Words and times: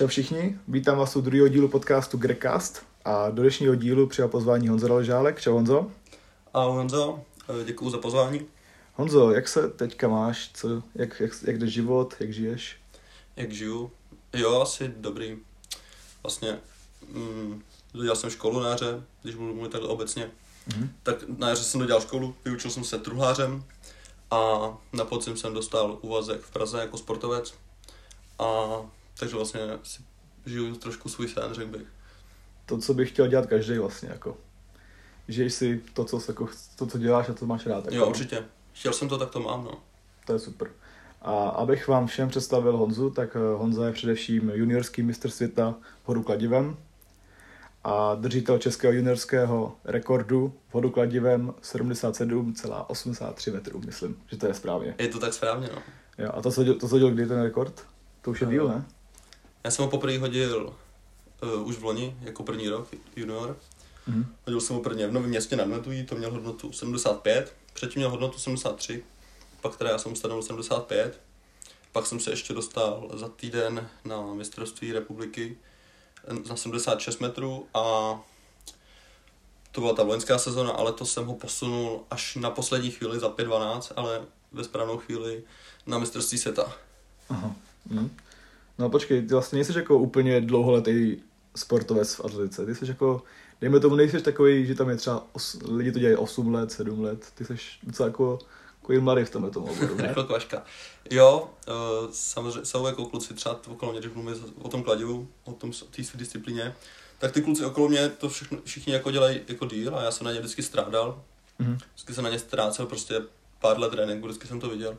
Čau 0.00 0.06
všichni, 0.06 0.58
vítám 0.68 0.98
vás 0.98 1.16
u 1.16 1.20
druhého 1.20 1.48
dílu 1.48 1.68
podcastu 1.68 2.18
Grecast 2.18 2.82
a 3.04 3.30
do 3.30 3.42
dnešního 3.42 3.74
dílu 3.74 4.06
přijal 4.06 4.28
pozvání 4.28 4.68
Honza 4.68 4.88
Dalžálek. 4.88 5.40
Čau 5.40 5.52
Honzo. 5.52 5.90
A 6.54 6.64
Honzo, 6.64 7.20
eh, 7.48 7.64
děkuji 7.64 7.90
za 7.90 7.98
pozvání. 7.98 8.46
Honzo, 8.94 9.30
jak 9.30 9.48
se 9.48 9.68
teďka 9.68 10.08
máš? 10.08 10.50
Co, 10.54 10.82
jak, 10.94 11.20
jak, 11.20 11.32
jak 11.46 11.58
jde 11.58 11.66
život? 11.66 12.14
Jak 12.20 12.32
žiješ? 12.32 12.76
Jak 13.36 13.52
žiju? 13.52 13.90
Jo, 14.32 14.60
asi 14.60 14.94
dobrý. 14.96 15.38
Vlastně 16.22 16.58
mm, 17.12 17.62
dodělal 17.94 18.16
jsem 18.16 18.30
školu 18.30 18.60
na 18.60 18.68
jaře, 18.68 19.02
když 19.22 19.34
budu 19.34 19.54
mluvit 19.54 19.72
takhle 19.72 19.88
obecně. 19.88 20.30
Mhm. 20.76 20.90
Tak 21.02 21.16
na 21.38 21.48
jaře 21.48 21.64
jsem 21.64 21.80
dodělal 21.80 22.02
školu, 22.02 22.34
vyučil 22.44 22.70
jsem 22.70 22.84
se 22.84 22.98
truhlářem 22.98 23.64
a 24.30 24.58
na 24.92 25.04
podzim 25.04 25.36
jsem 25.36 25.54
dostal 25.54 25.98
úvazek 26.00 26.40
v 26.40 26.50
Praze 26.50 26.80
jako 26.80 26.98
sportovec. 26.98 27.54
A 28.38 28.80
takže 29.20 29.36
vlastně 29.36 29.60
si 29.82 30.02
žiju 30.46 30.74
trošku 30.74 31.08
svůj 31.08 31.28
sen, 31.28 31.54
řekl 31.54 31.70
bych. 31.70 31.86
To, 32.66 32.78
co 32.78 32.94
bych 32.94 33.08
chtěl 33.08 33.26
dělat 33.26 33.46
každý 33.46 33.78
vlastně, 33.78 34.08
jako. 34.08 34.36
Žiješ 35.28 35.54
si 35.54 35.82
to, 35.94 36.04
co, 36.04 36.20
jako, 36.28 36.48
to, 36.76 36.86
co 36.86 36.98
děláš 36.98 37.28
a 37.28 37.32
to 37.32 37.46
máš 37.46 37.66
rád. 37.66 37.84
Jako. 37.84 37.96
Jo, 37.96 38.06
určitě. 38.06 38.44
Chtěl 38.72 38.92
jsem 38.92 39.08
to, 39.08 39.18
tak 39.18 39.30
to 39.30 39.40
mám, 39.40 39.64
no. 39.64 39.72
To 40.26 40.32
je 40.32 40.38
super. 40.38 40.70
A 41.22 41.48
abych 41.48 41.88
vám 41.88 42.06
všem 42.06 42.28
představil 42.28 42.76
Honzu, 42.76 43.10
tak 43.10 43.36
eh, 43.36 43.56
Honza 43.56 43.86
je 43.86 43.92
především 43.92 44.50
juniorský 44.54 45.02
mistr 45.02 45.30
světa 45.30 45.74
hodu 46.04 46.22
kladivem 46.22 46.76
a 47.84 48.14
držitel 48.14 48.58
českého 48.58 48.92
juniorského 48.92 49.76
rekordu 49.84 50.54
v 50.68 50.74
hodu 50.74 50.90
kladivem 50.90 51.54
77,83 51.62 53.52
metrů, 53.52 53.82
myslím, 53.86 54.16
že 54.26 54.36
to 54.36 54.46
je 54.46 54.54
správně. 54.54 54.94
Je 54.98 55.08
to 55.08 55.18
tak 55.18 55.32
správně, 55.32 55.68
no. 55.74 55.82
Jo, 56.18 56.30
a 56.34 56.42
to 56.42 56.50
se, 56.50 56.74
to 56.74 56.88
se 56.88 56.98
děl 56.98 57.10
kdy 57.10 57.26
ten 57.26 57.42
rekord? 57.42 57.86
To 58.22 58.30
už 58.30 58.40
je 58.40 58.46
Eh, 58.46 58.50
díl, 58.50 58.68
ne? 58.68 58.84
Já 59.64 59.70
jsem 59.70 59.84
ho 59.84 59.90
poprvé 59.90 60.18
hodil 60.18 60.74
uh, 61.42 61.68
už 61.68 61.76
v 61.76 61.84
loni, 61.84 62.16
jako 62.20 62.42
první 62.42 62.68
rok, 62.68 62.88
junior. 63.16 63.56
Mhm. 64.06 64.34
Hodil 64.46 64.60
jsem 64.60 64.76
ho 64.76 64.82
prvně 64.82 65.06
v 65.06 65.12
Novém 65.12 65.30
městě 65.30 65.56
nad 65.56 65.64
Metují, 65.64 66.06
to 66.06 66.14
měl 66.14 66.30
hodnotu 66.30 66.72
75, 66.72 67.54
předtím 67.72 68.00
měl 68.00 68.10
hodnotu 68.10 68.38
73, 68.38 69.04
pak 69.60 69.76
teda 69.76 69.90
já 69.90 69.98
jsem 69.98 70.16
stanovil 70.16 70.42
75, 70.42 71.20
pak 71.92 72.06
jsem 72.06 72.20
se 72.20 72.30
ještě 72.30 72.54
dostal 72.54 73.10
za 73.14 73.28
týden 73.28 73.88
na 74.04 74.22
mistrovství 74.34 74.92
republiky 74.92 75.58
na 76.48 76.56
76 76.56 77.20
metrů 77.20 77.66
a 77.74 78.14
to 79.72 79.80
byla 79.80 79.94
ta 79.94 80.02
loňská 80.02 80.38
sezona, 80.38 80.70
ale 80.70 80.92
to 80.92 81.06
jsem 81.06 81.26
ho 81.26 81.34
posunul 81.34 82.04
až 82.10 82.36
na 82.36 82.50
poslední 82.50 82.90
chvíli 82.90 83.20
za 83.20 83.28
5.12, 83.28 83.92
ale 83.96 84.26
ve 84.52 84.64
správnou 84.64 84.98
chvíli 84.98 85.42
na 85.86 85.98
mistrovství 85.98 86.38
světa. 86.38 86.76
Aha. 87.28 87.54
Mhm. 87.86 88.16
No 88.80 88.90
počkej, 88.90 89.22
ty 89.22 89.34
vlastně 89.34 89.56
nejsi 89.56 89.78
jako 89.78 89.98
úplně 89.98 90.40
dlouholetý 90.40 91.16
sportovec 91.56 92.14
v 92.14 92.24
atletice. 92.24 92.66
Ty 92.66 92.74
jsi 92.74 92.86
jako, 92.88 93.22
dejme 93.60 93.80
tomu, 93.80 93.96
nejsi 93.96 94.22
takový, 94.22 94.66
že 94.66 94.74
tam 94.74 94.90
je 94.90 94.96
třeba, 94.96 95.26
os, 95.32 95.58
lidi 95.68 95.92
to 95.92 95.98
dělají 95.98 96.16
8 96.16 96.54
let, 96.54 96.72
7 96.72 97.00
let. 97.00 97.32
Ty 97.34 97.44
jsi 97.44 97.56
docela 97.82 98.06
jako, 98.06 98.38
jako 98.88 99.02
mladý 99.02 99.24
v 99.24 99.30
tomhle 99.30 99.50
tomu 99.50 99.66
oboru, 99.66 99.94
ne? 99.94 100.04
Jako 100.08 100.24
kvaška. 100.24 100.62
Jo, 101.10 101.50
uh, 101.68 102.10
samozřejmě 102.12 102.64
jsou 102.64 102.86
jako 102.86 103.06
kluci 103.06 103.34
třeba 103.34 103.60
okolo 103.68 103.92
mě, 103.92 104.00
když 104.00 104.12
mluvím 104.12 104.44
o 104.62 104.68
tom 104.68 104.82
kladivu, 104.82 105.28
o 105.44 105.52
tom 105.52 105.70
o 105.70 105.84
té 105.96 106.04
své 106.04 106.18
disciplíně, 106.18 106.74
tak 107.18 107.32
ty 107.32 107.42
kluci 107.42 107.64
okolo 107.64 107.88
mě 107.88 108.08
to 108.08 108.28
všechno, 108.28 108.58
všichni 108.64 108.92
jako 108.92 109.10
dělají 109.10 109.40
jako 109.48 109.66
díl 109.66 109.96
a 109.96 110.02
já 110.02 110.10
jsem 110.10 110.24
na 110.24 110.32
ně 110.32 110.38
vždycky 110.38 110.62
strádal. 110.62 111.22
Mhm. 111.58 111.78
Vždycky 111.94 112.14
jsem 112.14 112.24
na 112.24 112.30
ně 112.30 112.38
ztrácel 112.38 112.86
prostě 112.86 113.22
pár 113.60 113.78
let 113.78 113.92
tréninku, 113.92 114.26
vždycky 114.26 114.48
jsem 114.48 114.60
to 114.60 114.68
viděl. 114.68 114.98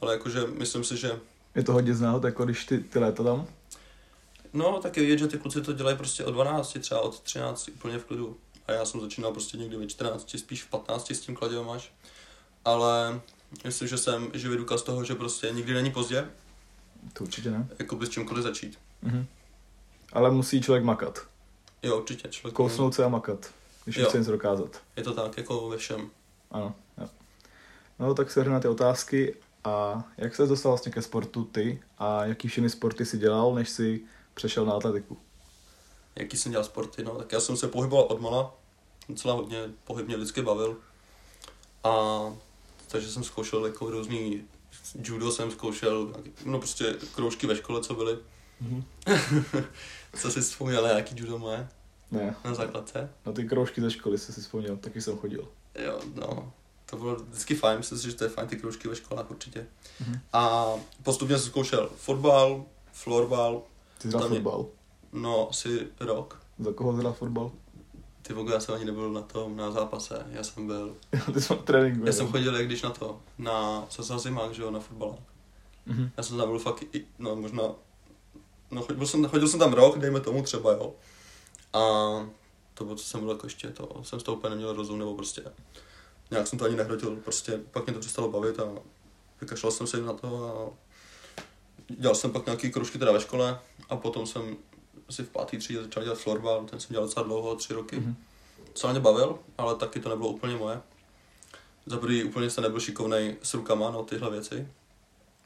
Ale 0.00 0.12
jakože 0.12 0.40
myslím 0.46 0.84
si, 0.84 0.96
že 0.96 1.20
Je 1.54 1.62
to 1.62 1.72
hodně 1.72 1.94
znát, 1.94 2.24
jako 2.24 2.44
když 2.44 2.64
ty, 2.64 2.78
ty 2.78 2.98
léta 2.98 3.22
tam. 3.24 3.46
no 4.52 4.78
tak 4.82 4.96
je 4.96 5.02
vidět, 5.02 5.18
že 5.18 5.26
ty 5.28 5.38
kluci 5.38 5.62
to 5.62 5.72
dělají 5.72 5.96
prostě 5.96 6.24
od 6.24 6.30
12, 6.30 6.76
třeba 6.80 7.00
od 7.00 7.20
13 7.20 7.68
úplně 7.68 7.98
v 7.98 8.04
klidu. 8.04 8.36
A 8.66 8.72
já 8.72 8.84
jsem 8.84 9.00
začínal 9.00 9.32
prostě 9.32 9.56
někdy 9.56 9.76
ve 9.76 9.86
14, 9.86 10.36
spíš 10.38 10.62
v 10.62 10.68
15 10.68 11.10
s 11.10 11.20
tím 11.20 11.34
kladivem 11.34 11.70
až. 11.70 11.92
Ale 12.64 13.20
myslím, 13.64 13.88
že 13.88 13.98
jsem 13.98 14.30
živý 14.34 14.56
důkaz 14.56 14.82
toho, 14.82 15.04
že 15.04 15.14
prostě 15.14 15.50
nikdy 15.52 15.74
není 15.74 15.90
pozdě, 15.90 16.28
To 17.12 17.24
určitě 17.24 17.50
ne. 17.50 17.68
jako 17.78 17.96
by 17.96 18.06
s 18.06 18.08
čímkoliv 18.10 18.42
začít. 18.44 18.78
Mhm. 19.02 19.26
Ale 20.12 20.30
musí 20.30 20.62
člověk 20.62 20.84
makat. 20.84 21.26
Jo, 21.82 21.96
určitě. 21.98 22.28
Člověk 22.28 22.54
Kousnout 22.54 22.94
se 22.94 23.04
a 23.04 23.08
makat, 23.08 23.50
když 23.84 23.96
Jo. 23.96 24.08
chce 24.08 24.18
něco 24.18 24.30
dokázat. 24.30 24.82
Je 24.96 25.02
to 25.02 25.12
tak, 25.14 25.36
jako 25.36 25.68
ve 25.68 25.76
všem. 25.76 26.10
Ano, 26.50 26.74
jo. 26.98 27.08
No 27.98 28.14
tak 28.14 28.30
se 28.30 28.44
na 28.44 28.60
ty 28.60 28.68
otázky. 28.68 29.34
A 29.64 30.04
jak 30.16 30.34
se 30.36 30.46
dostal 30.46 30.72
vlastně 30.72 30.92
ke 30.92 31.02
sportu 31.02 31.44
ty 31.44 31.82
a 31.98 32.24
jaký 32.24 32.48
všechny 32.48 32.70
sporty 32.70 33.06
si 33.06 33.18
dělal, 33.18 33.54
než 33.54 33.68
si 33.70 34.02
přešel 34.34 34.66
na 34.66 34.72
atletiku? 34.72 35.18
Jaký 36.16 36.36
jsem 36.36 36.52
dělal 36.52 36.64
sporty, 36.64 37.04
no, 37.04 37.14
tak 37.14 37.32
já 37.32 37.40
jsem 37.40 37.56
se 37.56 37.68
pohyboval 37.68 38.04
od 38.04 38.20
mala. 38.20 38.54
Docela 39.08 39.34
hodně 39.34 39.58
pohyb 39.84 40.06
mě 40.06 40.16
vždycky 40.16 40.42
bavil. 40.42 40.76
A 41.84 42.20
takže 42.88 43.08
jsem 43.10 43.24
zkoušel 43.24 43.66
jako 43.66 43.90
různý 43.90 44.44
judo 45.04 45.32
jsem 45.32 45.50
zkoušel, 45.50 46.14
no 46.44 46.58
prostě 46.58 46.94
kroužky 47.14 47.46
ve 47.46 47.56
škole, 47.56 47.80
co 47.80 47.94
byly. 47.94 48.18
Mhm. 48.60 48.84
co 50.16 50.30
si 50.30 50.40
vzpomněl 50.40 50.82
na 50.82 50.88
nějaký 50.88 51.14
judo 51.18 51.38
moje 51.38 51.68
Ne, 52.10 52.36
na 52.44 52.54
základce? 52.54 53.10
na 53.26 53.32
ty 53.32 53.44
kroužky 53.44 53.80
ze 53.80 53.90
školy 53.90 54.18
jsi 54.18 54.32
si 54.32 54.40
vzpomněl, 54.40 54.76
taky 54.76 55.00
jsem 55.00 55.18
chodil. 55.18 55.48
Jo, 55.84 56.00
no. 56.14 56.52
To 56.86 56.96
bylo 56.96 57.16
vždycky 57.16 57.54
fajn, 57.54 57.78
myslím 57.78 57.98
si, 57.98 58.10
že 58.10 58.16
to 58.16 58.24
je 58.24 58.30
fajn 58.30 58.48
ty 58.48 58.56
kroužky 58.56 58.88
ve 58.88 58.96
školách 58.96 59.30
určitě. 59.30 59.66
Mhm. 60.00 60.20
A 60.32 60.72
postupně 61.02 61.38
jsem 61.38 61.46
zkoušel 61.50 61.90
fotbal, 61.96 62.64
florbal, 62.92 63.62
Ty 63.98 64.08
hrál 64.08 64.28
fotbal. 64.28 64.66
no 65.12 65.50
asi 65.50 65.88
rok. 66.00 66.40
Za 66.58 66.72
koho 66.72 66.92
hrál 66.92 67.12
fotbal? 67.12 67.50
Ty 68.22 68.32
vogo, 68.32 68.52
já 68.52 68.60
jsem 68.60 68.74
ani 68.74 68.84
nebyl 68.84 69.12
na 69.12 69.22
tom, 69.22 69.56
na 69.56 69.70
zápase, 69.70 70.26
já 70.30 70.42
jsem 70.44 70.66
byl, 70.66 70.96
Ty 71.34 71.40
jsi 71.40 71.52
na 71.52 71.62
tréninku. 71.62 72.06
já 72.06 72.12
jsem 72.12 72.28
chodil 72.28 72.56
jak 72.56 72.66
když 72.66 72.82
na 72.82 72.90
to, 72.90 73.20
na, 73.38 73.84
co 73.88 74.18
zimák, 74.18 74.54
že 74.54 74.62
jo, 74.62 74.70
na 74.70 74.80
fotbal. 74.80 75.18
Mhm. 75.86 76.10
Já 76.16 76.22
jsem 76.22 76.38
tam 76.38 76.48
byl 76.48 76.58
fakt, 76.58 76.82
i, 76.92 77.04
no 77.18 77.36
možná, 77.36 77.62
no 78.70 78.82
chodil 78.82 79.06
jsem, 79.06 79.26
chodil 79.28 79.48
jsem 79.48 79.60
tam 79.60 79.72
rok, 79.72 79.98
dejme 79.98 80.20
tomu 80.20 80.42
třeba, 80.42 80.72
jo. 80.72 80.94
A 81.72 81.80
to 82.74 82.84
bylo, 82.84 82.96
co 82.96 83.04
jsem 83.04 83.20
byl 83.20 83.30
jako 83.30 83.46
ještě, 83.46 83.68
to 83.68 84.00
jsem 84.04 84.20
z 84.20 84.22
toho 84.22 84.36
úplně 84.36 84.50
neměl 84.50 84.72
rozum, 84.72 84.98
nebo 84.98 85.14
prostě, 85.14 85.42
nějak 86.30 86.46
jsem 86.46 86.58
to 86.58 86.64
ani 86.64 86.76
nehrotil, 86.76 87.16
prostě 87.16 87.60
pak 87.70 87.86
mě 87.86 87.94
to 87.94 88.00
přestalo 88.00 88.30
bavit 88.30 88.60
a 88.60 88.68
vykašlal 89.40 89.72
jsem 89.72 89.86
se 89.86 90.00
na 90.00 90.12
to 90.12 90.46
a 90.46 90.84
dělal 91.88 92.14
jsem 92.14 92.32
pak 92.32 92.46
nějaký 92.46 92.70
kroužky 92.70 92.98
teda 92.98 93.12
ve 93.12 93.20
škole 93.20 93.58
a 93.88 93.96
potom 93.96 94.26
jsem 94.26 94.56
si 95.10 95.22
v 95.22 95.28
pátý 95.28 95.58
třídě 95.58 95.82
začal 95.82 96.02
dělat 96.02 96.18
florbal, 96.18 96.64
ten 96.64 96.80
jsem 96.80 96.92
dělal 96.92 97.06
docela 97.06 97.26
dlouho, 97.26 97.56
tři 97.56 97.72
roky. 97.72 97.96
Mhm. 97.96 98.16
Co 98.74 98.88
mě 98.88 99.00
bavil, 99.00 99.38
ale 99.58 99.74
taky 99.74 100.00
to 100.00 100.08
nebylo 100.08 100.28
úplně 100.28 100.56
moje. 100.56 100.80
Za 101.86 101.98
prvý 101.98 102.24
úplně 102.24 102.50
jsem 102.50 102.62
nebyl 102.62 102.80
šikovnej 102.80 103.36
s 103.42 103.54
rukama 103.54 103.90
na 103.90 104.02
tyhle 104.02 104.30
věci. 104.30 104.68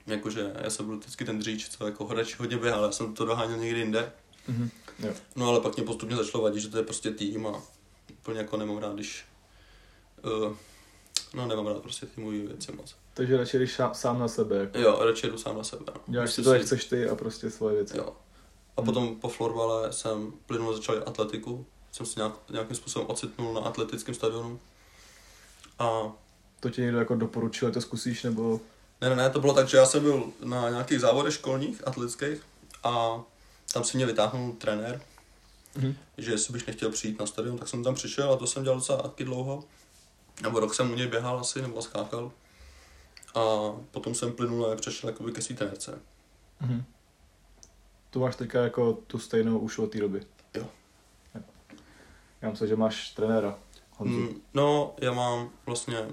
Jakože 0.07 0.53
já 0.63 0.71
jsem 0.71 0.87
byl 0.87 0.97
vždycky 0.97 1.25
ten 1.25 1.39
dříč, 1.39 1.69
co 1.69 1.87
jako 1.87 2.05
hráč 2.05 2.39
hodně 2.39 2.57
běhal, 2.57 2.85
já 2.85 2.93
jsem 2.93 3.15
to 3.15 3.25
doháněl 3.25 3.59
někdy 3.59 3.81
jinde. 3.81 4.13
Mhm. 4.49 4.71
Jo. 4.99 5.15
No 5.37 5.49
ale 5.49 5.61
pak 5.61 5.77
mě 5.77 5.85
postupně 5.85 6.17
začalo 6.17 6.45
vadit, 6.45 6.63
že 6.63 6.69
to 6.69 6.77
je 6.77 6.83
prostě 6.83 7.11
tým 7.11 7.47
a 7.47 7.63
úplně 8.13 8.39
jako 8.39 8.57
nemám 8.57 8.79
rád, 8.79 8.95
když... 8.95 9.25
Uh, 10.25 10.57
no 11.35 11.47
nemám 11.47 11.67
rád 11.67 11.79
prostě 11.83 12.07
ty 12.07 12.21
moje 12.21 12.47
věci 12.47 12.73
moc. 12.73 12.95
Takže 13.15 13.37
radši 13.37 13.59
jdeš 13.59 13.81
sám, 13.93 14.19
na 14.19 14.29
sebe. 14.29 14.57
Jako. 14.57 14.79
Jo, 14.79 14.99
radši 15.05 15.27
jdu 15.27 15.39
sám 15.39 15.57
na 15.57 15.65
sebe. 15.65 15.85
No. 15.87 15.95
Děláš 16.07 16.33
si 16.33 16.43
to, 16.43 16.55
jak 16.55 16.63
chceš 16.63 16.85
ty 16.85 17.09
a 17.09 17.15
prostě 17.15 17.51
svoje 17.51 17.75
věci. 17.75 17.97
Jo. 17.97 18.13
A 18.77 18.83
potom 18.83 19.17
po 19.17 19.29
florbale 19.29 19.93
jsem 19.93 20.33
plynule 20.47 20.77
začal 20.77 21.03
atletiku. 21.07 21.67
Jsem 21.93 22.07
se 22.07 22.21
nějak, 22.21 22.33
nějakým 22.51 22.77
způsobem 22.77 23.09
ocitnul 23.11 23.55
na 23.55 23.61
atletickém 23.61 24.15
stadionu. 24.15 24.61
A 25.79 26.13
To 26.61 26.71
ti 26.71 26.81
někdo 26.81 26.99
jako 26.99 27.15
doporučil, 27.15 27.73
to 27.73 27.81
zkusíš, 27.81 28.23
nebo... 28.23 28.61
Ne, 29.01 29.09
ne, 29.11 29.17
ne, 29.17 29.31
to 29.31 29.41
bylo 29.41 29.55
tak, 29.55 29.69
že 29.69 29.77
já 29.77 29.87
jsem 29.87 30.03
byl 30.03 30.25
na 30.45 30.71
nějakých 30.71 31.01
závodech 31.01 31.35
školních, 31.35 31.89
atletických 31.89 32.43
a 32.85 33.23
tam 33.73 33.85
si 33.85 33.97
mě 33.97 34.07
vytáhnul 34.07 34.53
trenér, 34.53 35.01
Mhm. 35.75 35.95
že 36.19 36.31
jestli 36.33 36.53
bych 36.53 36.67
nechtěl 36.67 36.91
přijít 36.91 37.21
na 37.21 37.27
stadion, 37.27 37.59
tak 37.59 37.69
jsem 37.69 37.85
tam 37.85 37.95
přišel 37.95 38.33
a 38.33 38.37
to 38.37 38.47
jsem 38.47 38.63
dělal 38.63 38.79
docela 38.79 39.03
taky 39.03 39.25
dlouho. 39.25 39.65
Nebo 40.43 40.61
rok 40.61 40.75
jsem 40.75 40.91
u 40.91 40.95
něj 40.95 41.07
běhal 41.07 41.39
asi, 41.39 41.63
nebo 41.63 41.83
skákal. 41.83 42.33
A 43.35 43.41
potom 43.91 44.15
jsem 44.15 44.33
plynule 44.33 44.77
přešel 44.77 45.11
jakoby 45.11 45.33
ke 45.33 45.43
svý 45.43 45.57
trenérce. 45.57 46.01
Mhm. 46.61 46.85
Tu 48.11 48.21
máš 48.21 48.37
teďka 48.37 48.63
jako 48.63 48.93
tu 48.93 49.19
stejnou 49.19 49.59
už 49.59 49.79
od 49.79 49.93
té 49.93 49.99
doby. 49.99 50.27
Jo. 50.55 50.67
Já 52.43 52.51
myslím, 52.51 52.69
že 52.69 52.77
máš 52.77 53.11
trenéra. 53.11 53.59
Honzu. 53.91 54.19
Mm, 54.19 54.43
no, 54.55 54.95
já 55.01 55.13
mám 55.13 55.51
vlastně 55.67 56.09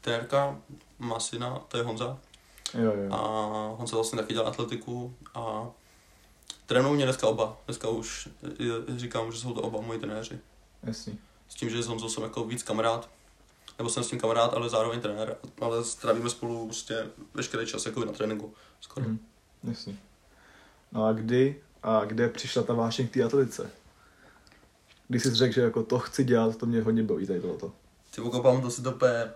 trenérka, 0.00 0.60
má 0.98 1.20
syna, 1.20 1.58
to 1.68 1.76
je 1.76 1.82
Honza. 1.82 2.18
Jo, 2.74 2.92
jo. 2.92 3.12
A 3.12 3.18
Honza 3.78 3.96
vlastně 3.96 4.18
taky 4.18 4.34
dělá 4.34 4.48
atletiku 4.48 5.14
a 5.34 5.70
trénují 6.66 6.94
mě 6.94 7.04
dneska 7.04 7.26
oba. 7.26 7.56
Dneska 7.66 7.88
už 7.88 8.28
říkám, 8.96 9.32
že 9.32 9.38
jsou 9.38 9.54
to 9.54 9.62
oba 9.62 9.80
moji 9.80 9.98
trenéři. 9.98 10.38
Jasný. 10.82 11.18
S 11.48 11.54
tím, 11.54 11.70
že 11.70 11.82
s 11.82 11.86
Honzou 11.86 12.08
jsem 12.08 12.22
jako 12.22 12.44
víc 12.44 12.62
kamarád, 12.62 13.10
nebo 13.78 13.90
jsem 13.90 14.04
s 14.04 14.08
tím 14.10 14.20
kamarád, 14.20 14.54
ale 14.54 14.68
zároveň 14.68 15.00
trenér, 15.00 15.36
ale 15.60 15.84
strávíme 15.84 16.30
spolu 16.30 16.64
prostě 16.66 17.06
veškerý 17.34 17.66
čas 17.66 17.86
jako 17.86 18.04
na 18.04 18.12
tréninku 18.12 18.54
skoro. 18.80 19.06
Mhm. 19.08 19.18
Jasný. 19.64 19.98
No 20.92 21.04
a 21.04 21.12
kdy 21.12 21.62
a 21.82 22.04
kde 22.04 22.28
přišla 22.28 22.62
ta 22.62 22.74
vášeň 22.74 23.08
k 23.08 23.12
té 23.12 23.22
atletice? 23.24 23.70
Když 25.08 25.22
jsi 25.22 25.34
řekl, 25.34 25.54
že 25.54 25.60
jako 25.60 25.82
to 25.82 25.98
chci 25.98 26.24
dělat, 26.24 26.56
to 26.56 26.66
mě 26.66 26.82
hodně 26.82 27.02
baví 27.02 27.26
tady 27.26 27.40
tohleto. 27.40 27.72
Ty 28.14 28.20
voko, 28.20 28.60
to 28.62 28.70
si 28.70 28.82
to 28.82 28.92
pe... 28.92 29.34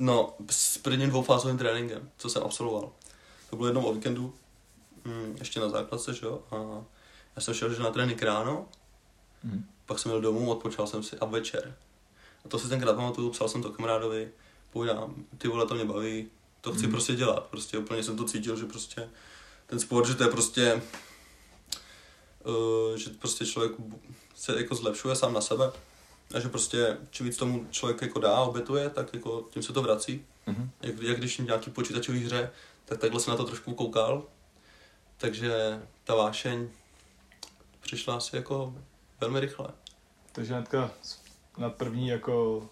No, 0.00 0.34
s 0.50 0.78
prvním 0.78 1.08
dvoufázovým 1.10 1.58
tréninkem, 1.58 2.10
co 2.16 2.28
jsem 2.30 2.42
absolvoval. 2.42 2.92
To 3.50 3.56
bylo 3.56 3.68
jednou 3.68 3.84
o 3.84 3.94
víkendu, 3.94 4.34
mm, 5.04 5.36
ještě 5.38 5.60
na 5.60 5.68
základce, 5.68 6.14
že 6.14 6.26
jo, 6.26 6.42
a 6.50 6.84
já 7.36 7.42
jsem 7.42 7.54
šel 7.54 7.74
že 7.74 7.82
na 7.82 7.90
trénink 7.90 8.22
ráno, 8.22 8.68
Mhm. 9.44 9.64
pak 9.86 9.98
jsem 9.98 10.10
jel 10.10 10.20
domů, 10.20 10.50
odpočal 10.50 10.86
jsem 10.86 11.02
si 11.02 11.16
a 11.18 11.24
večer. 11.24 11.74
A 12.44 12.48
to 12.48 12.58
si 12.58 12.68
tenkrát 12.68 12.96
pamatuju, 12.96 13.30
psal 13.30 13.48
jsem 13.48 13.62
to 13.62 13.70
kamarádovi, 13.70 14.30
povídám, 14.72 15.14
ty 15.38 15.48
vole, 15.48 15.66
to 15.66 15.74
mě 15.74 15.84
baví, 15.84 16.28
to 16.60 16.72
chci 16.72 16.82
Mhm. 16.82 16.90
prostě 16.92 17.14
dělat, 17.14 17.44
prostě 17.46 17.78
úplně 17.78 18.02
jsem 18.02 18.16
to 18.16 18.24
cítil, 18.24 18.56
že 18.56 18.66
prostě 18.66 19.08
ten 19.66 19.80
sport, 19.80 20.06
že 20.06 20.14
to 20.14 20.22
je 20.22 20.28
prostě, 20.30 20.82
uh, 22.44 22.96
že 22.96 23.10
prostě 23.10 23.46
člověk 23.46 23.72
se 24.36 24.56
jako 24.56 24.74
zlepšuje 24.74 25.16
sám 25.16 25.32
na 25.32 25.40
sebe 25.40 25.72
a 26.34 26.40
že 26.40 26.48
prostě 26.48 26.96
čím 27.10 27.26
víc 27.26 27.36
tomu 27.36 27.66
člověk 27.70 28.02
jako 28.02 28.18
dá, 28.20 28.36
obětuje, 28.40 28.90
tak 28.90 29.14
jako 29.14 29.48
tím 29.50 29.62
se 29.62 29.72
to 29.72 29.82
vrací. 29.82 30.26
Mhm. 30.46 30.70
Jak, 30.82 31.02
jak 31.02 31.18
když 31.18 31.38
nějaký 31.38 31.70
počítačový 31.70 32.24
hře, 32.24 32.50
tak 32.84 32.98
takhle 32.98 33.20
jsem 33.20 33.30
na 33.30 33.36
to 33.36 33.44
trošku 33.44 33.74
koukal. 33.74 34.24
Takže 35.16 35.82
ta 36.04 36.14
vášeň 36.14 36.68
přišla 37.80 38.16
asi 38.16 38.36
jako 38.36 38.74
velmi 39.20 39.40
rychle. 39.40 39.68
Takže 40.32 40.52
hnedka 40.54 40.90
na 41.62 41.70
první 41.70 42.08
jako 42.08 42.68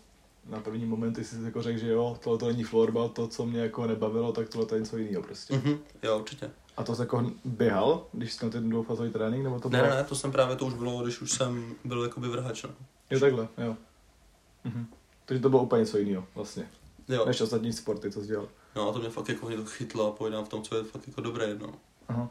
na 0.47 0.61
první 0.61 0.87
momenty 0.87 1.25
si 1.25 1.37
jako 1.45 1.63
řekl, 1.63 1.79
že 1.79 1.89
jo, 1.89 2.19
tohle 2.25 2.39
to 2.39 2.47
není 2.47 2.65
florbal, 2.65 3.09
to, 3.09 3.29
co 3.29 3.47
mě 3.47 3.61
jako 3.61 3.87
nebavilo, 3.87 4.33
tak 4.33 4.49
tohle 4.49 4.67
to 4.67 4.75
je 4.75 4.81
něco 4.81 4.97
jiného 4.97 5.23
prostě. 5.23 5.55
Mhm, 5.57 5.79
jo, 6.03 6.19
určitě. 6.19 6.51
A 6.77 6.85
to 6.85 6.95
jsi 6.95 7.03
jako 7.03 7.31
běhal, 7.45 8.07
když 8.13 8.33
jsi 8.33 8.45
na 8.45 8.51
ten 8.51 8.69
dvoufázový 8.71 9.11
trénink, 9.11 9.45
nebo 9.45 9.61
to 9.61 9.69
Ne, 9.69 9.79
bylo? 9.79 9.91
ne, 9.91 9.97
ne, 9.97 10.05
to 10.05 10.15
jsem 10.15 10.33
právě, 10.33 10.57
to 10.57 10.67
už 10.67 10.75
bylo, 10.75 11.03
když 11.03 11.21
už 11.21 11.31
jsem 11.33 11.75
byl 11.85 12.03
jakoby 12.03 12.29
vrhač, 12.29 12.63
no. 12.63 12.71
Jo, 13.11 13.21
takhle, 13.21 13.49
jo. 13.59 13.77
Mhm. 14.65 14.87
Takže 15.25 15.43
to 15.43 15.49
bylo 15.51 15.63
úplně 15.63 15.81
něco 15.81 15.99
jiného 15.99 16.25
vlastně, 16.35 16.69
Jo, 17.09 17.25
než 17.27 17.41
ostatní 17.41 17.73
sporty, 17.73 18.11
co 18.11 18.21
jsi 18.21 18.27
dělal. 18.27 18.49
no 18.77 18.89
a 18.89 18.93
to 18.93 18.99
mě 18.99 19.11
fakt 19.11 19.29
jako 19.29 19.47
mě 19.47 19.57
to 19.57 19.65
chytlo 19.65 20.09
a 20.09 20.13
povídám 20.17 20.45
v 20.45 20.49
tom, 20.49 20.63
co 20.63 20.77
je 20.77 20.83
fakt 20.85 21.07
jako 21.09 21.21
dobré 21.21 21.45
jedno. 21.45 21.73
Aha. 22.09 22.29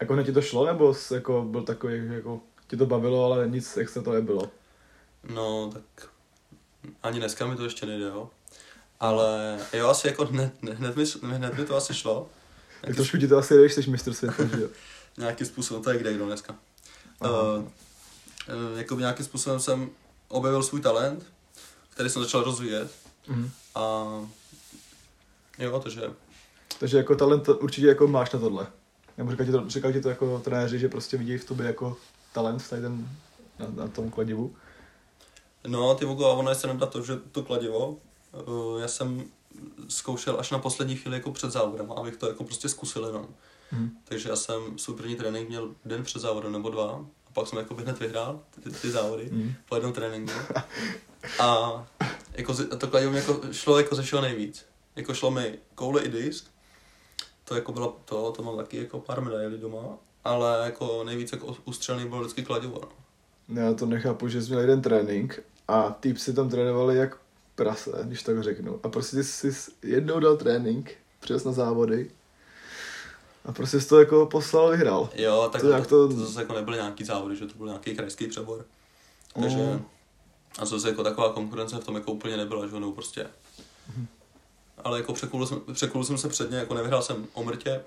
Jako 0.00 0.12
hned 0.14 0.24
ti 0.24 0.32
to 0.32 0.42
šlo, 0.42 0.66
nebo 0.66 0.94
jsi 0.94 1.14
jako 1.14 1.42
byl 1.50 1.62
takový, 1.62 2.08
že 2.08 2.14
jako 2.14 2.40
ti 2.68 2.76
to 2.76 2.86
bavilo, 2.86 3.24
ale 3.24 3.48
nic 3.48 3.76
extra 3.76 4.02
to 4.02 4.12
nebylo? 4.12 4.50
No, 5.34 5.70
tak 5.72 6.08
ani 7.02 7.18
dneska 7.18 7.46
mi 7.46 7.56
to 7.56 7.64
ještě 7.64 7.86
nejde, 7.86 8.04
jo. 8.04 8.30
Ale 9.00 9.58
jo, 9.72 9.88
asi 9.88 10.06
jako 10.06 10.24
hned, 10.24 10.52
hned, 10.62 10.96
mi, 10.96 11.04
hned 11.22 11.58
mi 11.58 11.64
to 11.64 11.76
asi 11.76 11.94
šlo. 11.94 12.28
Tak 12.80 12.94
trošku 12.94 13.18
ti 13.18 13.28
to 13.28 13.38
asi 13.38 13.54
jde, 13.54 13.60
když 13.60 13.74
jsi 13.74 13.90
mistr 13.90 14.14
světa, 14.14 14.44
že 14.44 14.62
jo? 14.62 14.68
Nějakým 15.18 15.46
způsobem, 15.46 15.82
to 15.82 15.90
je 15.90 15.98
kde 15.98 16.14
kdo 16.14 16.26
dneska. 16.26 16.56
Aha. 17.20 17.42
Uh, 17.42 17.58
uh, 17.58 18.78
jako 18.78 18.94
nějakým 18.94 19.26
způsobem 19.26 19.60
jsem 19.60 19.90
objevil 20.28 20.62
svůj 20.62 20.80
talent, 20.80 21.26
který 21.90 22.10
jsem 22.10 22.22
začal 22.22 22.42
rozvíjet. 22.42 22.90
Mhm. 23.28 23.50
A 23.74 24.04
jo, 25.58 25.80
takže 25.80 26.10
Takže 26.78 26.96
jako 26.96 27.16
talent 27.16 27.44
to 27.44 27.56
určitě 27.56 27.86
jako 27.86 28.08
máš 28.08 28.32
na 28.32 28.38
tohle. 28.38 28.66
Nebo 29.18 29.30
říkal 29.30 29.46
ti 29.46 29.52
to, 29.52 29.70
říkal 29.70 29.92
ti 29.92 30.00
to 30.00 30.08
jako 30.08 30.38
trenéři, 30.38 30.78
že 30.78 30.88
prostě 30.88 31.16
vidějí 31.16 31.38
v 31.38 31.44
tobě 31.44 31.66
jako 31.66 31.96
talent 32.32 32.68
tady 32.68 32.82
ten, 32.82 33.08
na, 33.58 33.66
na 33.82 33.88
tom 33.88 34.10
kladivu. 34.10 34.56
No, 35.66 35.94
ty 35.94 36.04
a 36.04 36.08
ono 36.08 36.50
je 36.50 36.54
se 36.54 36.66
nedá 36.66 36.86
to, 36.86 37.02
že 37.02 37.16
to 37.32 37.42
kladivo, 37.42 37.88
uh, 37.88 38.80
já 38.80 38.88
jsem 38.88 39.24
zkoušel 39.88 40.36
až 40.40 40.50
na 40.50 40.58
poslední 40.58 40.96
chvíli 40.96 41.16
jako 41.16 41.32
před 41.32 41.50
závodem, 41.50 41.92
abych 41.92 42.16
to 42.16 42.28
jako 42.28 42.44
prostě 42.44 42.68
zkusil 42.68 43.04
jenom. 43.06 43.26
Mhm. 43.72 43.90
Takže 44.04 44.28
já 44.28 44.36
jsem 44.36 44.78
svůj 44.78 44.96
první 44.96 45.16
trénink 45.16 45.48
měl 45.48 45.74
den 45.84 46.02
před 46.02 46.18
závodem 46.18 46.52
nebo 46.52 46.70
dva, 46.70 47.04
a 47.26 47.30
pak 47.32 47.46
jsem 47.46 47.58
jako 47.58 47.74
hned 47.74 48.00
vyhrál 48.00 48.40
ty, 48.62 48.70
ty, 48.70 48.90
závody 48.90 49.28
Mhm. 49.32 49.54
po 49.68 49.74
jednom 49.74 49.92
tréninku. 49.92 50.32
A 51.40 51.86
jako 52.32 52.54
to 52.78 52.86
kladivo 52.86 53.12
mi 53.12 53.18
jako 53.18 53.40
šlo 53.52 53.78
jako 53.78 53.94
ze 53.94 54.02
všeho 54.02 54.22
nejvíc. 54.22 54.66
Jako 54.96 55.14
šlo 55.14 55.30
mi 55.30 55.58
koule 55.74 56.02
i 56.02 56.08
disk, 56.08 56.46
to 57.44 57.54
jako 57.54 57.72
bylo 57.72 57.96
to, 58.04 58.32
to 58.32 58.42
mám 58.42 58.56
taky 58.56 58.76
jako 58.76 59.00
pár 59.00 59.20
medailí 59.20 59.58
doma, 59.58 59.98
ale 60.24 60.60
jako 60.64 61.04
nejvíc 61.04 61.32
jako 61.32 61.56
ústřelný 61.64 62.08
byl 62.08 62.20
vždycky 62.20 62.42
kladivo. 62.42 62.80
No. 63.48 63.62
Já 63.62 63.74
to 63.74 63.86
nechápu, 63.86 64.28
že 64.28 64.42
jsi 64.42 64.48
měl 64.48 64.60
jeden 64.60 64.82
trénink 64.82 65.40
a 65.68 65.90
týp 66.00 66.18
si 66.18 66.34
tam 66.34 66.48
trénovali 66.48 66.96
jak 66.96 67.16
prase, 67.54 67.90
když 68.04 68.22
tak 68.22 68.42
řeknu. 68.42 68.80
A 68.82 68.88
prostě 68.88 69.16
ty 69.16 69.24
jsi 69.24 69.52
jednou 69.82 70.20
dal 70.20 70.36
trénink, 70.36 70.94
přijel 71.20 71.40
jsi 71.40 71.46
na 71.46 71.52
závody 71.52 72.10
a 73.44 73.52
prostě 73.52 73.80
jsi 73.80 73.88
to 73.88 74.00
jako 74.00 74.26
poslal, 74.26 74.70
vyhrál. 74.70 75.08
Jo, 75.14 75.48
tak 75.52 75.60
To 75.62 75.68
to, 75.72 75.82
to, 75.84 76.08
to- 76.08 76.12
zase 76.26 76.40
jako 76.40 76.52
nebyly 76.54 76.76
nějaký 76.76 77.04
závody, 77.04 77.36
že 77.36 77.46
to 77.46 77.54
byl 77.58 77.66
nějaký 77.66 77.96
krajský 77.96 78.26
přebor. 78.26 78.64
Takže 79.40 79.56
Mm. 79.56 79.84
a 80.58 80.64
zase 80.64 80.88
jako 80.88 81.04
taková 81.04 81.32
konkurence 81.32 81.76
v 81.76 81.84
tom 81.84 81.94
jako 81.94 82.12
úplně 82.12 82.36
nebyla, 82.36 82.66
že 82.66 82.80
no 82.80 82.92
prostě. 82.92 83.26
Ale 84.84 84.98
jako 84.98 85.12
překulil 85.12 85.46
jsem, 85.46 85.60
překulil 85.72 86.04
jsem 86.04 86.18
se 86.18 86.28
předně, 86.28 86.58
jako 86.58 86.74
nevyhrál 86.74 87.02
jsem 87.02 87.26
o 87.34 87.44
mrtě, 87.44 87.80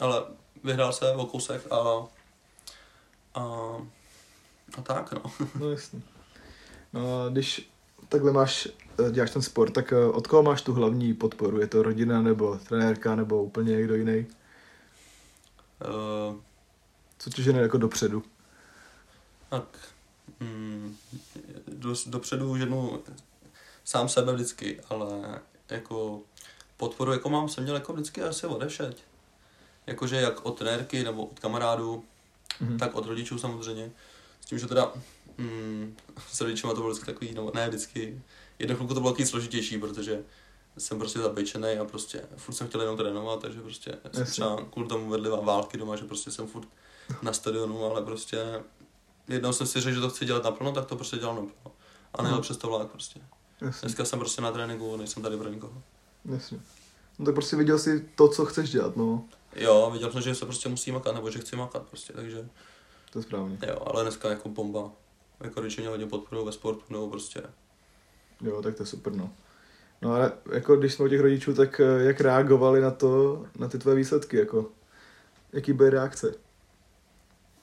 ale 0.00 0.22
vyhrál 0.64 0.92
se 0.92 1.12
o 1.12 1.26
kousek 1.26 1.62
a, 1.70 1.76
a, 3.34 3.42
a 4.78 4.82
tak 4.82 5.12
no. 5.12 5.22
No 5.60 5.70
jasně. 5.70 6.00
No 6.92 7.22
a 7.22 7.28
když 7.28 7.70
takhle 8.08 8.32
máš, 8.32 8.68
eh, 9.06 9.10
děláš 9.10 9.30
ten 9.30 9.42
sport, 9.42 9.70
tak 9.72 9.92
eh, 9.92 10.06
od 10.06 10.26
koho 10.26 10.42
máš 10.42 10.62
tu 10.62 10.72
hlavní 10.74 11.14
podporu? 11.14 11.60
Je 11.60 11.66
to 11.66 11.82
rodina 11.82 12.22
nebo 12.22 12.56
trenérka 12.68 13.14
nebo 13.16 13.42
úplně 13.42 13.72
někdo 13.76 13.94
jiný? 13.94 14.26
Uh, 16.30 16.36
Co 17.18 17.30
tě 17.30 17.42
žene 17.42 17.60
jako 17.60 17.78
dopředu? 17.78 18.22
tak 19.50 19.64
mm, 20.40 20.96
do, 21.68 21.94
dopředu 22.06 22.56
ženu 22.56 23.02
sám 23.84 24.08
sebe 24.08 24.32
vždycky, 24.32 24.80
ale 24.88 25.40
jako 25.70 26.20
podporu, 26.76 27.12
jako 27.12 27.28
mám, 27.28 27.48
jsem 27.48 27.64
měl 27.64 27.74
jako 27.74 27.92
vždycky 27.92 28.22
asi 28.22 28.46
odešet. 28.46 28.96
Jakože 29.86 30.16
jak 30.16 30.46
od 30.46 30.58
trenérky 30.58 31.04
nebo 31.04 31.26
od 31.26 31.38
kamarádů, 31.38 32.04
Mhm. 32.60 32.78
tak 32.78 32.94
od 32.94 33.06
rodičů 33.06 33.38
samozřejmě. 33.38 33.90
S 34.40 34.46
tím, 34.46 34.58
že 34.58 34.66
teda 34.66 34.92
mm, 35.38 35.96
s 36.28 36.40
rodičema 36.40 36.72
to 36.74 36.80
bylo 36.80 36.90
vždycky 36.92 37.06
takový, 37.12 37.34
no 37.34 37.50
ne 37.54 37.68
vždycky, 37.68 38.22
jednu 38.58 38.76
chvilku 38.76 38.94
to 38.94 39.00
bylo 39.00 39.12
takový 39.12 39.26
složitější, 39.28 39.78
protože 39.78 40.22
jsem 40.78 40.98
prostě 40.98 41.18
zabejčený 41.18 41.68
a 41.78 41.84
prostě 41.84 42.22
furt 42.36 42.54
jsem 42.54 42.68
chtěl 42.68 42.80
jenom 42.80 42.96
trénovat, 42.96 43.40
takže 43.40 43.60
prostě 43.60 43.90
jsem 43.90 44.00
Jasně. 44.20 44.24
třeba 44.24 44.64
kvůli 44.70 44.88
tomu 44.88 45.10
vedli 45.10 45.30
války 45.30 45.78
doma, 45.78 45.96
že 45.96 46.04
prostě 46.04 46.30
jsem 46.30 46.46
furt 46.46 46.68
na 47.22 47.32
stadionu, 47.32 47.84
ale 47.84 48.02
prostě 48.02 48.62
jednou 49.28 49.52
jsem 49.52 49.66
si 49.66 49.80
řekl, 49.80 49.94
že 49.94 50.00
to 50.00 50.10
chci 50.10 50.24
dělat 50.24 50.44
naplno, 50.44 50.72
tak 50.72 50.86
to 50.86 50.96
prostě 50.96 51.16
dělal 51.16 51.34
naplno. 51.34 51.72
A 52.14 52.22
nejel 52.22 52.40
přes 52.40 52.56
to 52.56 52.68
vlák 52.68 52.90
prostě. 52.90 53.20
Jasně, 53.60 53.86
Dneska 53.86 54.04
jsem 54.04 54.18
prostě 54.18 54.42
na 54.42 54.52
tréninku, 54.52 54.96
nejsem 54.96 55.22
tady 55.22 55.36
pro 55.36 55.48
nikoho. 55.48 55.82
jasně. 56.24 56.60
No 57.18 57.24
tak 57.24 57.34
prostě 57.34 57.56
viděl 57.56 57.78
jsi 57.78 58.08
to, 58.14 58.28
co 58.28 58.46
chceš 58.46 58.70
dělat, 58.70 58.96
no. 58.96 59.24
Jo, 59.56 59.90
viděl 59.92 60.12
jsem, 60.12 60.22
že 60.22 60.34
se 60.34 60.44
prostě 60.44 60.68
musí 60.68 60.92
makat, 60.92 61.14
nebo 61.14 61.30
že 61.30 61.38
chci 61.38 61.56
makat 61.56 61.82
prostě, 61.82 62.12
takže 62.12 62.48
To 63.12 63.18
je 63.18 63.22
správně. 63.22 63.58
jo, 63.68 63.78
ale 63.86 64.02
dneska 64.02 64.30
jako 64.30 64.48
bomba. 64.48 64.90
Jako 65.40 65.60
rodiče 65.60 65.80
mě 65.80 65.90
hodně 65.90 66.06
podporují 66.06 66.46
ve 66.46 66.52
sportu, 66.52 66.84
nebo 66.90 67.08
prostě 67.08 67.42
Jo, 68.40 68.62
tak 68.62 68.76
to 68.76 68.82
je 68.82 68.86
super, 68.86 69.12
no. 69.12 69.32
No 70.02 70.14
ale 70.14 70.32
jako 70.52 70.76
když 70.76 70.94
jsme 70.94 71.04
u 71.04 71.08
těch 71.08 71.20
rodičů, 71.20 71.54
tak 71.54 71.80
eh, 71.80 72.04
jak 72.04 72.20
reagovali 72.20 72.80
na 72.80 72.90
to, 72.90 73.44
na 73.58 73.68
ty 73.68 73.78
tvoje 73.78 73.96
výsledky, 73.96 74.36
jako? 74.36 74.70
Jaký 75.52 75.72
byly 75.72 75.90
reakce? 75.90 76.34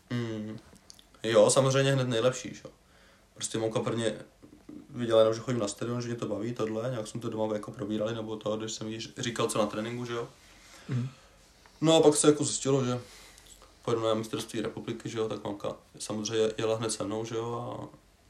Mm. 0.10 0.58
Jo, 1.24 1.50
samozřejmě 1.50 1.91
hned 1.91 2.08
nejlepší, 2.08 2.62
jo. 2.65 2.72
Prostě 3.34 3.58
mamka 3.58 3.79
prvně 3.79 4.15
viděla 4.89 5.20
jenom, 5.20 5.34
že 5.34 5.39
chodím 5.39 5.60
na 5.60 5.67
stadion, 5.67 6.01
že 6.01 6.08
mě 6.08 6.17
to 6.17 6.27
baví, 6.27 6.53
tohle, 6.53 6.89
nějak 6.89 7.08
jsme 7.08 7.22
to 7.22 7.29
doma 7.29 7.53
jako 7.53 7.72
probírali, 7.72 8.15
nebo 8.15 8.36
to, 8.36 8.58
když 8.58 8.72
jsem 8.72 8.88
jí 8.88 9.00
říkal, 9.17 9.48
co 9.48 9.58
na 9.58 9.65
tréninku, 9.65 10.05
že 10.05 10.13
jo. 10.13 10.27
Mhm. 10.89 11.10
No 11.82 11.96
a 11.96 12.01
pak 12.01 12.15
se 12.15 12.27
jako 12.27 12.44
zjistilo, 12.44 12.86
že 12.86 13.00
pojedu 13.86 14.04
na 14.04 14.13
mistrovství 14.13 14.62
republiky, 14.62 15.10
že 15.10 15.18
jo, 15.18 15.30
tak 15.30 15.44
mamka 15.44 15.75
samozřejmě 16.00 16.50
jela 16.58 16.77
hned 16.77 16.89
se 16.92 17.04
mnou, 17.04 17.25
že 17.25 17.36
jo, 17.36 17.77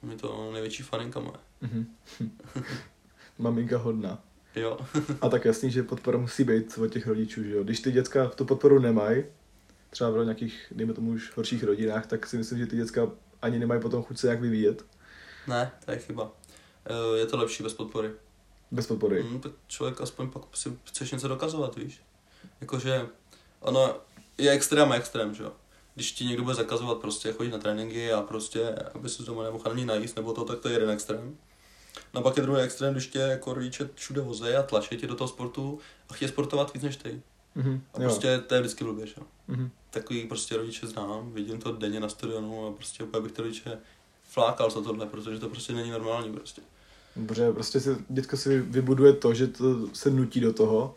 a 0.03 0.05
mi 0.05 0.15
to 0.15 0.49
největší 0.53 0.83
faninka 0.83 1.19
moje. 1.19 1.37
Mhm. 1.61 1.95
Maminka 3.37 3.77
hodná. 3.77 4.23
Jo, 4.55 4.77
A 5.21 5.29
tak 5.29 5.45
jasný, 5.45 5.71
že 5.71 5.83
podpora 5.83 6.17
musí 6.17 6.43
být 6.43 6.77
od 6.77 6.87
těch 6.87 7.07
rodičů, 7.07 7.43
že 7.43 7.51
jo. 7.55 7.63
Když 7.63 7.79
ty 7.79 7.91
děcka 7.91 8.27
tu 8.29 8.45
podporu 8.45 8.79
nemají, 8.79 9.23
třeba 9.89 10.09
v 10.09 10.23
nějakých, 10.23 10.73
dejme 10.75 10.93
tomu 10.93 11.11
už 11.11 11.31
horších 11.37 11.63
rodinách, 11.63 12.07
tak 12.07 12.27
si 12.27 12.37
myslím, 12.37 12.59
že 12.59 12.67
ty 12.67 12.75
děcka 12.75 13.11
ani 13.41 13.59
nemají 13.59 13.81
potom 13.81 14.03
chuť 14.03 14.17
se 14.17 14.27
jak 14.27 14.41
vyvíjet 14.41 14.85
ne, 15.47 15.71
to 15.85 15.91
je 15.91 15.97
chyba. 15.99 16.31
Eh, 16.85 17.17
Je 17.17 17.25
to 17.25 17.37
lepší 17.37 17.63
bez 17.63 17.73
podpory. 17.73 18.11
bez 18.71 18.87
podpory. 18.87 19.23
Mm, 19.23 19.39
tak 19.39 19.51
člověk 19.67 20.01
aspoň 20.01 20.29
pak 20.31 20.41
si 20.53 20.77
chceš 20.83 21.11
něco 21.11 21.27
dokazovat, 21.27 21.75
víš. 21.75 22.01
Jakože 22.61 23.07
ono 23.59 23.95
je 24.37 24.51
extrém 24.51 24.91
a 24.91 24.95
extrém, 24.95 25.35
že 25.35 25.43
jo. 25.43 25.51
Když 25.95 26.11
ti 26.11 26.25
někdo 26.25 26.43
bude 26.43 26.55
zakazovat 26.55 26.97
prostě 26.97 27.33
chodit 27.33 27.51
na 27.51 27.57
tréninky 27.57 28.13
a 28.13 28.21
prostě, 28.21 28.75
aby 28.93 29.09
se 29.09 29.23
doma 29.23 29.43
nemohl 29.43 29.71
ani 29.71 29.85
najíst 29.85 30.15
nebo 30.15 30.33
to, 30.33 30.45
tak 30.45 30.59
to 30.59 30.69
je 30.69 30.75
jeden 30.75 30.89
extrém. 30.89 31.37
No 32.13 32.19
a 32.19 32.23
pak 32.23 32.37
je 32.37 32.43
druhý 32.43 32.61
extrém, 32.61 32.93
když 32.93 33.07
tě 33.07 33.19
jako 33.19 33.53
rodiče 33.53 33.89
všude 33.95 34.21
vozej 34.21 34.57
a 34.57 34.63
tlačí 34.63 34.97
tě 34.97 35.07
do 35.07 35.15
toho 35.15 35.27
sportu 35.27 35.79
a 36.09 36.13
chtějí 36.13 36.29
sportovat 36.29 36.73
víc 36.73 36.83
než 36.83 36.95
ty. 36.95 37.21
Mhm, 37.55 37.81
A 37.93 38.01
jo. 38.01 38.09
prostě 38.09 38.39
to 38.39 38.55
je 38.55 38.61
vždycky 38.61 38.83
blbě, 38.83 39.07
že 39.07 39.13
jo. 39.17 39.23
Mhm. 39.47 39.69
Takový 39.89 40.27
prostě 40.27 40.57
rodiče 40.57 40.87
znám, 40.87 41.31
vidím 41.33 41.59
to 41.59 41.71
denně 41.71 41.99
na 41.99 42.09
stadionu 42.09 42.67
a 42.67 42.71
prostě 42.71 43.03
úplně 43.03 43.23
bych 43.23 43.31
ty 43.31 43.41
rodiče 43.41 43.77
flákal 44.23 44.69
za 44.69 44.81
tohle, 44.81 45.05
protože 45.05 45.39
to 45.39 45.49
prostě 45.49 45.73
není 45.73 45.91
normální 45.91 46.33
prostě. 46.33 46.61
Protože 47.27 47.51
prostě 47.51 47.79
si, 47.79 47.97
děcko 48.09 48.37
si 48.37 48.61
vybuduje 48.61 49.13
to, 49.13 49.33
že 49.33 49.47
to 49.47 49.87
se 49.93 50.09
nutí 50.09 50.39
do 50.39 50.53
toho 50.53 50.95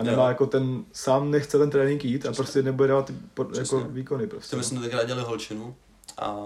a 0.00 0.02
nemá 0.02 0.22
Jo. 0.22 0.28
jako 0.28 0.46
ten, 0.46 0.84
sám 0.92 1.30
nechce 1.30 1.58
ten 1.58 1.70
trénink 1.70 2.04
jít 2.04 2.16
a 2.16 2.18
Přesně. 2.18 2.34
prostě 2.44 2.62
nebude 2.62 2.88
dávat 2.88 3.06
ty 3.06 3.14
po, 3.34 3.46
jako 3.58 3.80
výkony 3.80 4.26
Prostě 4.26 4.56
my 4.56 4.64
jsme 4.64 4.80
tenkrát 4.80 5.04
dělali 5.04 5.24
holčinu 5.24 5.76
a 6.18 6.36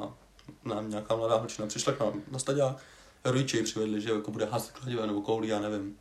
nám 0.64 0.90
nějaká 0.90 1.16
mladá 1.16 1.37
holčina 1.37 1.68
přišla 1.68 1.92
k 1.92 2.00
nám 2.00 2.12
na 2.30 2.38
stadiák, 2.38 2.76
rodiče 3.25 3.56
ji 3.56 3.62
přivedli, 3.62 4.00
že 4.00 4.11
jako 4.12 4.30
bude 4.30 4.44
házet 4.44 4.70
kladiva 4.70 5.06
nebo 5.06 5.20
koulí, 5.20 5.49
já 5.49 5.61
nevím. 5.61 5.96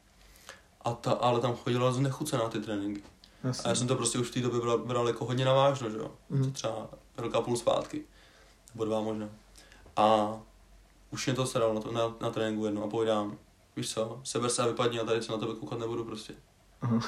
A 0.82 0.94
ta, 0.94 1.12
ale 1.12 1.40
tam 1.40 1.56
chodila 1.56 1.92
znechucená 1.92 2.50
ty 2.50 2.60
tréninky. 2.60 3.04
A 3.44 3.48
Jasně. 3.48 3.70
já 3.70 3.76
jsem 3.76 3.88
to 3.88 3.96
prostě 3.96 4.20
už 4.20 4.28
v 4.30 4.34
té 4.34 4.40
době 4.42 4.60
bral, 4.60 4.78
bral 4.78 5.08
jako 5.08 5.26
hodně 5.26 5.46
na 5.46 5.54
vážno, 5.54 5.90
že 5.90 5.98
jo. 5.98 6.12
Mhm. 6.30 6.52
Třeba 6.52 6.88
rok 7.18 7.36
a 7.36 7.42
půl 7.42 7.58
zpátky. 7.58 8.02
Nebo 8.74 8.86
dva 8.86 9.02
možná. 9.02 9.30
A 9.96 10.34
už 11.12 11.26
mě 11.26 11.36
to 11.36 11.46
sedalo 11.46 11.74
na, 11.74 11.82
to, 11.82 11.92
na, 11.92 12.16
na 12.22 12.30
tréninku 12.30 12.66
jedno 12.66 12.84
a 12.84 12.88
povídám, 12.88 13.38
víš 13.76 13.94
co, 13.94 14.22
seber 14.24 14.50
se 14.50 14.62
a 14.64 14.68
vypadni 14.68 15.00
a 15.00 15.04
tady 15.06 15.22
se 15.24 15.32
na 15.32 15.38
tebe 15.38 15.52
koukat 15.60 15.80
nebudu 15.80 16.04
prostě. 16.06 16.34
Aha. 16.84 17.00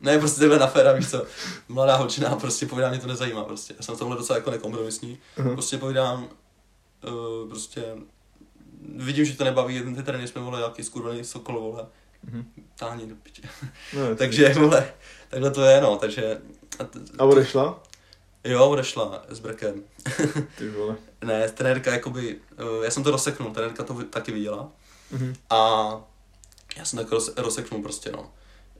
ne, 0.00 0.18
prostě 0.18 0.40
takhle 0.40 0.58
na 0.58 0.66
féra, 0.66 0.92
víš 0.92 1.10
co, 1.10 1.24
mladá 1.68 1.96
holčina, 1.96 2.36
prostě 2.36 2.66
povídám, 2.66 2.90
mě 2.90 3.00
to 3.00 3.06
nezajímá 3.06 3.44
prostě. 3.44 3.74
Já 3.76 3.82
jsem 3.82 3.94
v 3.96 3.98
tomhle 3.98 4.16
docela 4.18 4.36
jako 4.36 4.50
nekompromisní. 4.50 5.18
Aha. 5.38 5.50
Prostě 5.52 5.78
povídám, 5.78 6.28
uh, 7.08 7.48
prostě 7.48 7.84
vidím, 8.96 9.24
že 9.24 9.36
to 9.36 9.44
nebaví, 9.44 9.74
jeden 9.74 9.94
ty 9.94 10.02
tréninky 10.02 10.32
jsme 10.32 10.40
vole, 10.42 10.60
jaký 10.60 10.82
skurvený 10.82 11.24
sokol, 11.24 11.60
vole, 11.60 11.86
Mhm. 12.22 12.44
táhni 12.78 13.06
do 13.06 13.14
piče. 13.22 13.42
No, 13.96 14.16
takže, 14.16 14.54
vole, 14.54 14.92
takhle 15.28 15.50
to 15.50 15.62
je, 15.64 15.80
no, 15.80 15.96
takže, 15.96 16.40
a 16.78 16.84
t- 16.84 16.98
A 17.18 17.24
odešla? 17.24 17.82
jo, 18.44 18.68
odešla 18.68 19.22
s 19.28 19.38
Brekem. 19.38 19.82
Ty 20.58 20.70
vole. 20.70 20.96
Ne, 21.24 21.48
trenérka 21.48 21.92
jakoby, 21.92 22.40
uh, 22.78 22.84
já 22.84 22.90
jsem 22.90 23.02
to 23.04 23.10
rozseknul, 23.10 23.50
trenérka 23.50 23.82
to 23.84 23.94
taky 24.10 24.32
viděla 24.32 24.68
Mhm. 25.10 25.34
a 25.50 25.88
já 26.76 26.84
jsem 26.84 26.98
tak 26.98 27.12
roz, 27.12 27.32
rozseknul 27.36 27.82
prostě, 27.82 28.12
no. 28.12 28.32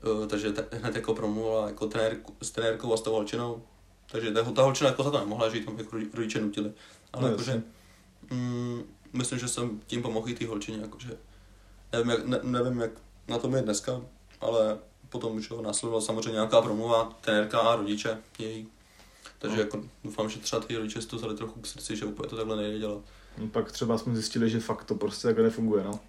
Uh, 0.07 0.27
takže 0.27 0.53
te, 0.53 0.77
hned 0.79 0.97
jako 0.97 1.15
promluvila 1.15 1.67
jako 1.67 1.87
trenérku, 1.87 2.35
s 2.43 2.51
trenérkou 2.51 2.95
a 2.95 2.97
s 2.97 3.01
tou 3.03 3.13
holčinou, 3.13 3.63
takže 4.13 4.31
ta, 4.33 4.43
ta 4.53 4.63
holčina 4.63 4.91
jako 4.91 5.03
za 5.03 5.11
to 5.11 5.19
nemohla 5.19 5.49
žít, 5.49 5.65
tam 5.65 5.79
jako 5.79 5.97
rodi- 5.97 6.09
rodiče 6.15 6.41
nutili. 6.41 6.73
Ale 7.13 7.23
No, 7.23 7.29
jakože, 7.31 7.63
mm, 8.31 8.83
myslím, 9.13 9.39
že 9.39 9.49
jsem 9.49 9.81
tím 9.87 10.03
pomohl 10.03 10.29
i 10.29 10.35
té 10.35 10.47
holčině, 10.47 10.79
jakože, 10.79 11.17
nevím 11.93 12.11
jak, 12.11 12.25
ne, 12.27 12.41
nevím, 12.43 12.81
jak 12.81 12.91
na 13.29 13.39
tom 13.39 13.55
je 13.55 13.63
dneska, 13.63 14.01
ale 14.41 14.79
potom 15.09 15.37
už 15.37 15.53
následovala 15.63 16.03
samozřejmě 16.03 16.33
nějaká 16.33 16.63
promluva, 16.63 17.19
trenérka 17.21 17.59
a 17.59 17.77
rodiče 17.77 18.19
její. 18.39 18.69
Takže 19.39 19.57
No. 19.57 19.63
jako 19.63 19.81
doufám, 20.05 20.29
že 20.29 20.39
třeba 20.39 20.63
ty 20.63 20.77
rodiče 20.77 21.03
si 21.03 21.09
to 21.09 21.17
vzali 21.17 21.37
trochu 21.37 21.61
k 21.61 21.67
srdci, 21.67 21.97
že 21.97 22.05
úplně 22.05 22.29
to 22.29 22.37
takhle 22.37 22.57
nejde 22.57 22.79
dělat. 22.79 23.01
No, 23.39 23.49
Pak 23.49 23.73
třeba 23.73 23.99
jsme 23.99 24.15
zjistili, 24.15 24.51
že 24.51 24.61
fakt 24.61 24.85
to 24.85 24.95
prostě 24.95 25.29
takhle 25.29 25.45
nefunguje, 25.45 25.85
no. 25.85 26.01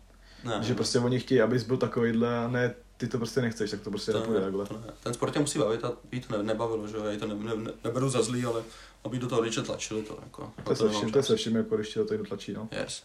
Ne, 0.43 0.59
Že 0.61 0.73
prostě 0.75 0.99
oni 0.99 1.19
chtějí, 1.19 1.41
abys 1.41 1.63
byl 1.63 1.77
takovýhle 1.77 2.37
a 2.39 2.47
ne, 2.47 2.75
ty 2.97 3.07
to 3.07 3.17
prostě 3.17 3.41
nechceš, 3.41 3.71
tak 3.71 3.81
to 3.81 3.89
prostě 3.89 4.11
to 4.11 4.19
nepůjde 4.19 4.39
ne, 4.39 4.45
takhle. 4.45 4.65
to 4.65 4.73
ne. 4.73 4.93
Ten 5.03 5.13
sport 5.13 5.33
tě 5.33 5.39
musí 5.39 5.59
bavit 5.59 5.83
a 5.83 5.91
jí 6.11 6.21
to 6.21 6.37
ne, 6.37 6.43
nebavilo, 6.43 6.87
že 6.87 6.97
jo, 6.97 7.03
já 7.03 7.19
to 7.19 7.27
ne, 7.27 7.35
ne, 7.35 7.55
ne, 7.55 7.71
neberu 7.83 8.09
za 8.09 8.21
zlý, 8.21 8.45
ale 8.45 8.63
aby 9.03 9.19
do 9.19 9.27
toho 9.27 9.41
rodiče 9.41 9.61
tlačili 9.61 10.03
to, 10.03 10.19
jako. 10.23 10.53
To 10.63 10.75
se 10.75 10.89
vším, 10.89 11.11
to 11.11 11.23
se 11.23 11.35
vším, 11.35 11.55
jako 11.55 11.75
když 11.75 11.93
tě 11.93 11.99
do 11.99 12.05
toho 12.05 12.23
tlačí, 12.23 12.53
no. 12.53 12.69
Yes. 12.71 13.03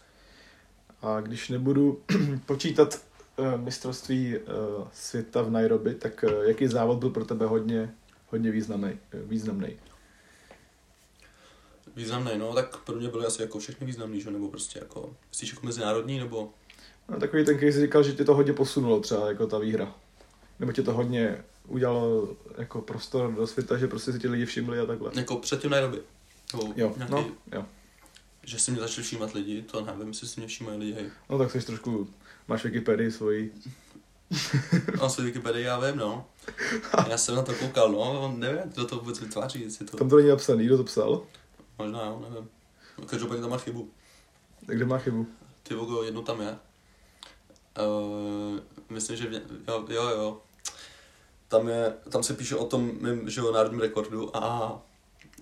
A 1.01 1.21
když 1.21 1.49
nebudu 1.49 2.03
počítat 2.45 2.99
uh, 3.37 3.61
mistrovství 3.61 4.37
uh, 4.37 4.87
světa 4.93 5.41
v 5.41 5.51
Nairobi, 5.51 5.95
tak 5.95 6.25
uh, 6.27 6.43
jaký 6.43 6.67
závod 6.67 6.97
byl 6.97 7.09
pro 7.09 7.25
tebe 7.25 7.45
hodně, 7.45 7.93
hodně 8.29 8.51
významný? 8.51 8.99
významný? 9.13 9.77
Významný, 11.95 12.31
no, 12.37 12.53
tak 12.53 12.77
pro 12.77 12.95
mě 12.95 13.09
byly 13.09 13.25
asi 13.25 13.41
jako 13.41 13.59
všechny 13.59 13.87
významný, 13.87 14.21
že? 14.21 14.31
nebo 14.31 14.49
prostě 14.49 14.79
jako, 14.79 15.15
myslíš 15.29 15.53
jako 15.53 15.65
mezinárodní, 15.65 16.19
nebo 16.19 16.53
No, 17.09 17.19
takový 17.19 17.45
ten, 17.45 17.59
jsi 17.59 17.71
říkal, 17.81 18.03
že 18.03 18.13
tě 18.13 18.25
to 18.25 18.35
hodně 18.35 18.53
posunulo 18.53 18.99
třeba, 18.99 19.27
jako 19.27 19.47
ta 19.47 19.57
výhra. 19.59 19.95
Nebo 20.59 20.71
tě 20.71 20.83
to 20.83 20.93
hodně 20.93 21.43
udělalo 21.67 22.35
jako 22.57 22.81
prostor 22.81 23.31
do 23.33 23.47
světa, 23.47 23.77
že 23.77 23.87
prostě 23.87 24.11
si 24.11 24.19
ti 24.19 24.27
lidi 24.27 24.45
všimli 24.45 24.79
a 24.79 24.85
takhle. 24.85 25.11
jako 25.15 25.35
předtím 25.35 25.71
Nairobi. 25.71 26.01
Nebo 26.53 26.73
Jo, 26.75 26.93
nějaký, 26.97 27.11
no, 27.13 27.25
jo. 27.51 27.65
že 28.43 28.59
si 28.59 28.71
mě 28.71 28.79
začali 28.79 29.03
všímat 29.03 29.33
lidi, 29.33 29.61
to 29.61 29.85
nevím, 29.85 30.07
jestli 30.07 30.27
si 30.27 30.39
mě 30.39 30.47
všímají 30.47 30.79
lidi, 30.79 30.93
hej. 30.93 31.05
No 31.29 31.37
tak 31.37 31.51
jsi 31.51 31.61
trošku, 31.65 32.07
máš 32.47 32.63
Wikipedii 32.63 33.11
svoji. 33.11 33.53
Mám 34.99 35.09
svůj 35.09 35.25
Wikipedii, 35.25 35.63
já 35.63 35.79
vím, 35.79 35.97
no. 35.97 36.25
Já 37.09 37.17
jsem 37.17 37.35
na 37.35 37.41
to 37.41 37.53
koukal, 37.53 37.91
no, 37.91 38.33
nevím, 38.37 38.59
kdo 38.73 38.85
to 38.85 38.95
vůbec 38.97 39.19
vytváří, 39.19 39.61
jestli 39.61 39.85
to, 39.85 39.97
Tam 39.97 40.09
to 40.09 40.15
není 40.15 40.29
napsaný, 40.29 40.65
kdo 40.65 40.77
to 40.77 40.83
psal? 40.83 41.23
možná 41.77 42.05
jo, 42.05 42.25
nevím. 42.29 42.49
Každopádně 43.09 43.41
tam 43.41 43.51
má 43.51 43.57
chybu. 43.57 43.89
Tak 44.67 44.75
kde 44.75 44.85
má 44.85 44.97
chybu? 44.97 45.27
Ty 45.63 45.73
vogo, 45.75 46.03
jedno 46.03 46.21
tam 46.21 46.41
je. 46.41 46.55
Uh, 47.79 48.59
myslím, 48.89 49.17
že 49.17 49.27
v, 49.27 49.33
jo, 49.67 49.85
jo, 49.89 50.09
jo. 50.09 50.41
Tam, 51.47 51.67
je, 51.67 51.93
tam 52.09 52.23
se 52.23 52.33
píše 52.33 52.55
o 52.55 52.65
tom 52.65 52.91
mým, 53.01 53.29
že 53.29 53.41
jo, 53.41 53.51
národním 53.51 53.81
rekordu 53.81 54.37
a 54.37 54.81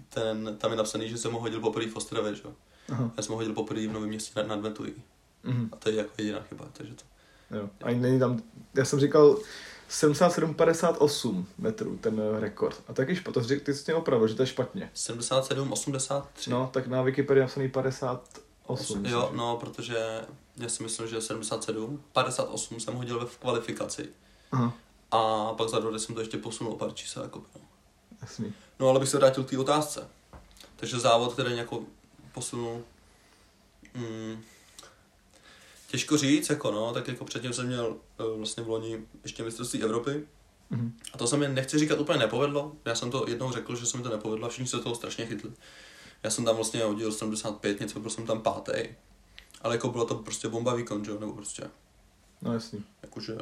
ten, 0.09 0.57
tam 0.57 0.71
je 0.71 0.77
napsaný, 0.77 1.09
že 1.09 1.17
jsem 1.17 1.31
ho 1.31 1.39
hodil 1.39 1.61
poprvé 1.61 1.87
v 1.87 1.95
Ostravě, 1.95 2.35
že 2.35 2.41
jo. 2.45 2.53
Aha. 2.91 3.11
Já 3.17 3.23
jsem 3.23 3.31
ho 3.31 3.37
hodil 3.37 3.53
poprvé 3.53 3.87
v 3.87 3.93
Novém 3.93 4.09
městě 4.09 4.31
nad, 4.35 4.47
nad 4.47 4.61
Ventují. 4.61 4.93
Mhm. 5.43 5.69
A 5.71 5.75
to 5.75 5.89
je 5.89 5.95
jako 5.95 6.11
jediná 6.17 6.41
chyba, 6.41 6.65
takže 6.73 6.93
to. 6.93 7.03
Jo. 7.55 7.69
Ani 7.83 7.99
není 7.99 8.19
tam, 8.19 8.41
já 8.73 8.85
jsem 8.85 8.99
říkal 8.99 9.37
77,58 9.89 11.45
metrů, 11.57 11.97
ten 11.97 12.21
eh, 12.35 12.39
rekord. 12.39 12.83
A 12.87 12.93
taky 12.93 13.15
špatně, 13.15 13.41
to 13.41 13.47
jsi, 13.47 13.59
ty 13.59 13.73
jsi 13.73 13.91
mě 13.91 13.95
opravil, 13.95 14.27
že 14.27 14.35
to 14.35 14.43
je 14.43 14.47
špatně. 14.47 14.91
77, 14.93 15.71
83. 15.71 16.49
No, 16.49 16.69
tak 16.73 16.87
na 16.87 17.01
Wikipedii 17.01 17.41
napsaný 17.41 17.69
58. 17.69 18.77
myslím, 18.79 19.05
jo, 19.05 19.27
že. 19.31 19.37
no, 19.37 19.57
protože 19.57 20.21
já 20.59 20.69
si 20.69 20.83
myslím, 20.83 21.07
že 21.07 21.21
77, 21.21 22.03
58 22.13 22.79
jsem 22.79 22.93
hodil 22.93 23.19
ve 23.19 23.25
v 23.25 23.37
kvalifikaci. 23.37 24.09
Aha, 24.51 24.73
A 25.11 25.53
pak 25.53 25.69
za 25.69 25.79
rok 25.79 25.99
jsem 25.99 26.15
to 26.15 26.21
ještě 26.21 26.37
posunul 26.37 26.73
o 26.73 26.75
pár 26.75 26.93
čísel. 26.93 27.23
Jako, 27.23 27.43
no. 27.55 27.61
jasný. 28.21 28.53
No 28.79 28.87
ale 28.87 28.99
bych 28.99 29.09
se 29.09 29.17
vrátil 29.17 29.43
k 29.43 29.49
té 29.49 29.57
otázce. 29.57 30.09
Takže 30.75 30.99
závod, 30.99 31.33
který 31.33 31.57
jako 31.57 31.83
posunul, 32.33 32.81
mm, 33.93 34.43
těžko 35.87 36.17
říct, 36.17 36.49
jako 36.49 36.71
no, 36.71 36.93
tak 36.93 37.07
jako 37.07 37.25
předtím 37.25 37.53
jsem 37.53 37.67
měl 37.67 37.95
eh, 38.19 38.37
vlastně 38.37 38.63
v 38.63 38.69
loni 38.69 39.05
ještě 39.23 39.43
mistrovství 39.43 39.83
Evropy. 39.83 40.27
Mhm. 40.69 40.97
A 41.13 41.17
to 41.17 41.27
se 41.27 41.37
mi, 41.37 41.47
nechci 41.47 41.79
říkat, 41.79 41.99
úplně 41.99 42.19
nepovedlo. 42.19 42.71
Já 42.85 42.95
jsem 42.95 43.11
to 43.11 43.25
jednou 43.27 43.51
řekl, 43.51 43.75
že 43.75 43.85
se 43.85 43.97
mi 43.97 44.03
to 44.03 44.09
nepovedlo 44.09 44.45
a 44.45 44.49
všichni 44.49 44.67
se 44.67 44.79
toho 44.79 44.95
strašně 44.95 45.25
chytli. 45.25 45.51
Já 46.23 46.29
jsem 46.29 46.45
tam 46.45 46.55
vlastně 46.55 46.83
hodil 46.83 47.11
75, 47.11 47.79
něco, 47.79 47.99
byl 47.99 48.09
jsem 48.09 48.25
tam 48.25 48.41
pátý. 48.41 48.71
Ale 49.61 49.75
jako 49.75 49.89
bylo 49.89 50.05
to 50.05 50.15
prostě 50.15 50.47
bomba 50.47 50.73
výkon, 50.73 51.05
že 51.05 51.11
jo, 51.11 51.19
nebo 51.19 51.33
prostě, 51.33 51.63
No 52.41 52.53
jasný. 52.53 52.83
jakože 53.01 53.37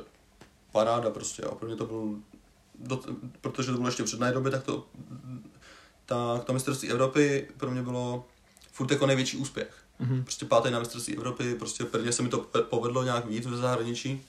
paráda 0.71 1.09
prostě, 1.09 1.43
a 1.43 1.55
pro 1.55 1.67
mě 1.67 1.75
to 1.75 1.85
byl, 1.85 2.15
do, 2.79 3.01
protože 3.41 3.71
to 3.71 3.77
bylo 3.77 3.87
ještě 3.87 4.03
před 4.03 4.19
Nairobi, 4.19 4.51
tak 4.51 4.63
to, 4.63 4.85
tak 6.05 6.43
to 6.43 6.53
mistrovství 6.53 6.89
Evropy 6.89 7.47
pro 7.57 7.71
mě 7.71 7.81
bylo 7.81 8.25
furt 8.71 8.91
jako 8.91 9.05
největší 9.05 9.37
úspěch. 9.37 9.83
Mhm. 9.99 10.23
Prostě 10.23 10.45
pátý 10.45 10.71
na 10.71 10.79
mistrovství 10.79 11.17
Evropy, 11.17 11.55
prostě 11.55 11.83
prvně 11.83 12.11
se 12.11 12.23
mi 12.23 12.29
to 12.29 12.37
povedlo 12.69 13.03
nějak 13.03 13.25
víc 13.25 13.45
v 13.45 13.55
zahraničí. 13.55 14.21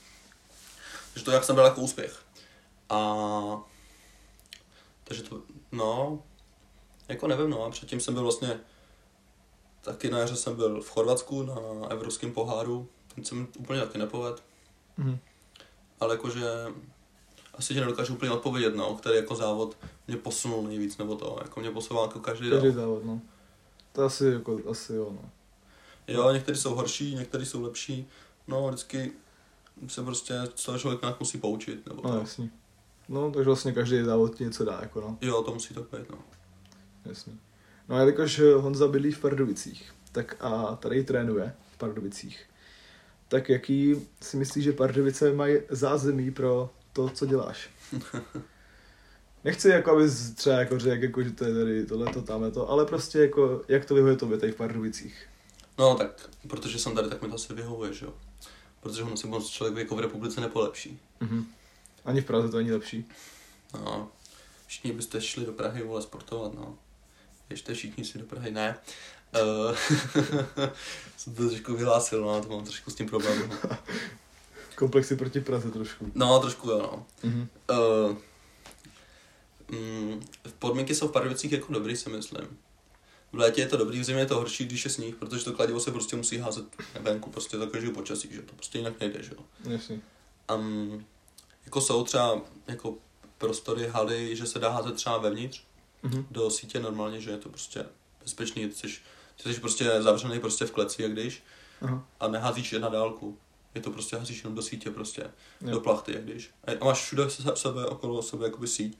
Takže 1.12 1.24
to 1.24 1.30
jak 1.30 1.44
jsem 1.44 1.54
byl 1.54 1.64
jako 1.64 1.80
úspěch. 1.80 2.22
A 2.90 3.14
takže 5.04 5.22
to, 5.22 5.42
no, 5.72 6.22
jako 7.08 7.26
nevím, 7.26 7.50
no, 7.50 7.64
a 7.64 7.70
předtím 7.70 8.00
jsem 8.00 8.14
byl 8.14 8.22
vlastně, 8.22 8.60
taky 9.80 10.10
na 10.10 10.18
jaře 10.18 10.36
jsem 10.36 10.56
byl 10.56 10.82
v 10.82 10.90
Chorvatsku 10.90 11.42
na 11.42 11.54
Evropském 11.90 12.32
poháru, 12.32 12.88
ten 13.14 13.24
jsem 13.24 13.48
úplně 13.58 13.80
taky 13.80 13.98
nepovedl, 13.98 14.38
Mhm. 14.96 15.18
ale 16.00 16.14
jakože 16.14 16.44
asi 17.54 17.74
ti 17.74 17.80
nedokážu 17.80 18.14
úplně 18.14 18.30
odpovědět, 18.30 18.74
no, 18.76 18.94
který 18.94 19.16
jako 19.16 19.34
závod 19.34 19.76
mě 20.06 20.16
posunul 20.16 20.62
nejvíc, 20.62 20.98
nebo 20.98 21.16
to, 21.16 21.38
jako 21.42 21.60
mě 21.60 21.70
posouval 21.70 22.04
jako 22.06 22.20
každý 22.20 22.50
Každý 22.50 22.70
závod, 22.70 23.04
no. 23.04 23.20
To 23.92 24.04
asi, 24.04 24.26
jako, 24.26 24.58
asi 24.70 24.94
jo, 24.94 25.08
no. 25.22 25.30
Jo, 26.08 26.32
některý 26.32 26.58
jsou 26.58 26.74
horší, 26.74 27.14
některý 27.14 27.46
jsou 27.46 27.62
lepší, 27.62 28.06
no, 28.46 28.68
vždycky 28.68 29.12
se 29.86 30.02
prostě 30.02 30.34
z 30.54 30.64
toho 30.64 30.78
člověk 30.78 31.02
nějak 31.02 31.20
musí 31.20 31.38
poučit, 31.38 31.86
nebo 31.86 32.02
No 32.04 32.10
to. 32.12 32.18
jasný. 32.18 32.50
No, 33.08 33.30
takže 33.32 33.44
vlastně 33.44 33.72
každý 33.72 34.02
závod 34.04 34.34
ti 34.34 34.44
něco 34.44 34.64
dá, 34.64 34.78
jako 34.82 35.00
no. 35.00 35.18
Jo, 35.20 35.42
to 35.42 35.54
musí 35.54 35.74
tak 35.74 35.84
být, 35.84 36.10
no. 36.10 36.18
Jasný. 37.04 37.40
No 37.88 37.96
a 37.96 37.98
jelikož 37.98 38.38
eh, 38.38 38.54
Honza 38.54 38.88
bydlí 38.88 39.12
v 39.12 39.20
Pardubicích, 39.20 39.92
tak 40.12 40.36
a 40.40 40.76
tady 40.76 41.04
trénuje 41.04 41.54
v 41.74 41.78
Pardubicích, 41.78 42.48
tak 43.28 43.48
jaký 43.48 44.06
si 44.20 44.36
myslíš, 44.36 44.64
že 44.64 44.72
Pardubice 44.72 45.32
mají 45.32 45.58
zázemí 45.68 46.30
pro 46.30 46.70
to, 46.92 47.08
co 47.08 47.26
děláš? 47.26 47.70
Nechci 49.44 49.68
jako, 49.68 49.90
aby 49.90 50.04
třeba 50.34 50.56
jako 50.56 50.78
řekl, 50.78 51.02
jako, 51.02 51.22
že 51.22 51.32
to 51.32 51.44
je 51.44 51.54
tady 51.54 51.86
tohleto, 51.86 52.22
tamto, 52.22 52.70
ale 52.70 52.86
prostě 52.86 53.18
jako, 53.18 53.62
jak 53.68 53.84
to 53.84 53.94
vyhovuje 53.94 54.16
tobě 54.16 54.38
tady 54.38 54.52
v 54.52 54.56
Pardubicích? 54.56 55.26
No, 55.78 55.94
tak, 55.94 56.30
protože 56.48 56.78
jsem 56.78 56.94
tady, 56.94 57.08
tak 57.08 57.22
mi 57.22 57.28
to 57.28 57.34
asi 57.34 57.54
vyhovuje, 57.54 57.92
že 57.94 58.06
jo. 58.06 58.14
Protože 58.80 59.02
ono 59.02 59.16
si 59.16 59.26
moc 59.26 59.48
člověk 59.50 59.76
jako 59.76 59.96
v 59.96 60.00
republice 60.00 60.40
nepolepší. 60.40 61.00
Mhm. 61.20 61.46
Ani 62.04 62.20
v 62.20 62.24
Praze 62.24 62.48
to 62.48 62.56
není 62.56 62.72
lepší. 62.72 63.08
No, 63.74 64.10
všichni 64.66 64.92
byste 64.92 65.20
šli 65.20 65.46
do 65.46 65.52
Prahy, 65.52 65.82
vole, 65.82 66.02
sportovat, 66.02 66.54
no. 66.54 66.78
Ještě 67.50 67.74
všichni 67.74 68.04
šli 68.04 68.20
do 68.20 68.26
Prahy, 68.26 68.50
ne. 68.50 68.78
Uh, 69.34 69.76
jsem 71.16 71.34
to 71.34 71.48
trošku 71.48 71.76
vyhlásil, 71.76 72.20
no, 72.20 72.42
to 72.42 72.48
mám 72.48 72.64
trošku 72.64 72.90
s 72.90 72.94
tím 72.94 73.06
problém. 73.06 73.50
Komplexy 74.74 75.16
proti 75.16 75.40
Praze 75.40 75.70
trošku. 75.70 76.12
no 76.14 76.38
trošku 76.38 76.70
jo, 76.70 76.78
no. 76.78 77.06
Mhm. 77.22 77.48
Uh, 77.70 78.16
mm, 79.78 80.22
podmínky 80.58 80.94
jsou 80.94 81.08
v 81.08 81.12
Pardubicích 81.12 81.52
jako 81.52 81.72
dobrý, 81.72 81.96
si 81.96 82.10
myslím. 82.10 82.58
V 83.32 83.38
létě 83.38 83.60
je 83.60 83.68
to 83.68 83.76
dobrý, 83.76 84.00
v 84.00 84.04
zimě 84.04 84.22
je 84.22 84.26
to 84.26 84.36
horší, 84.36 84.64
když 84.64 84.84
je 84.84 84.90
sníh, 84.90 85.14
protože 85.14 85.44
to 85.44 85.52
kladivo 85.52 85.80
se 85.80 85.90
prostě 85.90 86.16
musí 86.16 86.38
házet 86.38 86.64
venku, 87.00 87.30
prostě 87.30 87.58
za 87.58 87.66
každého 87.66 87.94
počasí, 87.94 88.28
že 88.32 88.42
to 88.42 88.54
prostě 88.54 88.78
jinak 88.78 89.00
nejde, 89.00 89.22
že 89.22 89.32
jo. 89.34 89.44
Jasně. 89.72 90.00
Um, 90.54 91.06
jako 91.64 91.80
jsou 91.80 92.04
třeba 92.04 92.40
jako 92.68 92.94
prostory, 93.38 93.86
haly, 93.86 94.36
že 94.36 94.46
se 94.46 94.58
dá 94.58 94.70
házet 94.70 94.94
třeba 94.94 95.18
vevnitř 95.18 95.67
Mhm. 96.02 96.26
do 96.30 96.50
sítě 96.50 96.80
normálně, 96.80 97.20
že 97.20 97.30
je 97.30 97.38
to 97.38 97.48
prostě 97.48 97.86
bezpečný, 98.22 98.68
ty 98.68 98.74
jsi, 98.74 98.86
ty 99.42 99.54
jsi 99.54 99.60
prostě 99.60 100.02
zavřený 100.02 100.40
prostě 100.40 100.66
v 100.66 100.70
kleci, 100.70 101.02
jak 101.02 101.12
když, 101.12 101.42
Aha. 101.82 102.06
a 102.20 102.28
neházíš 102.28 102.72
je 102.72 102.78
na 102.78 102.88
dálku. 102.88 103.38
Je 103.74 103.80
to 103.80 103.90
prostě 103.90 104.16
házíš 104.16 104.38
jenom 104.42 104.54
do 104.56 104.62
sítě 104.62 104.90
prostě, 104.90 105.22
Jo. 105.60 105.70
do 105.70 105.80
plachty, 105.80 106.12
jak 106.14 106.24
když. 106.24 106.50
A 106.80 106.84
máš 106.84 107.02
všude 107.04 107.30
se- 107.30 107.56
sebe, 107.56 107.86
okolo 107.86 108.22
sebe 108.22 108.44
jakoby 108.46 108.68
síť. 108.68 108.98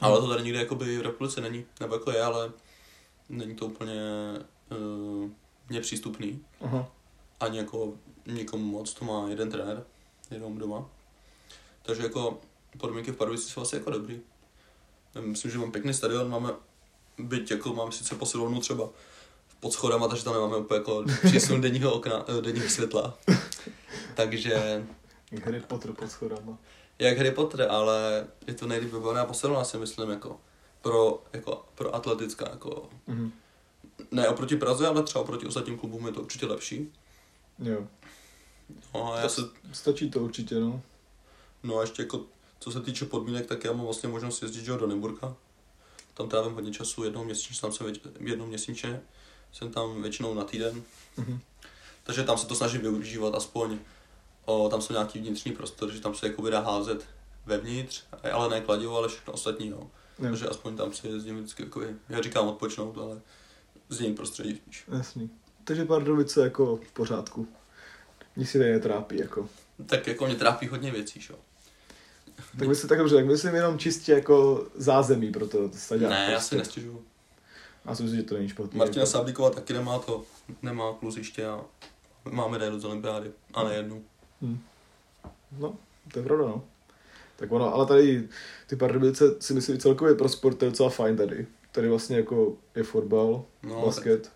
Ale 0.00 0.20
to 0.20 0.28
tady 0.28 0.42
nikde 0.42 0.58
jakoby 0.58 0.98
v 0.98 1.02
republice 1.02 1.40
není, 1.40 1.64
nebo 1.80 1.94
jako 1.94 2.10
je, 2.10 2.22
ale 2.22 2.52
není 3.28 3.54
to 3.54 3.66
úplně 3.66 3.94
uh, 4.70 5.30
nepřístupný. 5.70 6.44
Aha. 6.60 6.88
Ani 7.40 7.58
jako 7.58 7.94
nikomu 8.26 8.64
moc, 8.64 8.94
to 8.94 9.04
má 9.04 9.28
jeden 9.28 9.50
trenér, 9.50 9.84
jenom 10.30 10.58
doma. 10.58 10.88
Takže 11.82 12.02
jako 12.02 12.40
podmínky 12.78 13.10
v 13.12 13.16
Pardubicích 13.16 13.52
jsou 13.52 13.60
asi 13.62 13.76
jako 13.76 13.90
dobrý. 13.90 14.20
Myslím, 15.20 15.50
že 15.50 15.58
mám 15.58 15.72
pěkný 15.72 15.94
stadion, 15.94 16.30
máme 16.30 16.50
byť 17.18 17.50
jako 17.50 17.74
máme 17.74 17.92
sice 17.92 18.14
posilovnu 18.14 18.60
třeba 18.60 18.88
pod 19.60 19.72
schodama, 19.72 20.08
takže 20.08 20.24
tam 20.24 20.34
nemáme 20.34 20.56
úplně 20.56 20.78
jako 20.78 21.04
přísun 21.26 21.60
denního 21.60 21.92
okna, 21.92 22.24
eh, 22.38 22.42
denního 22.42 22.68
světla. 22.68 23.18
takže 24.14 24.84
Jak 25.30 25.44
Harry 25.44 25.60
Potter 25.60 25.92
pod 25.92 26.10
schodama. 26.10 26.58
jak 26.98 27.16
Harry 27.16 27.30
Potter, 27.30 27.66
ale 27.70 28.26
je 28.46 28.54
to 28.54 28.66
nejlíp 28.66 28.92
vybavená 28.92 29.24
posilovna, 29.24 29.64
si 29.64 29.78
myslím, 29.78 30.10
jako 30.10 30.40
pro, 30.82 31.22
jako 31.32 31.64
pro 31.74 31.94
atletická, 31.94 32.48
jako 32.50 32.88
Mhm. 33.06 33.32
ne 34.10 34.28
oproti 34.28 34.56
Praze, 34.56 34.86
ale 34.88 35.02
třeba 35.02 35.22
oproti 35.22 35.46
ostatním 35.46 35.78
klubům 35.78 36.06
je 36.06 36.12
to 36.12 36.20
určitě 36.22 36.46
lepší. 36.46 36.92
Jo. 37.58 37.86
No 38.94 39.12
a 39.14 39.20
já 39.20 39.28
se, 39.28 39.40
Stačí 39.72 40.10
to 40.10 40.20
určitě, 40.20 40.54
no. 40.54 40.82
no 41.62 41.78
a 41.78 41.80
ještě 41.80 42.02
jako, 42.02 42.20
co 42.64 42.72
se 42.72 42.80
týče 42.80 43.04
podmínek, 43.04 43.46
tak 43.46 43.64
já 43.64 43.72
mám 43.72 43.84
vlastně 43.84 44.08
možnost 44.08 44.42
jezdit 44.42 44.66
do 44.66 44.86
Nymburka. 44.86 45.36
Tam 46.14 46.28
trávím 46.28 46.52
hodně 46.52 46.72
času, 46.72 47.04
jednou 47.04 47.24
měsíčně, 47.24 47.60
tam 47.60 47.72
jsem 47.72 47.92
jednou 48.20 48.46
měsíčně, 48.46 49.00
jsem 49.52 49.70
tam 49.70 50.02
většinou 50.02 50.34
na 50.34 50.44
týden. 50.44 50.82
Mhm. 51.16 51.40
Takže 52.04 52.22
tam 52.22 52.38
se 52.38 52.46
to 52.46 52.54
snažím 52.54 52.80
využívat 52.80 53.34
aspoň, 53.34 53.78
o, 54.44 54.68
tam 54.68 54.82
jsou 54.82 54.92
nějaký 54.92 55.18
vnitřní 55.18 55.52
prostor, 55.52 55.90
že 55.92 56.00
tam 56.00 56.14
se 56.14 56.26
jako 56.26 56.50
dá 56.50 56.60
házet 56.60 57.06
vevnitř, 57.46 58.04
ale 58.32 58.48
ne 58.48 58.60
kladivo, 58.60 58.96
ale 58.96 59.08
všechno 59.08 59.32
ostatní, 59.32 59.70
no. 59.70 59.76
Jo. 59.76 59.90
Takže 60.18 60.48
aspoň 60.48 60.76
tam 60.76 60.92
si 60.92 61.08
jezdím 61.08 61.38
vždycky, 61.38 61.62
jako, 61.62 61.82
já 62.08 62.22
říkám 62.22 62.48
odpočnout, 62.48 62.98
ale 62.98 63.20
změnit 63.88 64.16
prostředí 64.16 64.56
spíš. 64.56 64.84
Jasný. 64.88 65.30
Takže 65.64 65.84
Pardubice 65.84 66.40
jako 66.40 66.76
v 66.76 66.92
pořádku. 66.92 67.48
Nic 68.36 68.50
si 68.50 68.58
netrápí, 68.58 69.18
jako. 69.18 69.48
Tak 69.86 70.06
jako 70.06 70.26
mě 70.26 70.34
trápí 70.34 70.68
hodně 70.68 70.90
věcí, 70.90 71.20
jo. 71.30 71.36
Tak 72.58 72.76
si 72.76 72.88
tak 72.88 72.98
dobře, 72.98 73.14
tak 73.14 73.26
myslím 73.26 73.54
jenom 73.54 73.78
čistě 73.78 74.12
jako 74.12 74.66
zázemí 74.76 75.32
pro 75.32 75.46
to 75.46 75.70
stadion. 75.72 76.10
Ne, 76.10 76.28
já 76.32 76.40
si 76.40 76.56
nestěžuju. 76.56 77.02
Já 77.84 77.94
si 77.94 78.02
myslím, 78.02 78.20
že 78.20 78.26
to 78.26 78.34
není 78.34 78.48
špatný. 78.48 78.78
Martina 78.78 79.00
jako. 79.02 79.10
Sáblíková 79.10 79.50
taky 79.50 79.72
nemá 79.72 79.98
to, 79.98 80.22
nemá 80.62 80.92
kluziště 80.92 81.46
a 81.46 81.60
má 82.30 82.48
medailu 82.48 82.80
z 82.80 82.84
olympiády, 82.84 83.30
a 83.54 83.64
ne 83.64 83.74
jednu. 83.74 84.04
Hm. 84.42 84.58
No, 85.58 85.76
to 86.12 86.18
je 86.18 86.24
pravda, 86.24 86.44
no. 86.46 86.64
Tak 87.36 87.52
ono, 87.52 87.74
ale 87.74 87.86
tady 87.86 88.28
ty 88.66 88.76
Pardubice 88.76 89.24
si 89.40 89.54
myslím 89.54 89.78
celkově 89.78 90.14
pro 90.14 90.28
sport 90.28 90.62
je 90.62 90.70
docela 90.70 90.90
fajn 90.90 91.16
tady. 91.16 91.46
Tady 91.72 91.88
vlastně 91.88 92.16
jako 92.16 92.56
je 92.74 92.82
fotbal, 92.82 93.44
No, 93.62 93.74
no, 93.74 93.86
basket. 93.86 94.32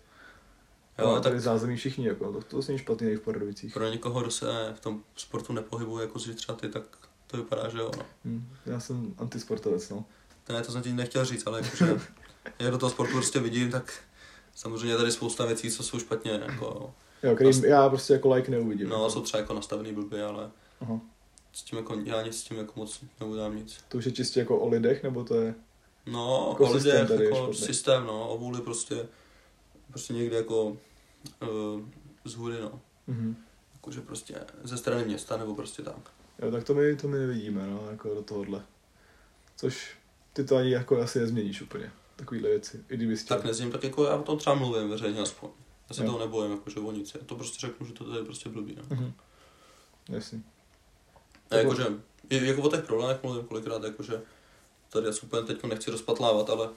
Jo, 0.99 1.07
Jo, 1.07 1.13
tak 1.13 1.23
tady 1.23 1.39
zázemí 1.39 1.75
všichni, 1.75 2.07
jako, 2.07 2.31
to, 2.31 2.41
to 2.41 2.67
není 2.67 2.79
špatný 2.79 3.15
v 3.15 3.21
Pardubicích. 3.21 3.73
pro 3.73 3.87
někoho, 3.89 4.21
kdo 4.21 4.31
se 4.31 4.73
v 4.75 4.79
tom 4.79 5.03
sportu 5.15 5.53
nepohybuje 5.53 6.01
jako 6.05 6.19
si 6.19 6.33
třeba 6.33 6.57
ty, 6.57 6.69
tak 6.69 6.83
to 7.31 7.37
vypadá, 7.37 7.69
že 7.69 7.77
jo. 7.77 7.91
No. 7.97 8.05
Hm. 8.25 8.47
Já 8.65 8.79
jsem 8.79 9.13
antisportovec, 9.17 9.89
no. 9.89 10.05
Ne, 10.49 10.61
to 10.61 10.71
jsem 10.71 10.81
ti 10.81 10.93
nechtěl 10.93 11.25
říct, 11.25 11.47
ale 11.47 11.61
jakože 11.63 12.01
jak 12.59 12.71
do 12.71 12.77
toho 12.77 12.89
sportu 12.89 13.13
prostě 13.13 13.39
vidím, 13.39 13.71
tak 13.71 13.93
samozřejmě 14.55 14.89
je 14.93 14.97
tady 14.97 15.11
spousta 15.11 15.45
věcí, 15.45 15.71
co 15.71 15.83
jsou 15.83 15.99
špatně, 15.99 16.31
jako, 16.31 16.93
Jo, 17.23 17.35
který 17.35 17.47
Vlastně- 17.47 17.69
já 17.69 17.89
prostě 17.89 18.13
jako 18.13 18.33
like 18.33 18.51
neuvidím. 18.51 18.89
no, 18.89 18.95
jako. 18.95 19.09
jsou 19.09 19.21
třeba 19.21 19.41
jako 19.41 19.53
nastavený 19.53 19.93
blbě, 19.93 20.23
ale 20.23 20.51
Aha. 20.81 20.99
s 21.53 21.63
tím 21.63 21.77
jako, 21.77 21.95
já 22.03 22.21
nic 22.21 22.39
s 22.39 22.43
tím 22.43 22.57
jako 22.57 22.73
moc 22.75 22.99
neudám 23.19 23.55
nic. 23.55 23.77
To 23.87 23.97
už 23.97 24.05
je 24.05 24.11
čistě 24.11 24.39
jako 24.39 24.59
o 24.59 24.67
lidech, 24.69 25.03
nebo 25.03 25.23
to 25.23 25.35
je... 25.41 25.55
No, 26.05 26.47
Jako 26.49 26.63
o 26.63 26.73
systém 26.73 27.01
lidech, 27.01 27.19
je 27.19 27.25
jako 27.25 27.35
špatný. 27.37 27.65
systém, 27.65 28.05
no, 28.05 28.29
o 28.29 28.37
vůli 28.37 28.61
prostě, 28.61 29.05
prostě 29.89 30.13
někde 30.13 30.37
jako 30.37 30.63
uh, 30.65 30.77
z 32.25 32.33
hůry, 32.35 32.61
no. 32.61 32.81
Mhm. 33.07 33.35
Jakože 33.73 34.01
prostě 34.01 34.35
ze 34.63 34.77
strany 34.77 35.05
města, 35.05 35.37
nebo 35.37 35.55
prostě 35.55 35.81
tak. 35.83 36.11
Jo, 36.41 36.51
tak 36.51 36.63
to 36.63 36.73
my, 36.73 36.95
to 36.95 37.07
my 37.07 37.17
nevidíme, 37.19 37.67
no, 37.67 37.87
jako 37.91 38.13
do 38.15 38.21
tohohle. 38.21 38.65
Což 39.55 39.97
ty 40.33 40.43
to 40.43 40.55
ani 40.55 40.71
jako 40.71 41.01
asi 41.01 41.19
nezměníš 41.19 41.61
úplně, 41.61 41.91
takovýhle 42.15 42.49
věci, 42.49 42.83
i 42.89 42.97
kdyby 42.97 43.17
chtěl. 43.17 43.37
Tak 43.37 43.45
nezním, 43.45 43.71
tak 43.71 43.83
jako 43.83 44.05
já 44.05 44.15
o 44.15 44.23
tom 44.23 44.37
třeba 44.37 44.55
mluvím 44.55 44.89
veřejně 44.89 45.19
aspoň. 45.21 45.49
Já 45.89 45.95
se 45.95 46.01
Jo. 46.01 46.05
toho 46.07 46.19
nebojím, 46.19 46.51
jakože 46.51 46.79
o 46.79 46.91
nic. 46.91 47.15
Já 47.15 47.21
to 47.25 47.35
prostě 47.35 47.67
řeknu, 47.67 47.87
že 47.87 47.93
to 47.93 48.03
tady 48.05 48.17
je 48.17 48.23
prostě 48.23 48.49
blbý, 48.49 48.75
no. 48.75 48.83
Mhm. 48.95 49.13
Jasný. 50.09 50.43
A 51.51 51.55
jakože, 51.55 51.85
i- 52.29 52.45
jako 52.47 52.61
o 52.61 52.69
těch 52.69 52.83
problémech 52.83 53.23
mluvím 53.23 53.43
kolikrát, 53.45 53.83
jakože 53.83 54.21
tady 54.89 55.05
já 55.05 55.13
se 55.13 55.21
úplně 55.21 55.41
teď 55.43 55.63
nechci 55.63 55.91
rozpatlávat, 55.91 56.49
ale 56.49 56.69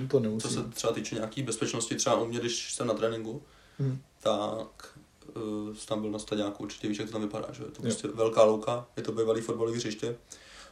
No, 0.00 0.08
to 0.08 0.20
nemusí. 0.20 0.48
co 0.48 0.54
se 0.54 0.64
třeba 0.68 0.92
týče 0.92 1.14
nějaký 1.14 1.42
bezpečnosti, 1.42 1.94
třeba 1.96 2.20
u 2.20 2.26
mě, 2.26 2.40
když 2.40 2.72
jsem 2.74 2.86
na 2.86 2.94
tréninku, 2.94 3.42
Mhm. 3.78 4.02
tak 4.20 4.98
uh, 5.36 5.74
tam 5.88 6.00
byl 6.00 6.10
na 6.10 6.18
stadiáku, 6.18 6.62
určitě 6.62 6.88
víš, 6.88 6.98
jak 6.98 7.06
to 7.08 7.12
tam 7.12 7.20
vypadá, 7.22 7.52
že 7.52 7.62
je 7.62 7.66
to 7.70 7.76
Jo. 7.76 7.82
prostě 7.82 8.08
velká 8.08 8.44
louka, 8.44 8.86
je 8.96 9.02
to 9.02 9.12
bývalý 9.12 9.40
fotbalové 9.40 9.76
hřiště 9.76 10.16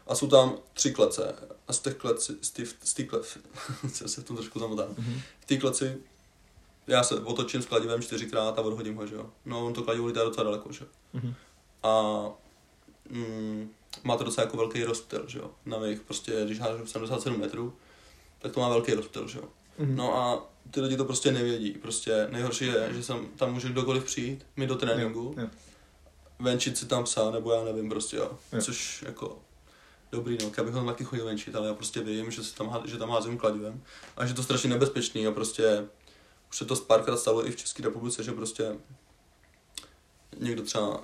a 0.06 0.14
jsou 0.14 0.26
tam 0.26 0.54
tři 0.74 0.90
klece 0.92 1.34
a 1.68 1.72
z 1.72 1.80
těch 1.80 1.94
kleci, 1.94 2.32
z 2.42 2.50
těch, 2.50 2.68
z 2.84 2.94
těch 2.94 3.08
klec, 3.08 3.38
co 3.92 4.08
se 4.08 4.20
v 4.20 4.24
tom 4.24 4.36
trošku 4.36 4.58
zamotám, 4.58 4.88
Mhm. 4.98 5.20
v 5.40 5.44
té 5.44 5.56
kleci 5.56 5.96
já 6.86 7.02
se 7.02 7.20
otočím 7.20 7.62
s 7.62 7.66
kladivem 7.66 8.02
čtyřikrát 8.02 8.58
a 8.58 8.62
odhodím 8.62 8.96
ho, 8.96 9.06
že 9.06 9.14
jo. 9.14 9.30
No, 9.44 9.66
on 9.66 9.72
to 9.74 9.82
kladivo 9.82 10.06
lítá 10.06 10.24
docela 10.24 10.44
daleko, 10.44 10.72
že 10.72 10.84
jo. 10.84 10.90
Mhm. 11.12 11.34
A 11.82 12.22
mm, 13.10 13.70
má 14.04 14.16
to 14.16 14.24
docela 14.24 14.44
jako 14.44 14.56
velký 14.56 14.84
rozptyl, 14.84 15.24
že 15.28 15.38
jo. 15.38 15.50
Na 15.66 15.78
mých 15.78 16.00
prostě, 16.00 16.42
když 16.44 16.60
hážu 16.60 16.86
77 16.86 17.40
metrů, 17.40 17.72
tak 18.38 18.52
to 18.52 18.60
má 18.60 18.68
velký 18.68 18.94
rozptyl, 18.94 19.28
že 19.28 19.38
jo. 19.38 19.44
Mhm. 19.78 19.96
No 19.96 20.16
a 20.16 20.48
ty 20.70 20.80
lidi 20.80 20.96
to 20.96 21.04
prostě 21.04 21.32
nevědí. 21.32 21.70
Prostě 21.72 22.28
nejhorší 22.30 22.66
je, 22.66 22.88
že 22.94 23.02
sem, 23.02 23.26
tam 23.36 23.52
může 23.54 23.68
kdokoliv 23.68 24.04
přijít, 24.04 24.46
mi 24.56 24.66
do 24.66 24.74
tréninku, 24.76 25.34
Jo, 25.36 25.42
jo. 25.42 25.48
venčit 26.38 26.78
si 26.78 26.86
tam 26.86 27.04
psa, 27.04 27.30
nebo 27.30 27.52
já 27.52 27.64
nevím, 27.64 27.88
prostě 27.88 28.16
jo. 28.16 28.38
Jo. 28.52 28.60
Což 28.62 29.02
jako 29.06 29.38
dobrý, 30.12 30.38
no, 30.42 30.50
já 30.56 30.64
bych 30.64 30.74
ho 30.74 30.86
taky 30.86 31.04
chodil 31.04 31.24
venčit, 31.24 31.54
ale 31.56 31.68
já 31.68 31.74
prostě 31.74 32.00
vím, 32.00 32.30
že, 32.30 32.44
si 32.44 32.54
tam, 32.54 32.82
že 32.84 32.98
tam 32.98 33.10
házím 33.10 33.38
kladivem 33.38 33.82
a 34.16 34.26
že 34.26 34.34
to 34.34 34.42
strašně 34.42 34.70
nebezpečný 34.70 35.26
a 35.26 35.30
prostě 35.30 35.84
už 36.50 36.56
se 36.58 36.64
to 36.64 36.76
párkrát 36.76 37.16
stalo 37.16 37.46
i 37.46 37.50
v 37.50 37.56
České 37.56 37.82
republice, 37.82 38.22
že 38.22 38.32
prostě 38.32 38.76
někdo 40.38 40.62
třeba 40.62 41.00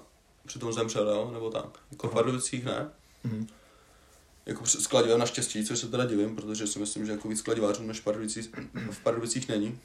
přitom 0.47 0.73
zemřel, 0.73 1.09
jo, 1.09 1.31
nebo 1.33 1.51
tak. 1.51 1.79
Jako 1.91 2.09
v. 2.09 2.13
Pardubicích 2.13 2.65
ne, 2.65 2.91
Mhm. 3.25 3.47
Jako 4.49 4.65
při- 4.65 4.79
s 4.81 4.87
kladivem 4.87 5.19
naštěstí, 5.21 5.65
což 5.67 5.79
se 5.79 5.89
teda 5.89 6.05
divím, 6.05 6.37
protože 6.37 6.67
si 6.67 6.79
myslím, 6.79 7.07
že 7.07 7.13
jako 7.13 7.29
víc 7.29 7.43
kladivářů 7.43 7.83
než 7.83 8.01
v 8.01 8.05
Pardubicích, 8.05 8.51
v 8.91 9.01
Pardubicích 9.03 9.49
není. 9.49 9.79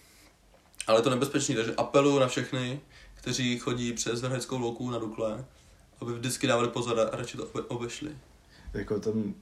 Ale 0.87 0.99
je 0.99 1.03
to 1.03 1.09
nebezpečný, 1.09 1.55
takže 1.55 1.73
apeluju 1.77 2.19
na 2.19 2.27
všechny, 2.27 2.79
kteří 3.15 3.59
chodí 3.59 3.93
přes 3.93 4.21
Vrheckou 4.21 4.57
louku 4.59 4.89
na 4.91 4.97
Dukle, 4.99 5.45
aby 6.01 6.13
vždycky 6.13 6.47
dávali 6.47 6.67
pozor 6.67 6.99
a 6.99 7.15
radši 7.17 7.37
to 7.37 7.45
obe- 7.45 7.65
obešli. 7.67 8.11
Jako 8.73 8.99
tam, 8.99 9.33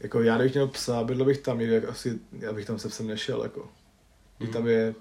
jako 0.00 0.20
já 0.22 0.34
kdybych 0.36 0.54
měl 0.54 0.68
psa, 0.68 1.04
bydl 1.04 1.24
bych 1.24 1.38
tam, 1.38 1.60
jak 1.60 1.84
asi, 1.84 2.18
já 2.38 2.52
bych 2.52 2.66
tam 2.66 2.78
se 2.78 2.88
psem 2.88 3.06
nešel, 3.06 3.42
jako. 3.42 3.68
Když 4.38 4.48
Mhm. 4.48 4.52
tam 4.58 4.66
je, 4.68 4.94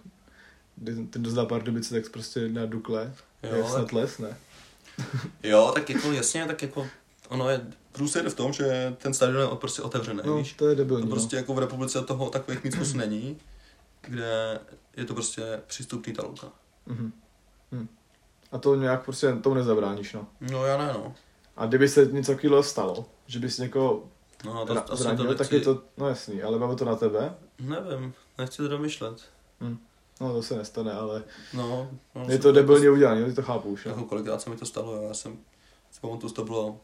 ten 0.86 1.08
kdo 1.12 1.30
zná 1.30 1.46
Pardubice, 1.46 2.02
tak 2.02 2.12
prostě 2.12 2.50
na 2.50 2.66
Dukle, 2.66 3.14
Jo, 3.44 3.56
je 3.56 3.64
snad 3.70 3.94
les, 3.94 4.18
ne? 4.18 4.38
Jo, 5.44 5.72
tak 5.76 5.90
jako 5.90 6.12
jasně, 6.12 6.46
tak 6.46 6.62
jako 6.62 6.88
ono 7.30 7.50
je 7.50 7.62
průser 7.96 8.30
v 8.30 8.34
tom, 8.36 8.54
že 8.54 8.96
ten 8.98 9.14
stadion 9.14 9.42
je 9.42 9.48
prostě 9.58 9.82
otevřený, 9.82 10.20
No, 10.26 10.38
víš? 10.38 10.54
to 10.54 10.68
je 10.70 10.76
debilní, 10.76 11.04
To 11.04 11.10
no. 11.10 11.16
prostě 11.16 11.36
jako 11.36 11.54
v 11.54 11.60
republice 11.60 12.02
toho 12.02 12.30
takových 12.30 12.64
míst 12.64 12.76
moc 12.76 12.94
není, 12.94 13.38
kde 14.02 14.60
je 14.98 15.06
to 15.06 15.14
prostě 15.14 15.62
přístupný 15.68 16.14
ta 16.14 16.24
louka. 16.24 16.48
Mhm. 16.86 17.12
Hm. 17.72 17.88
A 18.52 18.58
to 18.58 18.76
nějak 18.76 19.06
prostě 19.06 19.34
tomu 19.44 19.56
nezabráníš, 19.56 20.14
no. 20.14 20.28
No 20.42 20.66
já 20.66 20.78
ne, 20.78 20.88
no. 20.94 21.16
A 21.58 21.66
kdyby 21.66 21.90
se 21.90 22.06
něco 22.06 22.32
takového 22.36 22.64
stalo, 22.64 23.06
že 23.28 23.40
bys 23.40 23.58
někoho 23.58 24.04
No, 24.46 24.66
to, 24.66 24.74
ra- 24.74 24.82
to, 24.82 24.90
to, 24.90 24.96
zranil, 24.96 25.28
to 25.28 25.36
tak 25.36 25.52
je 25.52 25.62
to, 25.62 25.82
no 25.98 26.08
jasný, 26.08 26.44
ale 26.44 26.60
máme 26.60 26.76
to 26.76 26.86
na 26.86 26.96
tebe. 26.96 27.36
Nevím, 27.60 28.14
nechci 28.38 28.58
to 28.58 28.68
domyšlet. 28.68 29.22
No 30.22 30.34
to 30.34 30.44
se 30.44 30.56
nestane, 30.56 30.94
ale 30.94 31.24
No, 31.54 31.90
no 32.16 32.26
je 32.30 32.40
to 32.40 32.52
debilně 32.52 32.90
udělané, 32.90 33.26
ty 33.26 33.34
to 33.34 33.42
chápu 33.42 33.70
už. 33.70 33.86
Jako 33.86 34.04
kolikrát 34.04 34.42
se 34.42 34.50
mi 34.50 34.56
to 34.58 34.66
stalo, 34.66 35.02
já 35.02 35.14
jsem, 35.14 35.38
si 35.92 36.00
pamatuju, 36.02 36.34
to 36.34 36.44
bylo 36.46 36.80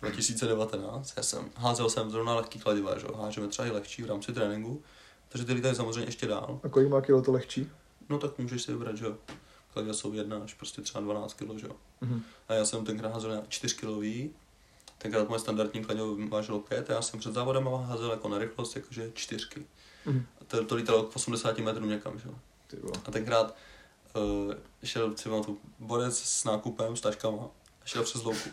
2019, 0.00 1.12
já 1.16 1.22
jsem, 1.22 1.50
házel 1.56 1.90
jsem 1.90 2.10
zrovna 2.10 2.34
lehký 2.34 2.58
kladiva, 2.58 2.98
že 2.98 3.06
hážeme 3.16 3.48
třeba 3.48 3.68
i 3.68 3.70
lehčí 3.70 4.02
v 4.02 4.06
rámci 4.06 4.32
tréninku, 4.32 4.82
takže 5.28 5.46
ty 5.46 5.52
lítají 5.52 5.74
samozřejmě 5.74 6.04
ještě 6.04 6.26
dál. 6.26 6.60
A 6.64 6.68
kolik 6.68 6.88
má 6.88 7.00
kilo 7.00 7.22
to 7.22 7.32
lehčí? 7.32 7.70
No 8.08 8.18
tak 8.18 8.38
můžeš 8.38 8.62
si 8.62 8.72
vybrat, 8.72 8.96
že 8.96 9.04
jo, 9.04 9.16
kladiva 9.72 9.94
jsou 9.94 10.12
jedna 10.12 10.38
až 10.38 10.54
prostě 10.54 10.82
třeba 10.82 11.00
12 11.00 11.34
kg, 11.34 11.58
že 11.58 11.66
jo. 11.66 11.76
Mhm. 12.00 12.22
A 12.48 12.54
já 12.54 12.64
jsem 12.64 12.84
tenkrát 12.84 13.12
házel 13.12 13.30
na 13.30 13.42
4 13.48 13.74
kg, 13.74 14.34
tenkrát 14.98 15.28
moje 15.28 15.38
standardní 15.38 15.84
kladivo 15.84 16.16
vážilo 16.28 16.60
5 16.60 16.90
a 16.90 16.92
já 16.92 17.02
jsem 17.02 17.20
před 17.20 17.34
závodem 17.34 17.68
házel 17.68 18.10
jako 18.10 18.28
na 18.28 18.38
rychlost, 18.38 18.76
jakože 18.76 19.10
čtyřky. 19.14 19.66
Mhm. 20.06 20.26
A 20.40 20.44
to, 20.44 20.64
to 20.64 20.74
lítalo 20.74 21.02
k 21.02 21.16
80 21.16 21.58
metrů 21.58 21.86
někam, 21.86 22.18
že 22.18 22.28
jo. 22.28 22.34
A 23.04 23.10
tenkrát 23.10 23.56
uh, 24.16 24.54
šel 24.84 25.14
třeba 25.14 25.42
tu 25.42 25.58
borec 25.78 26.18
s 26.18 26.44
nákupem, 26.44 26.96
s 26.96 27.00
taškama, 27.00 27.44
a 27.82 27.84
šel 27.84 28.02
přes 28.02 28.22
louku. 28.22 28.50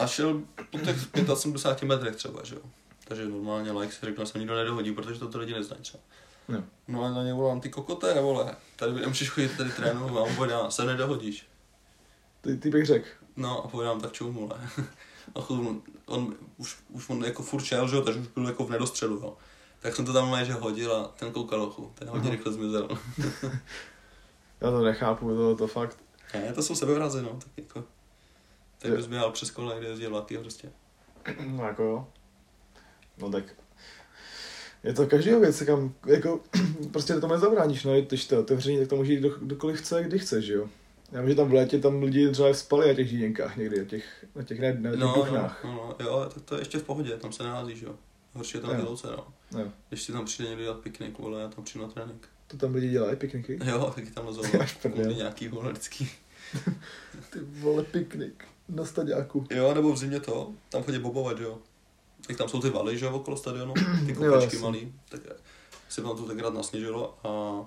A 0.00 0.06
šel 0.06 0.42
po 0.70 0.78
těch 0.78 0.96
75 1.34 1.88
metrech 1.88 2.16
třeba, 2.16 2.40
že 2.44 2.54
jo. 2.54 2.60
Takže 3.08 3.28
normálně 3.28 3.72
like 3.72 3.92
si 3.92 4.06
řekl, 4.06 4.24
že 4.24 4.26
se 4.26 4.38
nikdo 4.38 4.56
nedohodí, 4.56 4.92
protože 4.92 5.20
to 5.20 5.28
ty 5.28 5.38
lidi 5.38 5.52
neznají 5.52 5.82
třeba. 5.82 6.02
Jo. 6.48 6.62
No 6.88 7.04
a 7.04 7.10
na 7.10 7.22
ně 7.22 7.34
volám, 7.34 7.60
ty 7.60 7.70
kokoté, 7.70 8.20
vole, 8.20 8.56
tady 8.76 8.92
nemůžeš 8.92 9.30
chodit 9.30 9.56
tady 9.56 9.70
trénovat, 9.70 10.16
a 10.16 10.20
on 10.20 10.36
povedá, 10.36 10.70
se 10.70 10.84
nedohodíš. 10.84 11.46
Ty, 12.40 12.56
ty 12.56 12.70
bych 12.70 12.86
řekl. 12.86 13.06
No 13.36 13.64
a 13.64 13.68
povedám, 13.68 14.00
tak 14.00 14.12
čau 14.12 14.32
mule. 14.32 14.70
A 15.34 15.50
on, 15.50 15.82
on, 16.06 16.34
už, 16.56 16.76
už 16.90 17.08
on 17.08 17.24
jako 17.24 17.42
furt 17.42 17.64
šel, 17.64 17.88
že 17.88 17.96
jo, 17.96 18.02
takže 18.02 18.20
už 18.20 18.26
byl 18.26 18.46
jako 18.46 18.64
v 18.64 18.70
nedostřelu, 18.70 19.16
jo. 19.16 19.36
Tak 19.80 19.96
jsem 19.96 20.04
to 20.04 20.12
tam 20.12 20.44
že 20.44 20.52
hodil 20.52 20.96
a 20.96 21.08
ten 21.08 21.32
koukal 21.32 21.62
ochu, 21.62 21.92
ten 21.94 22.08
hodně 22.08 22.30
rychle 22.30 22.52
zmizel. 22.52 22.88
Já 24.60 24.70
to 24.70 24.82
nechápu, 24.82 25.28
to, 25.28 25.56
to 25.56 25.66
fakt. 25.66 25.98
Ne, 26.34 26.52
to 26.52 26.62
jsou 26.62 26.74
sebevrazy, 26.74 27.22
no, 27.22 27.28
tak 27.28 27.52
jako... 27.56 27.84
Tak 28.78 28.90
Jo. 28.90 28.96
bys 28.96 29.06
běhal 29.06 29.30
přes 29.32 29.50
kola, 29.50 29.78
kde 29.78 29.88
jezdí 29.88 30.06
vlaky 30.06 30.38
prostě. 30.38 30.72
No 31.46 31.64
jako 31.64 31.82
jo. 31.82 32.08
No 33.18 33.30
tak. 33.30 33.44
Je 34.84 34.92
to 34.94 35.06
každého 35.06 35.40
věc, 35.40 35.62
kam, 35.62 35.94
jako, 36.06 36.40
prostě 36.92 37.14
to 37.20 37.26
nezabráníš, 37.28 37.84
no, 37.84 38.00
když 38.00 38.26
to 38.26 38.34
je 38.34 38.38
otevření, 38.40 38.78
tak 38.78 38.88
to 38.88 38.96
může 38.96 39.12
jít 39.12 39.18
kdo, 39.18 39.28
kdokoliv 39.30 39.78
chce, 39.80 40.02
kdy 40.04 40.18
chce, 40.18 40.42
že 40.42 40.52
jo. 40.54 40.68
Já 41.12 41.20
vím, 41.20 41.28
že 41.30 41.34
tam 41.36 41.48
v 41.48 41.52
létě 41.52 41.78
tam 41.78 42.02
lidi 42.02 42.30
třeba 42.30 42.54
spali 42.54 42.88
na 42.88 42.94
těch 42.94 43.08
žíněnkách 43.08 43.56
někdy, 43.56 43.78
na 43.78 43.84
těch, 43.84 44.24
na 44.34 44.42
těch, 44.42 44.60
ne, 44.60 44.74
na 44.80 44.90
těch 44.90 45.00
No, 45.00 45.06
no, 45.06 45.14
duchnách. 45.14 45.64
no, 45.64 45.72
no, 45.72 46.06
jo, 46.06 46.30
tak 46.34 46.42
to 46.42 46.54
je 46.54 46.60
ještě 46.60 46.78
v 46.78 46.82
pohodě, 46.82 47.16
tam 47.16 47.32
se 47.32 47.42
nehází, 47.42 47.76
že 47.76 47.86
jo. 47.86 47.94
Horší 48.34 48.56
je 48.56 48.60
to 48.60 48.66
na 48.66 48.72
Jo. 48.74 48.80
ty 48.80 48.86
louce, 48.86 49.06
no. 49.06 49.26
Jo. 49.60 49.72
Když 49.88 50.02
si 50.02 50.12
tam 50.12 50.24
přijde 50.24 50.48
někdo 50.48 50.64
dělat 50.64 50.80
piknik, 50.80 51.18
vole, 51.18 51.40
já 51.40 51.48
tam 51.48 51.64
přijdu 51.64 51.86
na 51.86 51.92
trénink. 51.92 52.28
To 52.46 52.56
tam 52.56 52.74
lidi 52.74 52.88
dělají, 52.90 53.16
pikniky. 53.16 53.58
Jo, 53.64 53.92
taky 53.94 54.10
tam 54.10 54.26
lezou. 54.26 54.42
Až 54.60 54.78
nějaký 55.16 55.48
vole. 55.48 55.72
Ty 57.30 57.38
vole, 57.40 57.82
piknik. 57.82 58.44
Na 58.68 58.84
staďáku. 58.84 59.44
Jo, 59.50 59.74
nebo 59.74 59.92
v 59.92 59.96
zimě 59.96 60.20
to, 60.20 60.52
tam 60.68 60.82
chodí 60.82 60.98
bobovat, 60.98 61.38
jo. 61.40 61.58
Jak 62.28 62.38
tam 62.38 62.48
jsou 62.48 62.60
ty 62.60 62.70
valy, 62.70 62.98
že 62.98 63.04
jo, 63.06 63.12
okolo 63.12 63.36
stadionu, 63.36 63.74
ty 64.06 64.16
jasně. 64.34 64.58
malý, 64.58 64.94
tak 65.08 65.20
se 65.88 66.02
tam 66.02 66.16
to 66.16 66.22
tenkrát 66.22 66.54
nasněžilo 66.54 67.18
a 67.24 67.64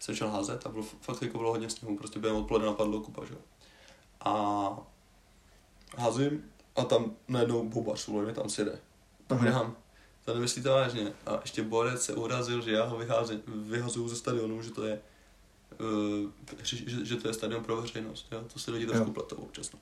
jsem 0.00 0.14
šel 0.14 0.28
házet 0.28 0.66
a 0.66 0.68
bylo 0.68 0.84
fakt 1.00 1.22
jako 1.22 1.38
bylo 1.38 1.50
hodně 1.50 1.70
sněhu, 1.70 1.96
prostě 1.96 2.18
během 2.18 2.38
odpoledne 2.38 2.66
napadlo 2.66 3.00
kupa, 3.00 3.24
že 3.24 3.34
jo. 3.34 3.40
A 4.20 4.78
házím 5.96 6.44
a 6.76 6.84
tam 6.84 7.16
najednou 7.28 7.68
bobař, 7.68 8.08
mi 8.08 8.32
tam 8.32 8.48
sjede. 8.48 8.78
A 9.28 9.34
Aha. 9.34 9.50
hnám, 9.50 9.76
to 10.24 10.34
nemyslíte 10.34 10.68
vážně. 10.68 11.12
A 11.26 11.38
ještě 11.40 11.62
borec 11.62 12.02
se 12.02 12.14
urazil, 12.14 12.62
že 12.62 12.72
já 12.72 12.84
ho 12.84 13.00
vyhazuju 13.46 14.08
ze 14.08 14.16
stadionu, 14.16 14.62
že 14.62 14.70
to 14.70 14.84
je 14.84 15.00
že, 16.62 17.04
že, 17.06 17.16
to 17.16 17.28
je 17.28 17.34
stadion 17.34 17.64
pro 17.64 17.82
veřejnost, 17.82 18.26
jo? 18.32 18.44
to 18.52 18.58
si 18.58 18.70
lidi 18.70 18.86
trošku 18.86 19.06
Jo. 19.06 19.12
platou 19.12 19.36
občas. 19.36 19.72
no. 19.72 19.78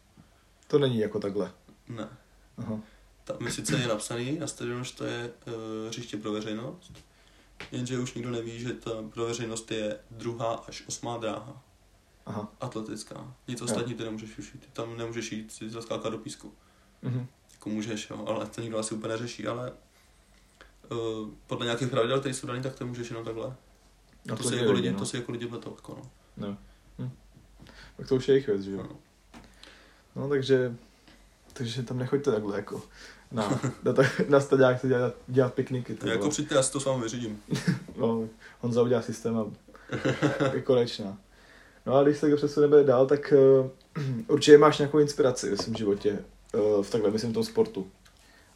To 0.66 0.78
není 0.78 0.98
jako 0.98 1.20
takhle. 1.20 1.52
Ne. 1.88 2.08
Aha. 2.56 2.80
Tam 3.24 3.46
je 3.46 3.52
sice 3.52 3.76
je 3.76 3.86
napsaný 3.88 4.38
na 4.38 4.46
stadionu, 4.46 4.84
že 4.84 4.92
to 4.94 5.04
je 5.04 5.32
uh, 5.46 5.52
hřiště 5.88 6.16
pro 6.16 6.32
veřejnost, 6.32 6.92
jenže 7.72 7.98
už 7.98 8.14
nikdo 8.14 8.30
neví, 8.30 8.60
že 8.60 8.72
ta 8.72 8.90
pro 9.14 9.24
veřejnost 9.24 9.70
je 9.70 9.98
druhá 10.10 10.54
až 10.54 10.84
osmá 10.86 11.18
dráha, 11.18 11.62
Aha. 12.26 12.52
atletická. 12.60 13.34
Nic 13.48 13.62
ostatní 13.62 13.94
ty 13.94 14.04
nemůžeš 14.04 14.38
už 14.38 14.54
jít, 14.54 14.60
ty 14.60 14.66
tam 14.72 14.96
nemůžeš 14.96 15.32
jít 15.32 15.52
si 15.52 15.70
zaskákat 15.70 16.12
do 16.12 16.18
písku. 16.18 16.54
Mhm. 17.02 17.26
Jako 17.52 17.68
můžeš, 17.68 18.10
jo, 18.10 18.24
ale 18.26 18.46
to 18.46 18.60
nikdo 18.60 18.78
asi 18.78 18.94
úplně 18.94 19.12
neřeší, 19.12 19.46
ale 19.46 19.72
uh, 20.90 21.28
podle 21.46 21.66
nějakých 21.66 21.88
pravidel, 21.88 22.20
které 22.20 22.34
jsou 22.34 22.46
daný, 22.46 22.62
tak 22.62 22.74
to 22.74 22.86
můžeš 22.86 23.10
jenom 23.10 23.24
takhle. 23.24 23.56
No, 24.26 24.36
to, 24.36 24.42
to 24.42 24.48
dělají 24.50 24.62
jako 24.62 24.72
lidi, 24.72 24.92
no. 24.92 24.98
to 24.98 25.06
si 25.06 25.16
jako 25.16 25.32
lidi 25.32 25.48
to 25.48 25.72
jako, 25.76 25.94
no. 25.94 26.02
No. 26.36 26.56
Hm. 26.98 27.10
Tak 27.96 28.08
to 28.08 28.16
už 28.16 28.28
je 28.28 28.34
jejich 28.34 28.46
věc, 28.46 28.62
že 28.62 28.70
jo. 28.70 28.76
no. 28.82 28.96
No 30.16 30.28
takže, 30.28 30.76
takže 31.52 31.82
tam 31.82 31.98
nechoďte 31.98 32.32
takhle 32.32 32.56
jako 32.56 32.82
na, 33.32 33.60
na, 33.82 33.92
ta- 33.92 34.02
na 34.28 34.40
staďák 34.40 34.80
se 34.80 34.88
dělat, 34.88 35.14
dělat 35.28 35.54
pikniky. 35.54 35.94
To 35.94 36.08
Jako 36.08 36.28
přijďte, 36.28 36.54
já 36.54 36.62
si 36.62 36.72
to 36.72 36.80
s 36.80 36.84
vámi 36.84 37.02
vyřídím. 37.02 37.42
No, 37.96 38.28
Honza 38.60 38.82
udělá 38.82 39.02
systém 39.02 39.38
a 39.38 39.46
je 40.54 40.62
konečná. 40.62 41.18
No 41.86 41.94
a 41.94 42.02
když 42.02 42.18
se 42.18 42.36
přesuneme 42.36 42.84
dál, 42.84 43.06
tak 43.06 43.32
uh, 43.96 44.04
určitě 44.28 44.58
máš 44.58 44.78
nějakou 44.78 44.98
inspiraci 44.98 45.50
ve 45.50 45.56
svém 45.56 45.74
životě. 45.76 46.18
Uh, 46.54 46.82
v 46.82 46.90
takhle, 46.90 47.10
myslím, 47.10 47.30
v 47.30 47.34
tom 47.34 47.44
sportu. 47.44 47.90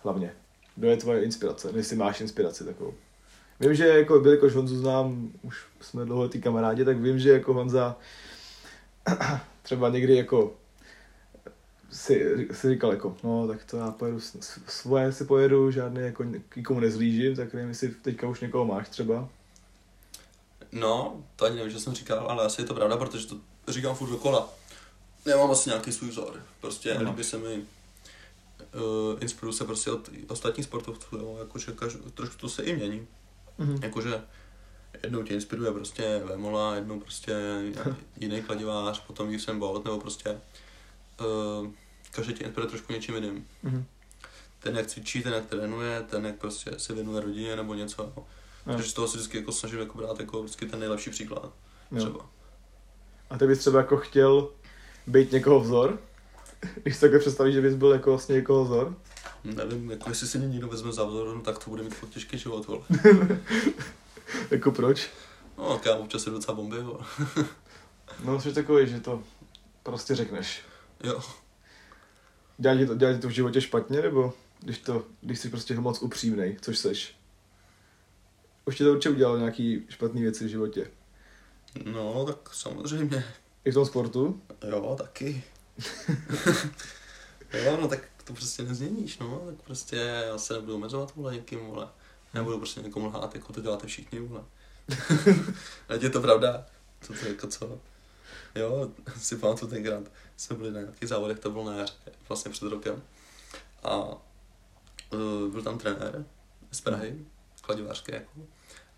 Hlavně. 0.02 0.32
Kdo 0.76 0.88
je 0.90 0.96
tvoje 0.96 1.24
inspirace? 1.24 1.72
Jestli 1.74 1.96
máš 1.96 2.20
inspiraci 2.20 2.64
takovou. 2.64 2.94
Vím, 3.60 3.74
že 3.74 3.86
jako, 3.86 4.16
jelikož 4.24 4.54
Honzu 4.54 4.78
znám, 4.78 5.30
už 5.42 5.64
jsme 5.80 6.04
dlouholetí 6.04 6.40
kamarádi, 6.40 6.84
tak 6.84 6.96
vím, 6.96 7.18
že 7.18 7.30
jako 7.30 7.54
Honza 7.54 7.96
třeba 9.62 9.88
někdy 9.88 10.16
jako 10.16 10.54
si, 11.90 12.48
si 12.52 12.70
říkal 12.70 12.90
jako, 12.90 13.16
no 13.22 13.48
tak 13.48 13.64
to 13.64 13.76
já 13.76 13.90
pojedu, 13.90 14.20
svoje 14.68 15.12
si 15.12 15.24
pojedu, 15.24 15.70
žádný 15.70 16.00
jako 16.00 16.24
nikomu 16.56 16.80
nezlížím, 16.80 17.36
tak 17.36 17.54
nevím, 17.54 17.68
jestli 17.68 17.88
teďka 17.88 18.28
už 18.28 18.40
někoho 18.40 18.64
máš 18.64 18.88
třeba. 18.88 19.28
No, 20.72 21.24
to 21.36 21.44
ani 21.44 21.56
nevím, 21.56 21.70
že 21.70 21.80
jsem 21.80 21.94
říkal, 21.94 22.26
ale 22.26 22.44
asi 22.44 22.60
je 22.60 22.66
to 22.66 22.74
pravda, 22.74 22.96
protože 22.96 23.26
to 23.26 23.36
říkám 23.68 23.94
furt 23.94 24.10
dokola. 24.10 24.48
Nemám 25.26 25.50
asi 25.50 25.68
nějaký 25.68 25.92
svůj 25.92 26.10
vzor. 26.10 26.42
Prostě 26.60 26.94
Ano. 26.94 27.10
líbí 27.10 27.24
se 27.24 27.38
mi 27.38 27.56
uh, 27.56 27.62
inspiruju 29.20 29.52
se 29.52 29.64
prostě 29.64 29.90
od 29.90 30.10
ostatních 30.28 30.66
sportovců, 30.66 31.16
jo, 31.16 31.36
jakože 31.38 31.72
každý, 31.72 31.98
trošku 32.14 32.36
to 32.36 32.48
se 32.48 32.62
i 32.62 32.76
mění. 32.76 33.06
Mhm. 33.58 33.78
Jakože 33.82 34.22
jednou 35.02 35.22
tě 35.22 35.34
inspiruje 35.34 35.72
prostě 35.72 36.22
Vemola, 36.24 36.74
jednou 36.74 37.00
prostě 37.00 37.36
jiný 38.20 38.42
kladivář, 38.42 39.00
potom 39.00 39.34
Usain 39.34 39.58
Bolt, 39.58 39.84
nebo 39.84 40.00
prostě 40.00 40.40
uh, 41.20 41.68
každý 42.10 42.34
tě 42.34 42.44
inspiruje 42.44 42.70
trošku 42.70 42.92
něčím 42.92 43.14
jiným. 43.14 43.46
Mhm. 43.62 43.84
Ten, 44.58 44.76
jak 44.76 44.86
cvičí, 44.86 45.22
ten, 45.22 45.32
jak 45.32 45.46
trénuje, 45.46 46.02
ten, 46.02 46.26
jak 46.26 46.36
prostě 46.36 46.70
se 46.78 46.94
věnuje 46.94 47.20
rodině 47.20 47.56
nebo 47.56 47.74
něco. 47.74 48.12
Jo. 48.16 48.24
Takže 48.64 48.90
z 48.90 48.92
toho 48.92 49.08
si 49.08 49.16
vždycky 49.16 49.36
jako 49.38 49.52
snažím 49.52 49.78
jako 49.78 49.98
brát 49.98 50.20
jako 50.20 50.42
vždycky 50.42 50.66
ten 50.66 50.80
nejlepší 50.80 51.10
příklad. 51.10 51.52
Jo. 51.92 51.98
Třeba. 51.98 52.26
A 53.30 53.38
ty 53.38 53.46
bys 53.46 53.58
třeba 53.58 53.78
jako 53.78 53.96
chtěl 53.96 54.48
být 55.06 55.32
někoho 55.32 55.60
vzor? 55.60 55.98
Když 56.82 56.98
takhle 56.98 57.18
představíš, 57.18 57.54
že 57.54 57.60
bys 57.60 57.74
byl 57.74 57.92
jako 57.92 58.10
vlastně 58.10 58.34
někoho 58.34 58.64
vzor? 58.64 58.96
Nevím, 59.54 59.90
jako 59.90 60.08
jestli 60.08 60.26
si 60.26 60.38
mě 60.38 60.48
někdo 60.48 60.68
vezme 60.68 60.92
za 60.92 61.04
vzor, 61.04 61.36
no, 61.36 61.42
tak 61.42 61.64
to 61.64 61.70
bude 61.70 61.82
mít 61.82 61.94
fakt 61.94 62.10
těžký 62.10 62.38
život, 62.38 62.66
vole. 62.66 62.82
Jako 64.50 64.72
proč? 64.72 65.10
No, 65.58 65.74
tak 65.74 65.86
já 65.86 65.94
občas 65.94 66.22
si 66.22 66.30
docela 66.30 66.54
bomby, 66.54 66.82
vole. 66.82 67.04
No, 68.24 68.40
jsi 68.40 68.52
takový, 68.52 68.86
že 68.86 69.00
to 69.00 69.22
prostě 69.82 70.14
řekneš. 70.14 70.60
Jo. 71.04 71.20
Dělá 72.58 72.76
ti 72.76 72.86
to, 72.86 72.94
dělá 72.94 73.12
ti 73.12 73.18
to 73.18 73.28
v 73.28 73.30
životě 73.30 73.60
špatně, 73.60 74.02
nebo 74.02 74.34
když, 74.60 74.78
to, 74.78 75.04
když 75.20 75.38
jsi 75.38 75.48
prostě 75.48 75.74
moc 75.74 76.02
upřímnej, 76.02 76.56
což 76.60 76.78
seš? 76.78 77.16
Už 78.64 78.76
ti 78.76 78.84
to 78.84 78.90
určitě 78.90 79.10
udělalo 79.10 79.38
nějaký 79.38 79.86
špatný 79.88 80.22
věci 80.22 80.44
v 80.44 80.48
životě. 80.48 80.90
No, 81.84 82.24
tak 82.24 82.54
samozřejmě. 82.54 83.24
I 83.64 83.70
v 83.70 83.74
tom 83.74 83.86
sportu? 83.86 84.40
Jo, 84.68 84.96
taky. 84.98 85.44
jo, 87.64 87.78
no 87.80 87.88
tak 87.88 88.00
to 88.26 88.32
prostě 88.32 88.62
nezměníš, 88.62 89.18
no. 89.18 89.42
Tak 89.46 89.54
prostě 89.54 89.96
já 89.96 90.38
se 90.38 90.54
nebudu 90.54 90.74
omezovat, 90.74 91.14
vole, 91.14 91.34
někým, 91.34 91.66
vole. 91.66 91.88
Nebudu 92.34 92.58
prostě 92.58 92.80
někomu 92.80 93.06
lhát, 93.06 93.34
jako 93.34 93.52
to 93.52 93.60
děláte 93.60 93.86
všichni, 93.86 94.20
vole. 94.20 94.44
Ať 95.88 96.02
je 96.02 96.10
to 96.10 96.20
pravda. 96.20 96.66
To 97.06 97.14
to 97.14 97.26
jako 97.26 97.46
co? 97.46 97.80
Jo, 98.54 98.90
si 99.18 99.36
pamatuju 99.36 99.70
tenkrát, 99.70 100.02
jsme 100.36 100.56
byli 100.56 100.70
na 100.70 100.80
nějakých 100.80 101.08
závodech, 101.08 101.38
to 101.38 101.50
bylo 101.50 101.64
na 101.64 101.76
jaře, 101.76 101.92
vlastně 102.28 102.50
před 102.50 102.68
rokem. 102.68 103.02
A 103.82 103.96
uh, 103.96 105.52
byl 105.52 105.62
tam 105.62 105.78
trenér 105.78 106.24
z 106.70 106.80
Prahy, 106.80 107.26
kladivářský 107.60 108.12
jako. 108.12 108.40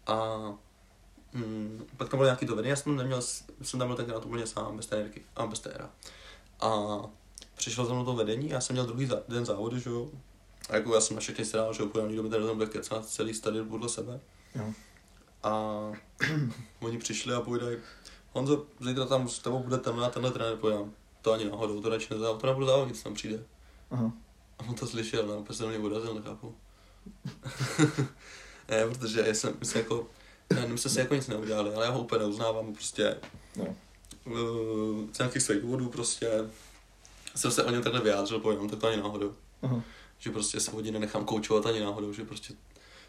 A 0.06 0.38
mm, 1.32 1.86
pak 1.96 2.08
tam 2.08 2.18
bylo 2.18 2.24
nějaký 2.24 2.46
to 2.46 2.56
vedení, 2.56 2.70
já 2.70 2.76
jsem 2.76 2.96
neměl, 2.96 3.22
jsem 3.62 3.78
tam 3.78 3.88
byl 3.88 3.96
tenkrát 3.96 4.24
úplně 4.24 4.46
sám, 4.46 4.76
bez 4.76 4.86
trenérky 4.86 5.24
a 5.36 5.46
bez 5.46 5.60
téra. 5.60 5.90
A 6.60 6.70
přišlo 7.58 7.84
za 7.84 7.94
mnou 7.94 8.04
to 8.04 8.14
vedení, 8.14 8.48
já 8.48 8.60
jsem 8.60 8.74
měl 8.74 8.86
druhý 8.86 9.06
za, 9.06 9.22
den 9.28 9.46
závody, 9.46 9.80
že 9.80 9.90
jo. 9.90 10.10
A 10.70 10.76
jako 10.76 10.94
já 10.94 11.00
jsem 11.00 11.16
na 11.16 11.20
všechny 11.20 11.44
strál, 11.44 11.72
že 11.72 11.82
úplně 11.82 12.06
nikdo 12.06 12.22
mi 12.22 12.30
tady 12.30 12.44
nebude 12.44 12.66
kecat, 12.66 13.06
celý 13.08 13.34
stadion 13.34 13.68
podle 13.68 13.88
sebe. 13.88 14.20
Jo. 14.54 14.72
A 15.42 15.52
oni 16.80 16.98
přišli 16.98 17.34
a 17.34 17.40
povídají, 17.40 17.76
Honzo, 18.32 18.66
zítra 18.80 19.06
tam 19.06 19.28
s 19.28 19.38
tebou 19.38 19.58
bude 19.62 19.78
tenhle 19.78 20.06
a 20.06 20.10
tenhle 20.10 20.30
trenér, 20.30 20.56
povídám, 20.56 20.92
to 21.22 21.32
ani 21.32 21.44
náhodou, 21.44 21.80
to 21.80 21.88
radši 21.88 22.14
nezávodí, 22.14 22.40
to 22.40 22.46
nebude 22.46 22.66
závodit, 22.66 23.02
tam 23.02 23.14
přijde. 23.14 23.44
Aha. 23.90 24.12
A 24.58 24.64
on 24.68 24.74
to 24.74 24.86
slyšel, 24.86 25.26
no, 25.26 25.44
na 25.60 25.66
mě 25.66 25.78
urazil, 25.78 26.14
nechápu. 26.14 26.54
ne, 28.68 28.86
protože 28.86 29.20
já 29.20 29.34
jsem, 29.34 29.54
myslím 29.58 29.82
jako, 29.82 30.06
ne, 30.54 30.66
my 30.66 30.78
jsme 30.78 30.90
si 30.90 30.98
jako 30.98 31.14
nic 31.14 31.26
neudělali, 31.26 31.74
ale 31.74 31.84
já 31.84 31.90
ho 31.90 32.00
úplně 32.00 32.18
neuznávám, 32.18 32.74
prostě 32.74 33.16
No. 33.56 33.76
uh, 34.24 35.10
z 35.12 35.18
nějakých 35.18 35.42
svých 35.42 35.60
důvodů 35.60 35.88
prostě 35.88 36.30
jsem 37.38 37.50
se 37.50 37.64
o 37.64 37.70
něm 37.70 37.82
takhle 37.82 38.00
vyjádřil, 38.00 38.40
povím, 38.40 38.70
tak 38.70 38.78
to 38.78 38.86
ani 38.86 38.96
náhodou. 38.96 39.34
Aha. 39.62 39.82
Že 40.18 40.30
prostě 40.30 40.60
se 40.60 40.70
hodně 40.70 40.92
nenechám 40.92 41.24
koučovat 41.24 41.66
ani 41.66 41.80
náhodou, 41.80 42.12
že 42.12 42.24
prostě 42.24 42.54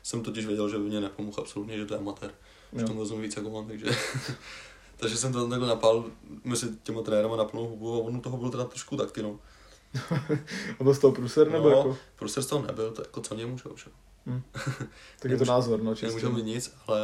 jsem 0.03 0.23
totiž 0.23 0.45
věděl, 0.45 0.69
že 0.69 0.77
by 0.77 0.83
mě 0.83 1.01
nepomohl 1.01 1.37
absolutně, 1.41 1.77
že 1.77 1.85
to 1.85 1.93
je 1.93 1.99
amatér. 1.99 2.31
Že 2.73 2.83
tomu 2.85 2.99
rozumím 2.99 3.23
víc 3.23 3.35
jako 3.37 3.49
on, 3.49 3.67
takže... 3.67 3.85
takže 4.97 5.17
jsem 5.17 5.33
to 5.33 5.47
takhle 5.49 5.67
napal 5.67 6.05
mezi 6.43 6.67
těma 6.83 7.01
trenérama 7.01 7.35
na 7.35 7.45
plnou 7.45 7.67
hubu 7.67 7.93
a 7.95 8.05
on 8.05 8.21
toho 8.21 8.37
byl 8.37 8.49
teda 8.49 8.63
trošku 8.63 8.97
taky, 8.97 9.21
no. 9.21 9.39
A 10.79 10.83
byl 10.83 10.93
z 10.93 10.99
toho 10.99 11.13
průser, 11.13 11.51
nebo 11.51 11.69
No, 11.69 11.77
jako? 11.77 11.97
Prostě 12.15 12.41
z 12.41 12.45
toho 12.45 12.65
nebyl, 12.67 12.91
to 12.91 13.01
jako 13.01 13.21
co 13.21 13.35
mě 13.35 13.45
můžou, 13.45 13.75
že? 13.77 13.85
Tak 15.19 15.31
je 15.31 15.37
to 15.37 15.45
názor, 15.45 15.83
no, 15.83 15.95
čistě. 15.95 16.07
Nemůžu 16.07 16.29
mít 16.31 16.45
nic, 16.45 16.73
ale 16.87 16.99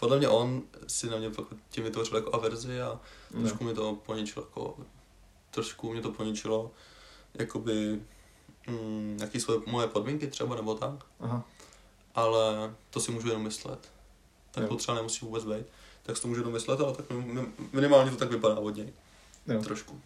podle 0.00 0.18
mě 0.18 0.28
on 0.28 0.62
si 0.86 1.10
na 1.10 1.16
mě 1.18 1.30
fakt 1.30 1.46
tím 1.70 1.84
vytvořil 1.84 2.16
jako 2.16 2.34
averzi 2.34 2.80
a 2.80 3.00
No. 3.34 3.40
trošku 3.40 3.64
mi 3.64 3.74
to 3.74 3.94
poničilo, 4.06 4.46
jako, 4.46 4.76
trošku 5.58 5.92
mě 5.92 6.02
to 6.02 6.12
poničilo, 6.12 6.70
jakoby, 7.34 8.00
mm, 8.68 9.18
jaký 9.20 9.40
jsou 9.40 9.62
moje 9.66 9.86
podmínky 9.88 10.26
třeba 10.26 10.56
nebo 10.56 10.74
tak, 10.74 10.94
Aha. 11.20 11.44
ale 12.14 12.74
to 12.90 13.00
si 13.00 13.12
můžu 13.12 13.28
jenom 13.28 13.42
myslet. 13.42 13.88
Tak 14.50 14.62
Jo. 14.62 14.68
to 14.68 14.76
třeba 14.76 14.94
nemusí 14.96 15.24
vůbec 15.24 15.44
být. 15.44 15.66
Tak 16.02 16.16
si 16.16 16.22
to 16.22 16.28
můžu 16.28 16.40
jenom 16.40 16.52
myslet, 16.52 16.80
ale 16.80 16.94
tak 16.94 17.10
mi- 17.10 17.24
mi- 17.32 17.48
minimálně 17.72 18.10
to 18.10 18.16
tak 18.16 18.30
vypadá 18.30 18.54
od 18.58 18.76
něj. 18.76 18.92
Jo. 19.46 19.62
Trošku. 19.62 20.00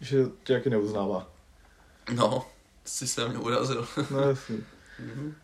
Že 0.00 0.24
tě 0.44 0.52
jaký 0.52 0.70
neuznává. 0.70 1.30
No, 2.14 2.46
si 2.84 3.08
se 3.08 3.28
mě 3.28 3.38
urazil. 3.38 3.88
No 4.10 4.20
jasný. 4.20 4.64
Mhm. 4.98 5.34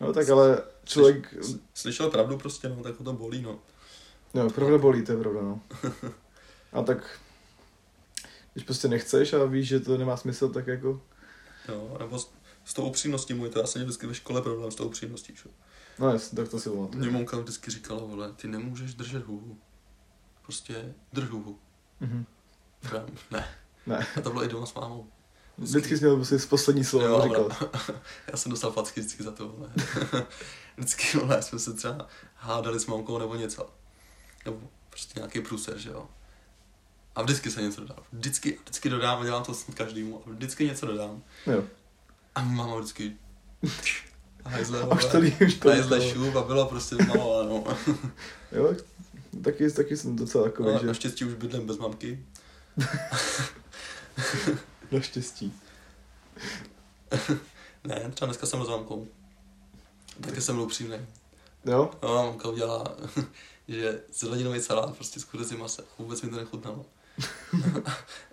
No 0.00 0.12
tak 0.12 0.28
ale 0.28 0.62
člověk, 0.84 1.34
S- 1.40 1.56
Slyšel 1.74 2.10
pravdu 2.10 2.38
prostě, 2.38 2.68
no, 2.68 2.82
tak 2.82 2.98
ho 2.98 3.04
to 3.04 3.12
bolí, 3.12 3.42
no. 3.42 3.58
no 4.34 4.50
pravda 4.50 4.78
bolí, 4.78 5.04
to 5.04 5.12
je 5.12 5.18
pravda, 5.18 5.40
no. 5.42 5.60
A 6.72 6.82
tak, 6.82 7.20
když 8.56 8.64
prostě 8.64 8.88
nechceš 8.88 9.32
a 9.32 9.44
víš, 9.44 9.68
že 9.68 9.80
to 9.80 9.98
nemá 9.98 10.16
smysl, 10.16 10.48
tak 10.48 10.66
jako, 10.66 11.02
Jo, 11.68 11.96
nebo 11.98 12.18
s, 12.18 12.32
s 12.64 12.74
tou 12.74 12.86
upřímností 12.88 13.34
můj, 13.34 13.50
to 13.50 13.58
já 13.60 13.66
jsem 13.66 13.80
měl 13.80 13.86
vždycky 13.86 14.06
ve 14.06 14.14
škole 14.14 14.42
problém 14.42 14.70
s 14.70 14.74
tou 14.74 14.84
upřímností, 14.86 15.34
že? 15.36 15.50
no 15.98 16.10
jasně, 16.12 16.36
tak 16.36 16.48
to 16.48 16.60
si 16.60 16.68
Mě 16.68 16.78
pamatuju. 16.78 17.12
mamka 17.12 17.36
vždycky 17.38 17.70
říkala, 17.70 18.00
vole, 18.00 18.32
ty 18.32 18.48
nemůžeš 18.48 18.94
držet 18.94 19.26
hubu. 19.26 19.58
Prostě 20.42 20.94
drž 21.12 21.28
hubu. 21.28 21.58
Mhm. 22.00 22.26
Ne. 23.30 23.48
Ne. 23.86 24.06
A 24.16 24.20
to 24.20 24.30
bylo 24.30 24.44
i 24.44 24.48
doma 24.48 24.66
s 24.66 24.74
mámou. 24.74 25.06
Vždycky 25.58 25.96
jsi 25.98 26.04
měl 26.04 26.16
prostě 26.16 26.38
z 26.38 26.46
poslední 26.46 26.84
slovo 26.84 27.06
Jo, 27.06 27.20
říkal. 27.24 27.48
ale 27.60 27.70
já 28.32 28.36
jsem 28.36 28.50
dostal 28.50 28.72
facky 28.72 29.00
vždycky 29.00 29.22
za 29.22 29.30
to, 29.30 29.48
vole. 29.48 29.70
vždycky, 30.76 31.18
vole, 31.18 31.42
jsme 31.42 31.58
se 31.58 31.72
třeba 31.74 32.08
hádali 32.34 32.80
s 32.80 32.86
mamkou 32.86 33.18
nebo 33.18 33.34
něco. 33.34 33.70
Nebo 34.44 34.60
prostě 34.90 35.20
nějaký 35.20 35.40
průser, 35.40 35.78
že 35.78 35.90
jo. 35.90 36.08
A 37.16 37.22
vždycky 37.22 37.50
se 37.50 37.62
něco 37.62 37.80
dodám. 37.80 37.98
Vždycky, 38.12 38.58
vždycky 38.62 38.88
dodám 38.88 39.20
a 39.20 39.24
dělám 39.24 39.44
to 39.44 39.54
s 39.54 39.64
každému. 39.74 40.22
A 40.26 40.30
vždycky 40.30 40.64
něco 40.64 40.86
dodám. 40.86 41.22
Jo. 41.46 41.64
A 42.34 42.42
máma 42.42 42.76
vždycky... 42.76 43.16
Hajzle, 44.44 44.82
A 44.82 44.94
už 44.94 45.04
to 45.04 45.20
ví, 45.20 45.36
už 45.46 45.54
to 45.54 45.68
Hajzle 45.68 46.10
šup 46.10 46.36
a 46.36 46.42
bylo 46.42 46.66
prostě 46.66 46.96
malováno. 47.04 47.64
Jo, 48.52 48.74
taky, 49.44 49.70
taky 49.70 49.96
jsem 49.96 50.16
docela 50.16 50.44
takový, 50.44 50.72
No, 50.72 50.78
že 50.78 50.86
naštěstí 50.86 51.24
už 51.24 51.34
bydlím 51.34 51.66
bez 51.66 51.78
mamky. 51.78 52.26
naštěstí. 54.92 55.52
Ne, 57.84 58.10
třeba 58.14 58.26
dneska 58.26 58.46
jsem 58.46 58.64
s 58.64 58.68
mamkou. 58.68 59.06
Taky 60.20 60.40
jsem 60.40 60.56
byl 60.56 60.64
upřímný. 60.64 60.96
Jo? 61.64 61.90
No, 62.02 62.14
mamka 62.14 62.48
udělala, 62.48 62.96
že 63.68 64.00
zeleninový 64.12 64.60
salát 64.60 64.96
prostě 64.96 65.20
s 65.20 65.24
kuřecím 65.24 65.58
masem. 65.58 65.84
Vůbec 65.98 66.22
mi 66.22 66.30
to 66.30 66.36
nechutnalo. 66.36 66.84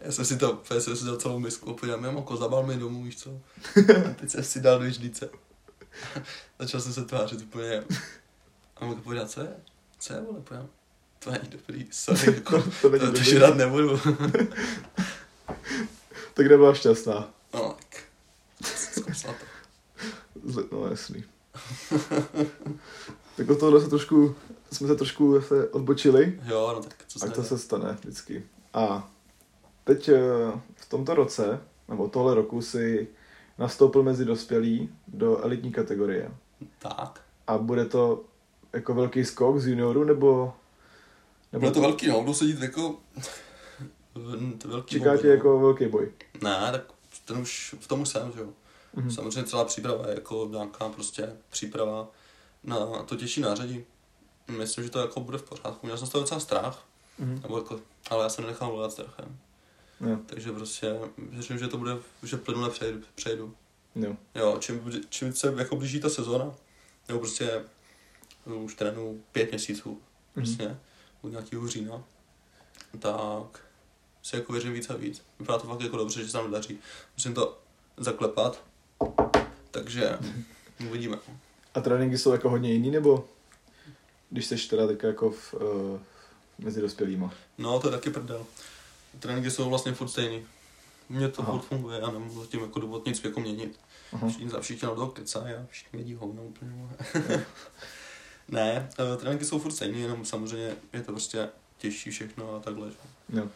Já 0.01 0.11
jsem 0.11 0.25
si 0.25 0.37
to, 0.37 0.61
já 0.73 0.79
jsem 0.81 0.95
si 0.95 1.05
dal 1.05 1.15
celou 1.15 1.39
misku 1.39 1.69
a 1.69 1.73
podívám, 1.73 2.01
mamko, 2.01 2.37
zabal 2.37 2.63
mi 2.65 2.77
domů, 2.77 3.03
víš 3.03 3.17
co? 3.17 3.29
A 4.09 4.13
teď 4.13 4.29
jsem 4.29 4.43
si 4.43 4.59
dal 4.61 4.79
do 4.79 4.89
ždíce. 4.89 5.29
Začal 6.59 6.81
jsem 6.81 6.93
se 6.93 7.05
tvářit 7.05 7.41
úplně. 7.41 7.83
A 8.77 8.85
mamka 8.85 9.01
podívá, 9.01 9.25
co 9.25 9.41
je? 9.41 9.53
Co 9.99 10.13
je, 10.13 10.21
vole, 10.21 10.41
podívám. 10.41 10.67
To 11.19 11.31
není 11.31 11.47
dobrý, 11.49 11.87
sorry, 11.91 12.33
jako, 12.35 12.61
To 12.61 12.89
to, 12.89 12.89
to 12.99 13.05
dobrý. 13.05 13.23
žrat 13.23 13.55
nebudu. 13.55 13.99
Tak 16.33 16.45
nebyla 16.47 16.73
šťastná. 16.73 17.29
No, 17.53 17.77
tak. 17.89 18.03
Zkusila 18.75 19.33
to. 19.33 19.45
Zle- 20.51 20.67
No 20.71 20.87
jasný. 20.87 21.23
tak 23.37 23.49
od 23.49 23.59
tohohle 23.59 23.81
se 23.81 23.89
trošku, 23.89 24.35
jsme 24.71 24.87
se 24.87 24.95
trošku 24.95 25.41
se 25.41 25.69
odbočili. 25.69 26.39
Jo, 26.45 26.71
no 26.75 26.81
tak 26.83 26.95
co 27.07 27.19
se 27.19 27.25
A 27.25 27.29
to 27.29 27.43
se 27.43 27.57
stane 27.57 27.97
vždycky. 28.01 28.43
A 28.73 29.09
teď 29.83 30.09
eh, 30.09 30.17
v 30.75 30.89
tomto 30.89 31.15
roce, 31.15 31.61
nebo 31.87 32.07
tohle 32.07 32.35
roku 32.35 32.61
si 32.61 33.07
nastoupil 33.57 34.03
mezi 34.03 34.25
dospělí 34.25 34.89
do 35.07 35.43
elitní 35.43 35.71
kategorie. 35.71 36.31
Tak. 36.79 37.21
A 37.47 37.57
bude 37.57 37.85
to 37.85 38.23
jako 38.73 38.93
velký 38.93 39.25
skok 39.25 39.59
z 39.59 39.67
junioru, 39.67 40.03
nebo... 40.03 40.53
Bylo 41.51 41.71
to 41.71 41.81
velký, 41.81 42.07
no, 42.07 42.19
budu 42.21 42.33
sedět 42.33 42.61
jako... 42.61 42.95
To 44.57 44.67
velký 44.67 44.93
Čeká 44.93 45.05
bomby, 45.05 45.21
tě 45.21 45.27
no. 45.27 45.33
jako 45.33 45.59
velký 45.59 45.87
boj. 45.87 46.11
Ne, 46.41 46.69
tak 46.71 46.81
ten 47.25 47.37
už, 47.37 47.75
v 47.79 47.87
tom 47.87 48.01
už 48.01 48.09
jsem, 48.09 48.31
že 48.31 48.39
jo. 48.39 48.47
Mhm. 48.95 49.11
Samozřejmě 49.11 49.43
celá 49.43 49.65
příprava 49.65 50.07
je 50.07 50.13
jako 50.13 50.47
nějaká 50.51 50.89
prostě 50.89 51.35
příprava 51.49 52.07
na 52.63 53.03
to 53.03 53.15
těžší 53.15 53.41
nářadí. 53.41 53.85
Myslím, 54.57 54.83
že 54.83 54.89
to 54.89 54.99
jako 54.99 55.19
bude 55.19 55.37
v 55.37 55.49
pořádku. 55.49 55.85
Měl 55.85 55.97
jsem 55.97 56.07
z 56.07 56.09
toho 56.09 56.21
docela 56.21 56.39
strach, 56.39 56.85
Mhm. 57.19 57.39
nebo 57.41 57.57
jako, 57.57 57.79
ale 58.09 58.23
já 58.23 58.29
se 58.29 58.41
nenechám 58.41 58.69
volat 58.69 58.91
strachem. 58.91 59.37
Jo, 60.09 60.17
Takže 60.25 60.51
prostě 60.51 60.95
věřím, 61.17 61.57
že 61.59 61.67
to 61.67 61.77
bude, 61.77 61.91
že 62.23 62.37
plynule 62.37 62.69
přejdu. 62.69 63.01
přejdu. 63.15 63.55
jo. 63.95 64.17
Jo, 64.35 64.57
čím, 64.59 64.91
čím 65.09 65.33
se 65.33 65.53
jako 65.57 65.75
blíží 65.75 65.99
ta 65.99 66.09
sezóna, 66.09 66.55
nebo 67.07 67.19
prostě 67.19 67.63
už 68.45 68.75
trénu 68.75 69.23
pět 69.31 69.49
měsíců, 69.51 69.89
Mhm. 69.89 70.45
prostě, 70.45 70.77
od 71.21 71.29
nějakého 71.29 71.67
října, 71.67 72.03
tak 72.99 73.65
si 74.23 74.35
jako 74.35 74.51
věřím 74.53 74.73
víc 74.73 74.89
a 74.89 74.95
víc. 74.95 75.23
Vypadá 75.39 75.59
to 75.59 75.67
fakt 75.67 75.81
jako 75.81 75.97
dobře, 75.97 76.23
že 76.23 76.29
se 76.29 76.37
nám 76.37 76.51
daří. 76.51 76.79
Musím 77.17 77.33
to 77.33 77.59
zaklepat, 77.97 78.63
takže 79.71 80.17
uvidíme. 80.89 81.17
A 81.73 81.81
tréninky 81.81 82.17
jsou 82.17 82.31
jako 82.31 82.49
hodně 82.49 82.73
jiný, 82.73 82.91
nebo 82.91 83.27
když 84.29 84.45
jsi 84.45 84.69
teda 84.69 84.87
teďka 84.87 85.07
jako 85.07 85.31
v, 85.31 85.53
uh, 85.53 85.99
mezi 86.63 86.81
dospělýma? 86.81 87.33
No, 87.57 87.79
to 87.79 87.87
je 87.87 87.91
taky 87.91 88.09
prdel. 88.09 88.45
Tréninky 89.19 89.51
jsou 89.51 89.69
vlastně 89.69 89.93
furt 89.93 90.07
stejný. 90.07 90.45
Mně 91.09 91.29
to 91.29 91.41
Aha. 91.41 91.51
furt 91.51 91.61
funguje, 91.61 91.99
já 91.99 92.11
nemůžu 92.11 92.39
zatím 92.39 92.61
jako 92.61 92.79
důvod 92.79 93.05
nic 93.05 93.23
jako 93.23 93.39
měnit. 93.39 93.79
Aha. 94.13 94.27
Všichni, 94.29 94.49
všichni 94.61 94.87
na 94.87 94.95
to 94.95 95.07
kecají 95.07 95.53
a 95.53 95.65
všichni 95.69 95.97
vědí 95.97 96.13
hovno 96.13 96.43
úplně. 96.43 96.89
ne, 98.47 98.89
eh, 98.99 99.17
tréninky 99.17 99.45
jsou 99.45 99.59
furt 99.59 99.71
stejný, 99.71 100.01
jenom 100.01 100.25
samozřejmě 100.25 100.75
je 100.93 101.01
to 101.01 101.11
prostě 101.11 101.49
těžší 101.77 102.11
všechno 102.11 102.55
a 102.55 102.59
takhle. 102.59 102.91
že? 102.91 102.97
Jo. 103.29 103.47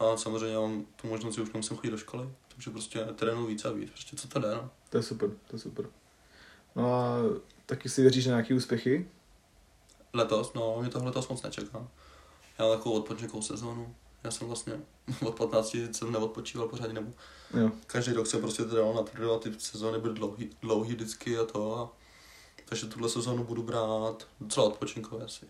A 0.00 0.16
samozřejmě 0.16 0.54
já 0.54 0.60
mám 0.60 0.86
tu 0.96 1.08
možnost, 1.08 1.34
že 1.34 1.42
už 1.42 1.52
nemusím 1.52 1.76
chodit 1.76 1.90
do 1.90 1.98
školy, 1.98 2.28
takže 2.54 2.70
prostě 2.70 3.04
trénuji 3.04 3.46
víc 3.46 3.64
a 3.64 3.72
víc, 3.72 3.90
prostě 3.90 4.16
co 4.16 4.28
to 4.28 4.38
jde, 4.38 4.54
no. 4.54 4.70
To 4.90 4.96
je 4.96 5.02
super, 5.02 5.30
to 5.30 5.56
je 5.56 5.58
super. 5.58 5.86
No 6.76 6.94
a 6.94 7.16
taky 7.66 7.88
si 7.88 8.02
věříš 8.02 8.26
na 8.26 8.30
nějaký 8.30 8.54
úspěchy? 8.54 9.08
Letos, 10.12 10.54
no, 10.54 10.76
mě 10.80 10.90
to 10.90 11.04
letos 11.04 11.28
moc 11.28 11.42
nečeká. 11.42 11.88
Já 12.58 12.64
mám 12.64 12.76
takovou 12.76 12.94
odpočinkovou 12.96 13.42
sezónu. 13.42 13.94
Já 14.24 14.30
jsem 14.30 14.46
vlastně 14.46 14.80
od 15.26 15.34
15 15.34 15.76
jsem 15.92 16.12
neodpočíval 16.12 16.68
pořádně, 16.68 16.94
nebo 16.94 17.12
Jo. 17.54 17.70
každý 17.86 18.12
rok 18.12 18.26
jsem 18.26 18.40
prostě 18.40 18.64
trénoval 18.64 18.94
na 18.94 19.02
tvrdo 19.02 19.34
a 19.34 19.38
ty 19.38 19.52
sezóny 19.58 19.98
byly 19.98 20.14
dlouhý, 20.14 20.50
dlouhý 20.62 20.94
vždycky 20.94 21.38
a 21.38 21.44
to. 21.44 21.78
A, 21.78 21.96
takže 22.64 22.86
tuhle 22.86 23.08
sezónu 23.08 23.44
budu 23.44 23.62
brát 23.62 24.28
docela 24.40 24.66
odpočinkové 24.66 25.24
asi. 25.24 25.46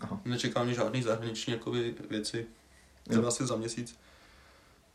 Aha. 0.00 0.20
Nečeká 0.24 0.64
mě 0.64 0.74
žádný 0.74 1.02
zahraniční 1.02 1.52
jakoby, 1.52 1.94
věci. 2.10 2.38
Jo. 2.38 3.12
Třeba 3.12 3.28
asi 3.28 3.46
za 3.46 3.56
měsíc. 3.56 3.98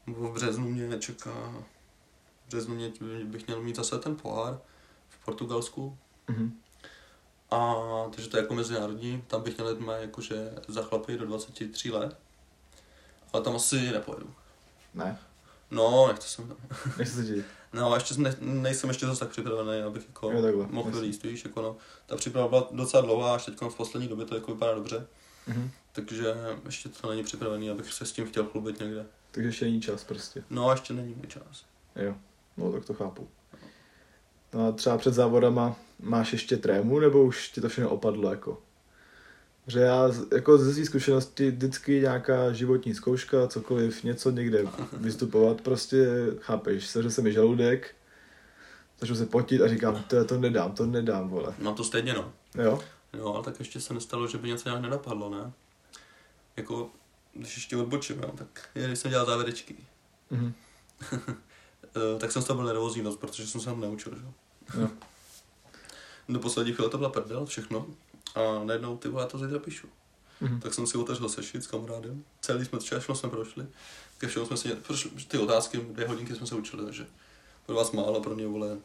V 0.07 0.33
březnu 0.33 0.69
mě 0.69 0.99
čeká... 0.99 1.63
V 2.45 2.47
březnu 2.47 2.75
mě, 2.75 2.91
bych 3.23 3.47
měl 3.47 3.61
mít 3.61 3.75
zase 3.75 3.99
ten 3.99 4.15
pohár 4.15 4.61
v 5.09 5.25
Portugalsku. 5.25 5.97
Mhm. 6.27 6.62
A 7.53 8.09
takže 8.15 8.29
to 8.29 8.37
je 8.37 8.41
jako 8.41 8.53
mezinárodní, 8.53 9.23
tam 9.27 9.41
bych 9.41 9.57
měl 9.57 9.75
mé 9.79 10.01
jakože 10.01 10.51
za 10.67 10.81
chlapy 10.81 11.17
do 11.17 11.25
23 11.25 11.91
let. 11.91 12.17
Ale 13.33 13.43
tam 13.43 13.55
asi 13.55 13.91
nepojedu. 13.91 14.33
Ne, 14.93 15.19
No, 15.71 16.07
nechci 16.07 16.27
jsem 16.29 16.47
tam. 16.47 16.57
nechci 16.97 17.25
se. 17.27 17.43
No 17.73 17.91
a 17.91 17.95
ještě 17.95 18.13
ne, 18.17 18.35
nejsem 18.39 18.89
ještě 18.89 19.05
zase 19.05 19.19
tak 19.19 19.29
připravený, 19.29 19.81
abych 19.81 20.05
jako 20.07 20.31
Jo, 20.31 20.41
takhle, 20.41 20.67
mohl 20.67 20.99
líst, 20.99 21.23
víš, 21.23 21.43
jako 21.43 21.61
no. 21.61 21.75
Ta 22.05 22.15
příprava 22.15 22.47
byla 22.47 22.67
docela 22.71 23.01
dlouhá, 23.03 23.35
až 23.35 23.45
teď 23.45 23.61
v 23.61 23.75
poslední 23.75 24.07
době 24.07 24.25
to 24.25 24.35
jako 24.35 24.53
vypadá 24.53 24.73
dobře. 24.75 25.07
Mhm. 25.47 25.71
Takže 25.91 26.35
ještě 26.65 26.89
to 26.89 27.09
není 27.09 27.23
připravený, 27.23 27.69
abych 27.69 27.93
se 27.93 28.05
s 28.05 28.11
tím 28.11 28.25
chtěl 28.27 28.45
chlubit 28.45 28.79
někde. 28.79 29.05
Takže 29.31 29.49
ještě 29.49 29.65
není 29.65 29.81
čas 29.81 30.03
prostě. 30.03 30.43
No 30.49 30.69
a 30.69 30.71
ještě 30.71 30.93
není 30.93 31.15
můj 31.15 31.27
čas. 31.27 31.65
Jo, 31.95 32.15
no 32.57 32.71
tak 32.71 32.85
to 32.85 32.93
chápu. 32.93 33.27
No 34.53 34.67
a 34.67 34.71
třeba 34.71 34.97
před 34.97 35.13
závodama 35.13 35.75
máš 36.03 36.33
ještě 36.33 36.57
trému, 36.57 36.99
nebo 36.99 37.23
už 37.23 37.49
ti 37.49 37.61
to 37.61 37.69
všechno 37.69 37.89
opadlo 37.89 38.29
jako? 38.31 38.61
Že 39.67 39.79
já 39.79 40.09
jako 40.35 40.57
ze 40.57 40.73
své 40.73 40.85
zkušenosti 40.85 41.51
vždycky 41.51 41.99
nějaká 41.99 42.53
životní 42.53 42.95
zkouška, 42.95 43.47
cokoliv, 43.47 44.03
něco 44.03 44.31
někde 44.31 44.63
vystupovat, 44.93 45.61
prostě 45.61 46.07
chápeš, 46.39 46.87
seře 46.87 47.11
se 47.11 47.21
mi 47.21 47.33
žaludek, 47.33 47.95
začnu 48.99 49.15
se 49.15 49.25
potit 49.25 49.61
a 49.61 49.67
říkám, 49.67 50.03
to, 50.07 50.25
to 50.25 50.37
nedám, 50.37 50.71
to 50.71 50.85
nedám, 50.85 51.29
vole. 51.29 51.53
No 51.59 51.73
to 51.75 51.83
stejně 51.83 52.13
no. 52.13 52.33
Jo? 52.63 52.81
Jo, 53.13 53.33
ale 53.33 53.43
tak 53.43 53.59
ještě 53.59 53.81
se 53.81 53.93
nestalo, 53.93 54.27
že 54.27 54.37
by 54.37 54.47
něco 54.47 54.69
nějak 54.69 54.81
nenapadlo, 54.81 55.29
ne? 55.29 55.51
Jako, 56.57 56.89
když 57.33 57.55
ještě 57.55 57.77
odbočím, 57.77 58.19
jo, 58.19 58.31
tak 58.35 58.69
když 58.73 58.99
jsem 58.99 59.11
dělal 59.11 59.25
závěrečky, 59.25 59.75
Mhm. 60.31 60.53
eh, 61.15 62.19
tak 62.19 62.31
jsem 62.31 62.41
z 62.41 62.45
toho 62.45 62.57
byl 62.57 62.65
nervózní 62.67 63.03
dost, 63.03 63.17
protože 63.17 63.47
jsem 63.47 63.61
se 63.61 63.65
tam 63.67 63.81
neučil, 63.81 64.13
že? 64.15 64.25
jo. 64.81 64.87
Do 66.29 66.39
poslední 66.39 66.73
chvíle 66.73 66.89
to 66.89 66.97
byla 66.97 67.09
prdel, 67.09 67.45
všechno. 67.45 67.87
A 68.35 68.63
najednou 68.63 68.97
ty 68.97 69.07
vole, 69.07 69.23
já 69.23 69.27
to 69.27 69.37
zítra 69.37 69.59
píšu. 69.59 69.87
Mhm. 70.41 70.59
Tak 70.59 70.73
jsem 70.73 70.87
si 70.87 70.97
otevřel 70.97 71.29
sešit 71.29 71.63
s 71.63 71.67
kamarádem. 71.67 72.23
Celý 72.41 72.65
jsme, 72.65 72.79
všechno 72.79 73.15
jsme 73.15 73.29
prošli. 73.29 73.67
Ke 74.17 74.27
všemu 74.27 74.45
jsme 74.45 74.57
si, 74.57 74.69
prošli, 74.69 75.11
ty 75.27 75.37
otázky, 75.37 75.77
dvě 75.77 76.07
hodinky 76.07 76.35
jsme 76.35 76.47
se 76.47 76.55
učili, 76.55 76.85
takže 76.85 77.07
pro 77.65 77.75
vás 77.75 77.91
málo, 77.91 78.21
pro 78.21 78.35
mě, 78.35 78.47
vole, 78.47 78.77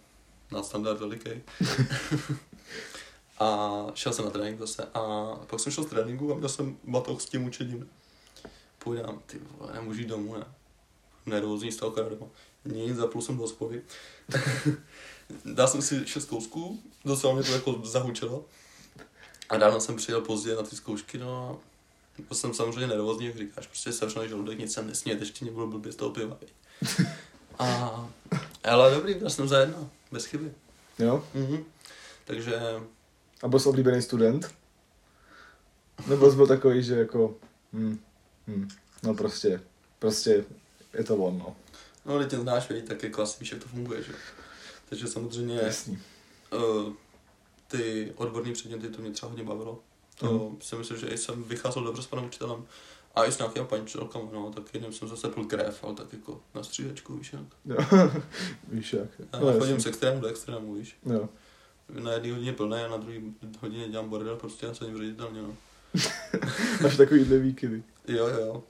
nadstandard 0.52 1.00
veliký. 1.00 1.30
a 3.38 3.70
šel 3.94 4.12
jsem 4.12 4.24
na 4.24 4.30
trénink 4.30 4.58
zase 4.60 4.88
a 4.94 5.32
pak 5.46 5.60
jsem 5.60 5.72
šel 5.72 5.84
z 5.84 5.86
tréninku 5.86 6.32
a 6.32 6.36
měl 6.36 6.48
jsem 6.48 6.76
batoh 6.84 7.22
s 7.22 7.26
tím 7.26 7.44
učením. 7.44 7.90
Půjdám, 8.78 9.22
ty 9.26 9.40
vole, 9.58 9.72
nemůžu 9.72 10.00
jít 10.00 10.08
domů, 10.08 10.34
ne. 10.34 10.44
Nervózní 11.26 11.72
z 11.72 11.76
toho 11.76 12.08
doma. 12.08 12.26
Nic, 12.64 12.96
zapnul 12.96 13.22
jsem 13.22 13.36
do 13.36 13.42
hospody. 13.42 13.82
Dal 15.44 15.68
jsem 15.68 15.82
si 15.82 16.06
šest 16.06 16.24
kousků, 16.24 16.82
docela 17.04 17.34
mě 17.34 17.42
to 17.42 17.52
jako 17.52 17.80
zahučilo. 17.84 18.44
A 19.48 19.58
ráno 19.58 19.80
jsem 19.80 19.96
přijel 19.96 20.20
pozdě 20.20 20.54
na 20.54 20.62
ty 20.62 20.76
zkoušky, 20.76 21.18
no 21.18 21.48
a 21.48 21.68
byl 22.28 22.36
jsem 22.36 22.54
samozřejmě 22.54 22.86
nervózní, 22.86 23.26
jak 23.26 23.36
říkáš, 23.36 23.66
prostě 23.66 23.92
sevřený 23.92 24.28
žaludek, 24.28 24.58
nic 24.58 24.72
jsem 24.72 24.86
nesmět, 24.86 25.20
ještě 25.20 25.44
mě 25.44 25.54
bylo 25.54 25.66
blbě 25.66 25.92
z 25.92 25.96
toho 25.96 26.10
piva. 26.10 26.36
A, 27.58 28.08
ale 28.64 28.94
dobrý, 28.94 29.14
byl 29.14 29.30
jsem 29.30 29.48
za 29.48 29.60
jedno, 29.60 29.90
bez 30.12 30.24
chyby. 30.24 30.52
Jo? 30.98 31.24
Mhm. 31.34 31.64
Takže 32.24 32.60
A 33.42 33.48
byl 33.48 33.58
jsi 33.60 33.68
oblíbený 33.68 34.02
student? 34.02 34.54
Nebo 36.06 36.30
jsi 36.30 36.36
byl 36.36 36.46
takový, 36.46 36.82
že 36.82 36.94
jako, 36.94 37.34
hm, 37.72 37.98
hm, 38.46 38.68
no 39.02 39.14
prostě, 39.14 39.60
prostě 39.98 40.44
je 40.94 41.04
to 41.04 41.16
on, 41.16 41.38
no. 41.38 41.56
No, 42.06 42.14
ale 42.14 42.26
tě 42.26 42.36
znáš, 42.36 42.70
víš, 42.70 42.82
tak 42.88 43.02
je 43.02 43.10
klas, 43.10 43.38
víš, 43.38 43.52
jak 43.52 43.62
to 43.62 43.68
funguje, 43.68 44.02
že? 44.02 44.12
Takže 44.88 45.06
samozřejmě 45.06 45.54
Jasný. 45.62 45.98
uh, 46.52 46.92
ty 47.68 48.12
odborné 48.16 48.52
předměty, 48.52 48.88
to 48.88 49.02
mě 49.02 49.10
třeba 49.10 49.30
hodně 49.30 49.44
bavilo. 49.44 49.78
To 50.18 50.32
Mhm. 50.32 50.56
si 50.60 50.76
myslím, 50.76 50.98
že 50.98 51.06
i 51.06 51.18
jsem 51.18 51.44
vycházel 51.44 51.84
dobře 51.84 52.02
s 52.02 52.06
panem 52.06 52.24
učitelem. 52.24 52.64
A 53.14 53.24
i 53.24 53.32
s 53.32 53.38
nějakými 53.38 53.66
paníčelkami, 53.66 54.28
no, 54.32 54.52
tak 54.52 54.74
jedním 54.74 54.92
jsem 54.92 55.08
zase 55.08 55.28
pil 55.28 55.44
krev, 55.44 55.84
ale 55.84 55.94
tak 55.94 56.12
jako 56.12 56.40
na 56.54 56.62
střídačku, 56.62 57.16
víš 57.16 57.32
jak. 57.32 57.42
Jo. 57.64 57.76
Víš 58.68 58.92
jak. 58.92 59.08
Já 59.32 59.40
No, 59.40 59.58
chodím 59.58 59.80
z 59.80 59.86
extrému 59.86 60.20
do 60.20 60.28
extrému, 60.28 60.74
víš. 60.74 60.96
Jo. 61.06 61.28
Na 61.88 62.12
jedné 62.12 62.32
hodině 62.32 62.52
plné 62.52 62.84
a 62.84 62.88
na 62.88 62.96
druhé 62.96 63.18
hodině 63.60 63.88
dělám 63.88 64.08
bordel, 64.08 64.36
prostě 64.36 64.66
já 64.66 64.74
jsem 64.74 64.94
vředitelně, 64.94 65.42
no. 65.42 65.56
Máš 66.82 66.96
takovýhle 66.96 67.38
výkyvy. 67.38 67.82
Jo, 68.08 68.26
jo. 68.28 68.62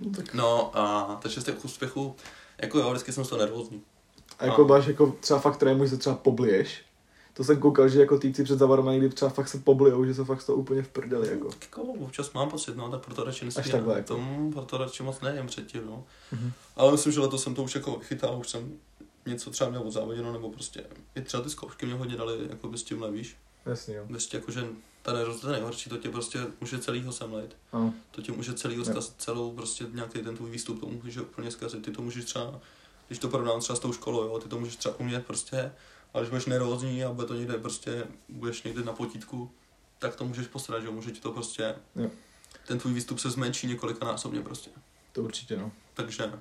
No, 0.00 0.10
tak. 0.10 0.34
No 0.34 0.78
a 0.78 1.18
takže 1.22 1.40
z 1.40 1.44
těch 1.44 1.64
úspěchů, 1.64 2.16
jako 2.58 2.78
jo, 2.78 2.90
vždycky 2.90 3.12
jsem 3.12 3.24
z 3.24 3.28
toho 3.28 3.38
nervózní. 3.40 3.82
A 4.38 4.44
jako 4.44 4.64
A- 4.64 4.66
máš 4.66 4.86
jako 4.86 5.16
třeba 5.20 5.40
fakt 5.40 5.56
trému, 5.56 5.84
že 5.84 5.90
se 5.90 5.96
třeba 5.96 6.16
pobliješ. 6.16 6.82
To 7.34 7.44
jsem 7.44 7.60
koukal, 7.60 7.88
že 7.88 8.00
jako 8.00 8.18
týpci 8.18 8.44
před 8.44 8.58
zavarama 8.58 8.92
někdy 8.92 9.08
třeba 9.08 9.28
fakt 9.28 9.48
se 9.48 9.58
poblijou, 9.58 10.04
že 10.04 10.14
jsou 10.14 10.24
fakt 10.24 10.44
toho 10.46 10.58
úplně 10.58 10.82
v 10.82 10.88
prdeli, 10.88 11.28
jako. 11.28 11.48
Tak 11.48 11.62
jako 11.62 11.82
občas 11.82 12.32
mám 12.32 12.50
pocit, 12.50 12.76
no, 12.76 12.90
tak 12.90 13.00
proto 13.04 13.24
radši 13.24 13.44
nesmím. 13.44 13.70
takhle, 13.72 13.94
jako. 13.94 14.06
Tomu, 14.08 14.52
proto 14.52 14.78
radši 14.78 15.02
moc 15.02 15.20
nejem 15.20 15.46
předtím, 15.46 15.86
no. 15.86 16.04
Mhm. 16.32 16.52
Ale 16.76 16.92
myslím, 16.92 17.12
že 17.12 17.20
letos 17.20 17.42
jsem 17.42 17.54
to 17.54 17.62
už 17.62 17.74
jako 17.74 17.98
chytal, 17.98 18.38
už 18.38 18.48
jsem 18.48 18.72
něco 19.26 19.50
třeba 19.50 19.70
měl 19.70 19.82
odzávoděno, 19.82 20.32
nebo 20.32 20.50
prostě 20.50 20.84
i 21.14 21.20
třeba 21.22 21.42
ty 21.42 21.50
zkoušky 21.50 21.86
mě 21.86 21.94
hodně 21.94 22.16
dali 22.16 22.38
jako 22.50 22.68
bez 22.68 22.82
tímhle, 22.82 23.10
víš. 23.10 23.36
Jasně, 23.66 23.94
jo. 23.96 24.04
Prostě 24.08 24.36
jako, 24.36 24.50
že 24.52 24.66
ta 25.02 25.12
nervoz, 25.12 25.40
to 25.40 25.48
nejhorší, 25.52 25.90
to 25.90 25.96
tě 25.96 26.08
prostě 26.08 26.38
může 26.60 26.78
celýho. 26.78 27.12
Ano. 27.72 27.94
To 28.10 28.22
tě 28.22 28.32
může 28.32 28.54
celý 28.54 28.76
Jo. 28.76 28.84
zkazit, 28.84 29.14
celou 29.18 29.52
prostě 29.52 29.84
nějaký 29.92 30.18
ten 30.18 30.36
tvůj 30.36 30.50
výstup, 30.50 30.80
to 30.80 30.86
může 30.86 31.20
úplně 31.22 31.50
zkazit. 31.50 31.84
Ty 31.84 31.90
to 31.90 32.02
můžeš 32.02 32.24
třeba, 32.24 32.60
když 33.06 33.18
to 33.18 33.28
porovnám 33.28 33.60
třeba 33.60 33.76
s 33.76 33.80
tou 33.80 33.92
školou, 33.92 34.22
jo, 34.24 34.38
ty 34.38 34.48
to 34.48 34.58
můžeš 34.58 34.76
třeba 34.76 35.00
umět 35.00 35.26
prostě, 35.26 35.72
ale 36.14 36.22
když 36.22 36.30
budeš 36.30 36.46
nervózní 36.46 37.04
a 37.04 37.12
bude 37.12 37.26
to 37.26 37.34
někde 37.34 37.58
prostě, 37.58 38.06
budeš 38.28 38.62
někde 38.62 38.84
na 38.84 38.92
potítku, 38.92 39.50
tak 39.98 40.16
to 40.16 40.24
můžeš 40.24 40.46
posrat, 40.46 40.80
že 40.80 40.86
jo, 40.86 40.92
může 40.92 41.10
ti 41.10 41.20
to 41.20 41.32
prostě, 41.32 41.74
Jo. 41.96 42.10
ten 42.66 42.78
tvůj 42.78 42.92
výstup 42.92 43.18
se 43.18 43.30
zmenší 43.30 43.66
několikanásobně 43.66 44.40
prostě. 44.40 44.70
To 45.12 45.22
určitě, 45.22 45.56
no. 45.56 45.72
Takže 45.94 46.32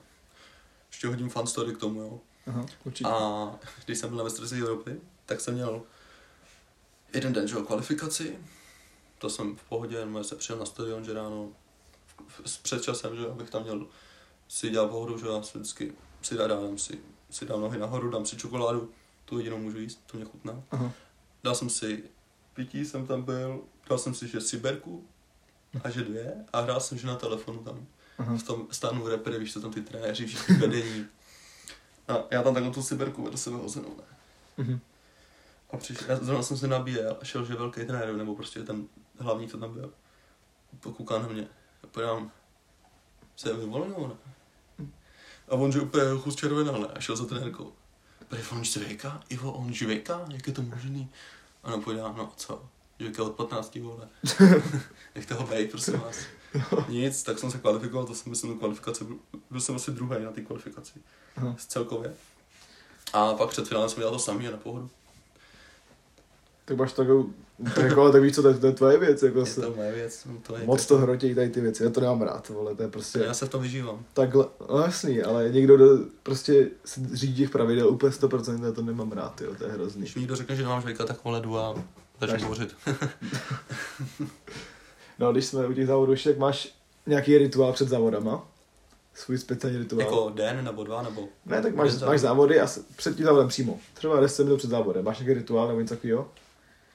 ještě 0.92 1.08
hodím 1.08 1.30
fan 1.30 1.48
story 1.48 1.74
k 1.74 1.78
tomu, 1.78 2.02
jo. 2.02 2.20
Aha, 2.48 2.66
určitě. 2.84 3.10
A 3.10 3.52
když 3.86 3.98
jsem 3.98 4.10
byl 4.10 4.18
na 4.18 4.24
mistrovství 4.24 4.62
Evropy, 4.62 5.02
tak 5.26 5.42
jsem 5.42 5.54
měl 5.54 5.82
jeden 7.14 7.34
den, 7.34 7.48
že 7.48 7.56
jo, 7.56 7.62
kvalifikaci. 7.62 8.40
To 9.18 9.30
jsem 9.30 9.56
v 9.56 9.64
pohodě, 9.64 10.06
no, 10.06 10.24
se 10.24 10.36
přijel 10.36 10.60
na 10.60 10.66
stadion, 10.66 11.04
že 11.06 11.14
ráno 11.14 11.50
s 12.46 12.58
předčasem, 12.58 13.16
že 13.16 13.22
jo, 13.22 13.32
abych 13.32 13.50
tam 13.50 13.64
měl 13.64 13.88
si 14.48 14.70
dělal 14.70 14.88
pohodu, 14.88 15.18
že 15.18 15.28
já 15.28 15.42
si 15.42 15.58
vždycky 15.58 15.94
si 16.26 16.38
dám 16.38 16.78
si, 16.78 17.00
si 17.30 17.46
dám 17.46 17.62
nohy 17.62 17.80
nahoru, 17.80 18.10
dám 18.10 18.26
si 18.26 18.38
čokoládu, 18.38 18.92
tu 19.26 19.38
jedinou 19.38 19.58
můžu 19.58 19.80
jíst, 19.80 20.00
to 20.06 20.18
mě 20.18 20.26
chutná. 20.26 20.64
Aha. 20.72 20.92
Dal 21.44 21.56
jsem 21.56 21.70
si 21.70 22.04
pití, 22.54 22.86
jsem 22.86 23.08
tam 23.08 23.24
byl, 23.24 23.64
dal 23.90 23.98
jsem 23.98 24.14
si, 24.14 24.28
že 24.28 24.42
siberku 24.42 25.08
a 25.84 25.90
že 25.90 26.02
dvě 26.02 26.46
a 26.54 26.62
hrál 26.62 26.80
jsem, 26.80 26.98
že 26.98 27.08
na 27.08 27.16
telefonu 27.16 27.64
tam 27.64 27.88
Aha. 28.18 28.38
v 28.38 28.44
tom 28.44 28.68
stanu 28.72 29.08
repery, 29.08 29.40
víš, 29.40 29.54
co 29.54 29.62
tam 29.62 29.72
ty 29.72 29.82
trenéři, 29.82 30.26
všichni 30.26 30.56
vedení. 30.56 31.06
A 32.08 32.18
já 32.32 32.44
tam 32.44 32.54
takhle 32.54 32.74
tu 32.74 32.82
siberku 32.82 33.24
vedl 33.24 33.38
sebe 33.38 33.58
hozenou, 33.58 33.98
ne. 33.98 34.04
Mhm. 34.58 34.80
A 35.72 35.78
přišel, 35.78 36.08
já 36.10 36.16
zrovna 36.16 36.44
jsem 36.44 36.58
se 36.58 36.68
nabíjel 36.68 37.18
a 37.22 37.26
šel, 37.26 37.46
že 37.46 37.56
velký 37.56 37.86
trenér, 37.86 38.16
nebo 38.16 38.36
prostě 38.36 38.64
ten 38.64 38.88
hlavní, 39.20 39.48
co 39.48 39.58
tam 39.58 39.74
byl. 39.74 39.94
Pokouká 40.80 41.20
na 41.20 41.28
mě. 41.28 41.48
A 41.84 41.88
podám, 41.88 42.32
se 43.36 43.50
je 43.50 43.54
vyvolil, 43.54 44.08
ne? 44.08 44.34
A 45.48 45.52
on, 45.52 45.72
že 45.72 45.82
úplně 45.82 46.04
chus 46.20 46.36
červenal, 46.36 46.80
ne? 46.82 46.88
A 46.88 47.00
šel 47.00 47.16
za 47.16 47.26
trenérkou. 47.26 47.74
Prý 48.28 48.40
on 48.52 48.64
žvěka? 48.64 49.22
Ivo, 49.30 49.52
on 49.52 49.74
žvěka? 49.74 50.26
Jak 50.30 50.48
je 50.48 50.54
to 50.54 50.62
možný? 50.62 51.10
A 51.64 51.68
ona 51.68 51.78
podá, 51.78 52.14
no 52.18 52.34
co? 52.38 52.70
Žvěka 53.00 53.24
od 53.24 53.36
15, 53.36 53.76
vole. 53.76 54.08
Nechte 55.16 55.34
ho 55.34 55.48
bejt, 55.48 55.72
prosím 55.72 56.00
vás. 56.00 56.18
Nic, 56.90 57.24
tak 57.24 57.40
jsem 57.40 57.52
se 57.52 57.58
kvalifikoval, 57.58 58.08
to 58.08 58.16
jsem 58.16 58.30
myslím 58.30 58.52
do 58.52 58.60
kvalifikace, 58.60 59.06
byl, 59.50 59.62
jsem 59.62 59.76
asi 59.76 59.92
druhý 59.92 60.24
na 60.24 60.32
té 60.32 60.42
kvalifikaci. 60.42 60.94
Aha. 61.36 61.56
Z 61.58 61.66
celkově. 61.66 62.14
A 63.14 63.34
pak 63.34 63.50
před 63.50 63.68
finálem 63.68 63.90
jsem 63.90 64.00
dělal 64.00 64.14
to 64.14 64.20
samý 64.20 64.48
a 64.48 64.52
na 64.52 64.58
pohodu. 64.58 64.90
Tak 66.66 66.78
máš 66.78 66.94
takovou, 66.94 67.30
tak 67.76 67.84
jako, 67.86 68.02
ale 68.02 68.12
tak 68.12 68.22
víš 68.22 68.36
co, 68.36 68.42
to, 68.42 68.48
je- 68.48 68.54
to 68.54 68.68
je 68.68 68.74
tvoje 68.74 68.98
věc, 68.98 69.24
jako 69.24 69.40
Je 69.40 69.46
se, 69.46 69.62
to 69.62 69.74
moje 69.76 69.92
věc. 69.92 70.26
no 70.26 70.38
To 70.48 70.58
je 70.58 70.66
moc 70.66 70.86
to 70.86 70.98
hrotí 70.98 71.36
tady 71.36 71.50
ty 71.50 71.62
věci, 71.62 71.84
já 71.84 71.90
to 71.90 72.02
nemám 72.02 72.22
rád, 72.22 72.50
vole, 72.50 72.76
to 72.76 72.82
je 72.82 72.88
prostě 72.90 73.20
Já 73.20 73.34
se 73.34 73.46
v 73.46 73.50
tom 73.50 73.62
vyžívám. 73.62 74.04
takhle, 74.14 74.46
no 74.70 74.78
jasný, 74.80 75.22
ale 75.22 75.50
někdo 75.52 75.78
do, 75.78 75.86
prostě 76.24 76.68
se 76.86 77.02
řídí 77.14 77.36
těch 77.36 77.50
pravidel 77.50 77.88
úplně 77.90 78.12
100%, 78.12 78.66
já 78.66 78.72
to 78.72 78.82
nemám 78.82 79.12
rád, 79.12 79.42
jo, 79.42 79.56
to 79.58 79.64
je 79.66 79.72
hrozný. 79.72 80.02
Když 80.02 80.16
mi 80.16 80.22
někdo 80.22 80.36
řekne, 80.36 80.56
že 80.56 80.62
nemám 80.64 80.82
žvejka, 80.82 81.06
tak 81.06 81.24
vole 81.24 81.42
jdu 81.42 81.58
a 81.58 81.76
začnu 82.20 82.34
Tak. 82.38 82.42
hovořit. 82.42 82.76
No, 85.20 85.32
když 85.32 85.46
jsme 85.46 85.68
u 85.68 85.74
těch 85.74 85.88
závodů, 85.88 86.14
jak 86.26 86.38
máš 86.38 86.76
nějaký 87.08 87.38
rituál 87.38 87.74
před 87.74 87.90
závodama? 87.90 88.48
Svůj 89.14 89.38
speciální 89.38 89.78
rituál? 89.80 90.02
jako 90.02 90.32
den 90.36 90.64
nebo 90.66 90.84
dva 90.84 91.02
nebo... 91.02 91.28
Ne, 91.46 91.62
tak 91.62 91.76
máš, 91.76 92.02
máš 92.02 92.20
závody 92.20 92.60
a 92.62 92.68
před 92.96 93.16
tím 93.16 93.26
závodem 93.26 93.48
přímo. 93.48 93.80
Třeba 93.94 94.20
10 94.20 94.44
minut 94.44 94.58
před 94.58 94.70
závodem. 94.70 95.06
Máš 95.06 95.20
nějaký 95.20 95.34
rituál 95.40 95.68
nebo 95.68 95.80
něco 95.80 95.96
takového? 95.96 96.32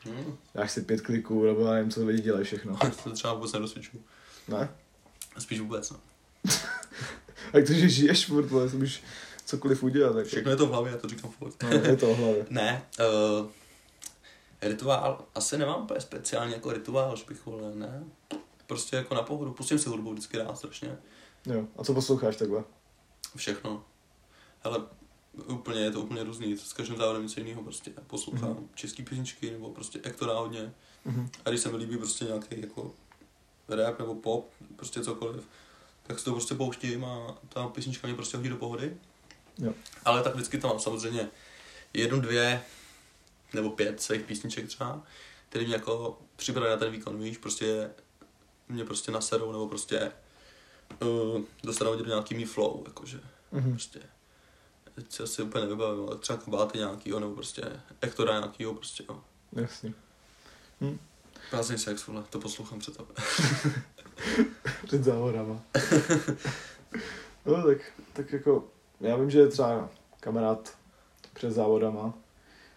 Hmm. 0.05 0.37
Dáš 0.55 0.71
si 0.71 0.83
pět 0.83 1.01
kliků, 1.01 1.45
nebo 1.45 1.65
já 1.65 1.73
nevím, 1.73 1.91
co 1.91 2.07
lidi 2.07 2.23
dělají 2.23 2.45
všechno. 2.45 2.79
to 3.05 3.11
třeba 3.11 3.35
vůbec 3.35 3.53
nedosvědčuju. 3.53 4.03
Ne? 4.49 4.69
Spíš 5.39 5.61
vůbec, 5.61 5.91
no. 5.91 6.01
A 7.53 7.67
to, 7.67 7.73
že 7.73 7.89
žiješ 7.89 8.27
furt, 8.27 8.47
vole, 8.47 8.69
můžeš 8.73 9.03
cokoliv 9.45 9.83
udělat. 9.83 10.13
Tak... 10.13 10.27
Všechno 10.27 10.51
je 10.51 10.57
to 10.57 10.67
v 10.67 10.71
hlavě, 10.71 10.93
já 10.93 10.99
to 10.99 11.09
říkám 11.09 11.31
furt. 11.31 11.63
No, 11.63 11.69
je 11.71 11.97
to 11.97 12.15
v 12.15 12.19
hlavě. 12.19 12.47
Ne, 12.51 12.83
uh, 13.41 13.49
rituál, 14.63 15.25
asi 15.35 15.59
nemám 15.59 15.83
úplně 15.83 16.01
speciálně 16.01 16.55
jako 16.55 16.73
rituál, 16.73 17.17
že 17.17 17.25
bych 17.29 17.47
vole, 17.47 17.75
ne. 17.75 18.05
Prostě 18.67 18.97
jako 18.97 19.15
na 19.15 19.23
pohodu, 19.23 19.53
pustím 19.53 19.79
si 19.79 19.89
hudbu 19.89 20.13
vždycky 20.13 20.39
rád 20.39 20.59
strašně. 20.59 20.99
Jo. 21.47 21.67
A 21.77 21.85
co 21.85 21.95
posloucháš 21.95 22.37
takhle? 22.37 22.65
Všechno. 23.37 23.85
Ale 24.65 24.79
úplně, 25.47 25.81
je 25.81 25.91
to 25.91 26.01
úplně 26.01 26.25
různý, 26.25 26.57
s 26.59 26.73
každým 26.73 26.97
závodem 26.97 27.23
něco 27.23 27.41
jiného 27.41 27.63
prostě. 27.63 27.93
Poslouchám 28.07 28.51
Mhm. 28.51 28.61
mm. 28.61 28.69
český 28.75 29.03
písničky, 29.03 29.51
nebo 29.51 29.71
prostě 29.71 30.01
Ektora 30.03 30.33
hodně. 30.35 30.73
Mhm. 31.05 31.31
A 31.45 31.49
když 31.51 31.61
se 31.61 31.71
mi 31.73 31.77
líbí 31.77 31.97
prostě 31.97 32.25
nějaký 32.25 32.61
jako 32.61 32.95
rap 33.69 33.99
nebo 33.99 34.15
pop, 34.15 34.51
prostě 34.77 35.05
cokoliv, 35.05 35.49
tak 36.03 36.19
si 36.19 36.25
to 36.25 36.31
prostě 36.33 36.55
pouštím 36.55 37.05
a 37.05 37.39
ta 37.49 37.69
písnička 37.69 38.07
mě 38.07 38.17
prostě 38.17 38.37
hodí 38.37 38.49
do 38.49 38.57
pohody. 38.57 38.97
Jo. 39.59 39.73
Ale 40.05 40.23
tak 40.23 40.35
vždycky 40.35 40.59
tam 40.59 40.71
mám 40.71 40.81
samozřejmě 40.81 41.29
jednu, 41.95 42.21
dvě 42.21 42.63
nebo 43.55 43.71
pět 43.71 44.03
svých 44.03 44.23
písniček 44.23 44.67
třeba, 44.69 45.03
který 45.49 45.65
mě 45.67 45.75
jako 45.75 46.19
připraví 46.37 46.71
na 46.71 46.77
ten 46.77 46.93
výkon, 46.93 47.23
víš, 47.23 47.39
prostě 47.39 47.91
mě 48.69 48.85
prostě 48.85 49.13
naserou 49.13 49.53
nebo 49.53 49.69
prostě 49.69 50.13
uh, 51.03 51.41
dostanou 51.65 51.95
mě 51.95 52.03
do 52.03 52.09
nějaký 52.09 52.35
mý 52.35 52.45
flow, 52.45 52.83
jakože 52.87 53.21
Mhm. 53.53 53.71
prostě 53.71 54.01
teď 54.95 55.13
si 55.13 55.23
asi 55.23 55.43
úplně 55.43 55.65
nevybavím, 55.65 56.05
ale 56.07 56.17
třeba 56.19 56.39
kabáty 56.39 56.79
nějakýho, 56.79 57.21
nebo 57.21 57.35
prostě 57.35 57.63
Ektora 58.01 58.39
nějakýho, 58.39 58.75
prostě 58.75 59.05
jo. 59.09 59.21
Jasně. 59.53 59.93
Prázdný 61.51 61.79
sex, 61.79 62.07
vole, 62.07 62.25
to 62.31 62.39
poslouchám 62.41 62.79
před 62.79 62.97
tebe. 62.97 63.09
Před 64.87 65.05
závodama. 65.05 65.63
no 67.47 67.63
tak, 67.67 67.79
tak 68.13 68.33
jako, 68.33 68.65
já 69.01 69.17
vím, 69.17 69.31
že 69.31 69.47
třeba 69.49 69.91
kamarád 70.21 70.79
před 71.35 71.51
závodama, 71.51 72.15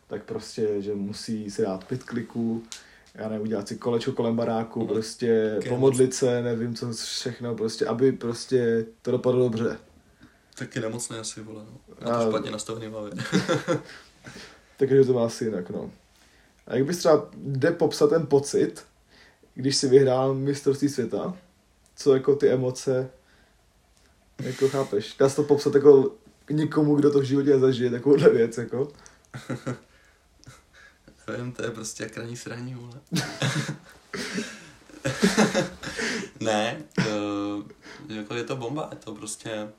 tak 0.08 0.24
prostě, 0.24 0.82
že 0.82 0.94
musí 0.96 1.52
si 1.52 1.62
dát 1.62 1.84
pět 1.84 2.04
kliků, 2.04 2.64
já 3.14 3.30
nevím, 3.30 3.44
udělat 3.44 3.68
si 3.68 3.78
kolečko 3.78 4.12
kolem 4.12 4.36
baráku, 4.36 4.80
Mhm. 4.80 4.88
prostě 4.88 5.58
Kej, 5.62 5.70
pomodlit 5.70 6.14
se, 6.14 6.42
nevím 6.42 6.76
co 6.76 6.94
všechno, 6.94 7.56
prostě, 7.56 7.86
aby 7.86 8.12
prostě 8.12 8.86
to 9.02 9.12
dopadlo 9.12 9.44
dobře. 9.44 9.80
Taky 10.56 10.80
nemocný 10.80 11.18
asi, 11.18 11.42
vole, 11.42 11.64
no. 11.66 11.78
A- 12.02 12.10
Na 12.10 12.20
to 12.24 12.30
špatně 12.30 12.52
nastavený 12.52 12.88
hlavě. 12.88 13.12
Takže 14.78 15.04
to 15.06 15.14
má 15.14 15.26
asi 15.26 15.46
jinak, 15.46 15.70
no. 15.70 15.92
A 16.68 16.76
jak 16.76 16.86
bys 16.86 16.98
třeba 16.98 17.30
jde 17.36 17.72
popsat 17.72 18.10
ten 18.10 18.28
pocit, 18.28 18.86
když 19.54 19.76
si 19.76 19.88
vyhrál 19.88 20.34
mistrovství 20.34 20.90
světa, 20.90 21.38
co 21.96 22.14
jako 22.14 22.36
ty 22.36 22.50
emoce, 22.50 23.10
jako 24.40 24.70
chápeš, 24.70 25.16
dá 25.20 25.30
se 25.30 25.36
to 25.36 25.44
popsat 25.44 25.76
jako 25.76 26.12
někomu, 26.50 26.96
kdo 26.96 27.12
to 27.12 27.20
v 27.20 27.24
životě 27.24 27.50
nezažije, 27.50 27.90
takovouhle 27.92 28.30
věc, 28.30 28.58
jako. 28.58 28.92
Nevím, 31.28 31.52
to 31.52 31.64
je 31.66 31.72
prostě 31.72 32.04
jak 32.04 32.18
ranní 32.18 32.38
sraní, 32.38 32.76
vole. 32.76 33.00
ne, 36.40 36.84
uh, 36.98 37.64
jako 38.08 38.36
je 38.36 38.44
to 38.44 38.56
bomba, 38.56 38.88
je 38.92 38.98
to 38.98 39.16
prostě... 39.16 39.70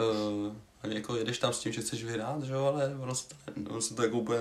Uh, 0.00 0.54
jako 0.92 1.16
jedeš 1.16 1.38
tam 1.38 1.52
s 1.52 1.58
tím, 1.58 1.72
že 1.72 1.80
chceš 1.80 2.04
vyhrát, 2.04 2.42
že 2.42 2.52
jo, 2.52 2.64
ale 2.64 2.94
ono 3.00 3.14
se 3.14 3.28
to, 3.28 3.34
ono 3.70 3.80
se 3.80 3.94
to 3.94 4.02
jako 4.02 4.18
úplně... 4.18 4.38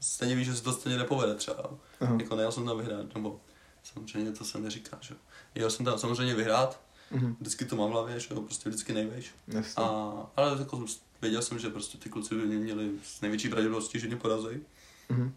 Stejně 0.00 0.36
víš, 0.36 0.46
že 0.46 0.54
se 0.56 0.62
to 0.62 0.72
stejně 0.72 0.98
nepovede 0.98 1.34
třeba. 1.34 1.56
jo. 1.64 1.78
Aha. 2.00 2.16
Jako 2.20 2.36
nejel 2.36 2.52
jsem 2.52 2.66
tam 2.66 2.78
vyhrát, 2.78 3.14
nebo 3.14 3.40
samozřejmě 3.84 4.32
to 4.32 4.44
se 4.44 4.58
neříká, 4.58 4.98
že 5.00 5.14
jo. 5.14 5.20
Jel 5.54 5.70
jsem 5.70 5.84
tam 5.84 5.98
samozřejmě 5.98 6.34
vyhrát, 6.34 6.80
Mhm, 7.10 7.36
vždycky 7.40 7.64
to 7.64 7.76
mám 7.76 7.88
v 7.88 7.92
hlavě, 7.92 8.20
že 8.20 8.28
jo, 8.34 8.40
prostě 8.42 8.68
vždycky 8.68 8.92
nejvejš. 8.92 9.30
jasně. 9.48 9.82
A, 9.84 10.12
ale 10.36 10.58
jako 10.58 10.84
věděl 11.22 11.42
jsem, 11.42 11.58
že 11.58 11.70
prostě 11.70 11.98
ty 11.98 12.08
kluci 12.08 12.34
by 12.34 12.46
mě 12.46 12.56
měli 12.56 12.90
s 13.04 13.20
největší 13.20 13.48
pravděpodobností, 13.48 14.00
že 14.00 14.06
mě 14.06 14.16
porazí. 14.16 14.60
Mhm, 15.08 15.34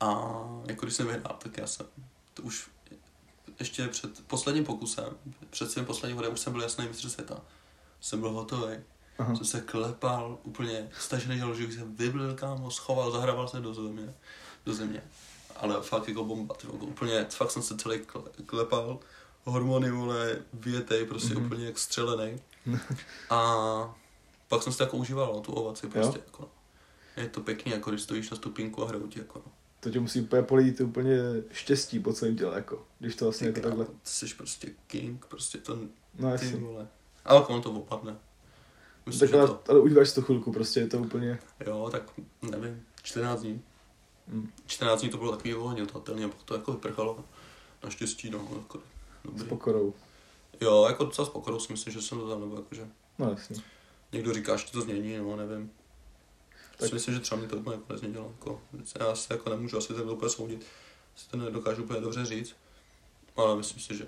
A 0.00 0.32
jako 0.66 0.86
když 0.86 0.94
jsem 0.94 1.06
vyhrál, 1.06 1.36
tak 1.42 1.56
já 1.58 1.66
jsem 1.66 1.86
to 2.34 2.42
už 2.42 2.70
ještě 3.60 3.88
před 3.88 4.26
posledním 4.26 4.64
pokusem, 4.64 5.16
před 5.50 5.70
svým 5.70 5.84
posledním 5.84 6.16
hodem 6.16 6.32
už 6.32 6.40
jsem 6.40 6.52
byl 6.52 6.62
jasný 6.62 6.88
mistr 6.88 7.08
světa. 7.08 7.40
Jsem 8.02 8.20
byl 8.20 8.30
hotový. 8.30 8.76
aha. 9.18 9.36
Jsem 9.36 9.46
se 9.46 9.60
klepal, 9.60 10.38
úplně 10.42 10.88
stažený 10.98 11.38
žal, 11.38 11.54
že 11.54 11.66
bych 11.66 11.74
se 11.74 11.84
vyblil, 11.84 12.34
kámo, 12.34 12.70
schoval, 12.70 13.10
zahrával 13.10 13.48
se 13.48 13.60
do 13.60 13.74
země. 13.74 14.14
Do 14.66 14.74
země. 14.74 15.02
Ale 15.56 15.82
fakt 15.82 16.08
jako 16.08 16.24
bomba, 16.24 16.54
ty, 16.54 16.66
vole, 16.66 16.78
úplně, 16.80 17.26
fakt 17.30 17.50
jsem 17.50 17.62
se 17.62 17.76
celý 17.76 17.98
kle- 17.98 18.28
klepal, 18.46 18.98
hormony, 19.44 19.90
vole, 19.90 20.36
větej, 20.52 21.06
prostě 21.06 21.34
Mhm. 21.34 21.42
mm-hmm. 21.42 21.46
úplně 21.46 21.66
jak 21.66 21.78
střelený. 21.78 22.40
A 23.30 23.94
pak 24.48 24.62
jsem 24.62 24.72
si 24.72 24.82
jako 24.82 24.96
užíval, 24.96 25.32
no, 25.34 25.40
tu 25.40 25.52
ovaci 25.52 25.86
prostě, 25.86 26.18
Jo? 26.18 26.24
jako, 26.26 26.42
no. 26.42 26.48
Je 27.22 27.28
to 27.28 27.40
pěkný, 27.40 27.72
jako 27.72 27.90
když 27.90 28.02
stojíš 28.02 28.30
na 28.30 28.36
stupínku 28.36 28.82
a 28.84 28.88
hrajou 28.88 29.06
ti, 29.06 29.18
jako, 29.18 29.42
no. 29.46 29.52
To 29.80 29.90
tě 29.90 30.00
musí 30.00 30.20
úplně 30.20 30.42
polít 30.42 30.80
úplně 30.80 31.16
štěstí 31.52 32.00
po 32.00 32.12
celém 32.12 32.36
těle, 32.36 32.54
jako, 32.56 32.86
když 32.98 33.14
to 33.16 33.24
vlastně 33.24 33.52
Ty 33.52 33.58
jako 33.60 33.68
takhle. 33.68 33.84
Ty 33.86 33.92
jsi 34.04 34.34
prostě 34.34 34.68
king, 34.86 35.26
prostě 35.26 35.58
to, 35.58 35.76
No 35.76 35.88
ty 36.18 36.24
jasně. 36.44 36.56
vole. 36.56 36.88
Ale 37.24 37.46
ono 37.46 37.62
to 37.62 37.70
opadne. 37.72 38.16
Myslím, 39.06 39.30
Tak 39.30 39.38
ale, 39.40 39.48
to, 39.48 39.60
ale 39.68 39.80
užíváš 39.80 40.12
to 40.12 40.22
chvilku, 40.22 40.52
prostě 40.52 40.80
je 40.80 40.86
to 40.86 40.98
úplně... 40.98 41.38
jo, 41.66 41.88
tak 41.92 42.02
nevím, 42.50 42.82
14 43.02 43.40
dní. 43.40 43.62
Mm. 44.28 44.52
14 44.66 45.00
dní 45.00 45.10
to 45.10 45.16
bylo 45.16 45.32
takový 45.36 45.54
ohnětatelný, 45.54 46.24
a 46.24 46.28
pak 46.28 46.42
to 46.42 46.54
jako 46.54 46.72
vyprchalo. 46.72 47.24
Naštěstí, 47.84 48.30
no, 48.30 48.48
jako, 48.58 48.78
S 48.78 48.82
dobrý. 49.24 49.48
pokorou. 49.48 49.94
Jo, 50.60 50.84
jako 50.88 51.04
docela 51.04 51.26
s 51.26 51.30
pokorou 51.30 51.58
si 51.60 51.72
myslím, 51.72 51.92
že 51.92 52.02
jsem 52.02 52.18
to 52.18 52.28
tam, 52.28 52.40
nebo 52.40 52.56
jakože 52.56 52.88
No 53.18 53.30
jasně. 53.30 53.56
někdo 54.12 54.34
říká, 54.34 54.56
že 54.56 54.72
to 54.72 54.80
změní, 54.80 55.16
no, 55.16 55.36
nevím. 55.36 55.70
Tak 56.70 56.78
Tak- 56.78 56.88
si 56.88 56.94
myslím, 56.94 57.14
že 57.14 57.20
třeba 57.20 57.38
mě 57.38 57.48
to 57.48 57.56
úplně 57.56 57.76
jako 57.76 57.92
nezměnilo, 57.92 58.32
jako, 58.38 58.60
já 59.00 59.14
si 59.14 59.32
jako 59.32 59.50
nemůžu 59.50 59.78
asi 59.78 59.94
takhle 59.94 60.12
úplně 60.12 60.28
soudit, 60.30 60.66
si 61.16 61.28
to 61.28 61.36
nedokážu 61.36 61.82
úplně 61.84 62.00
dobře 62.00 62.24
říct, 62.26 62.56
ale 63.36 63.56
myslím 63.56 63.80
si, 63.80 63.96
že 63.96 64.06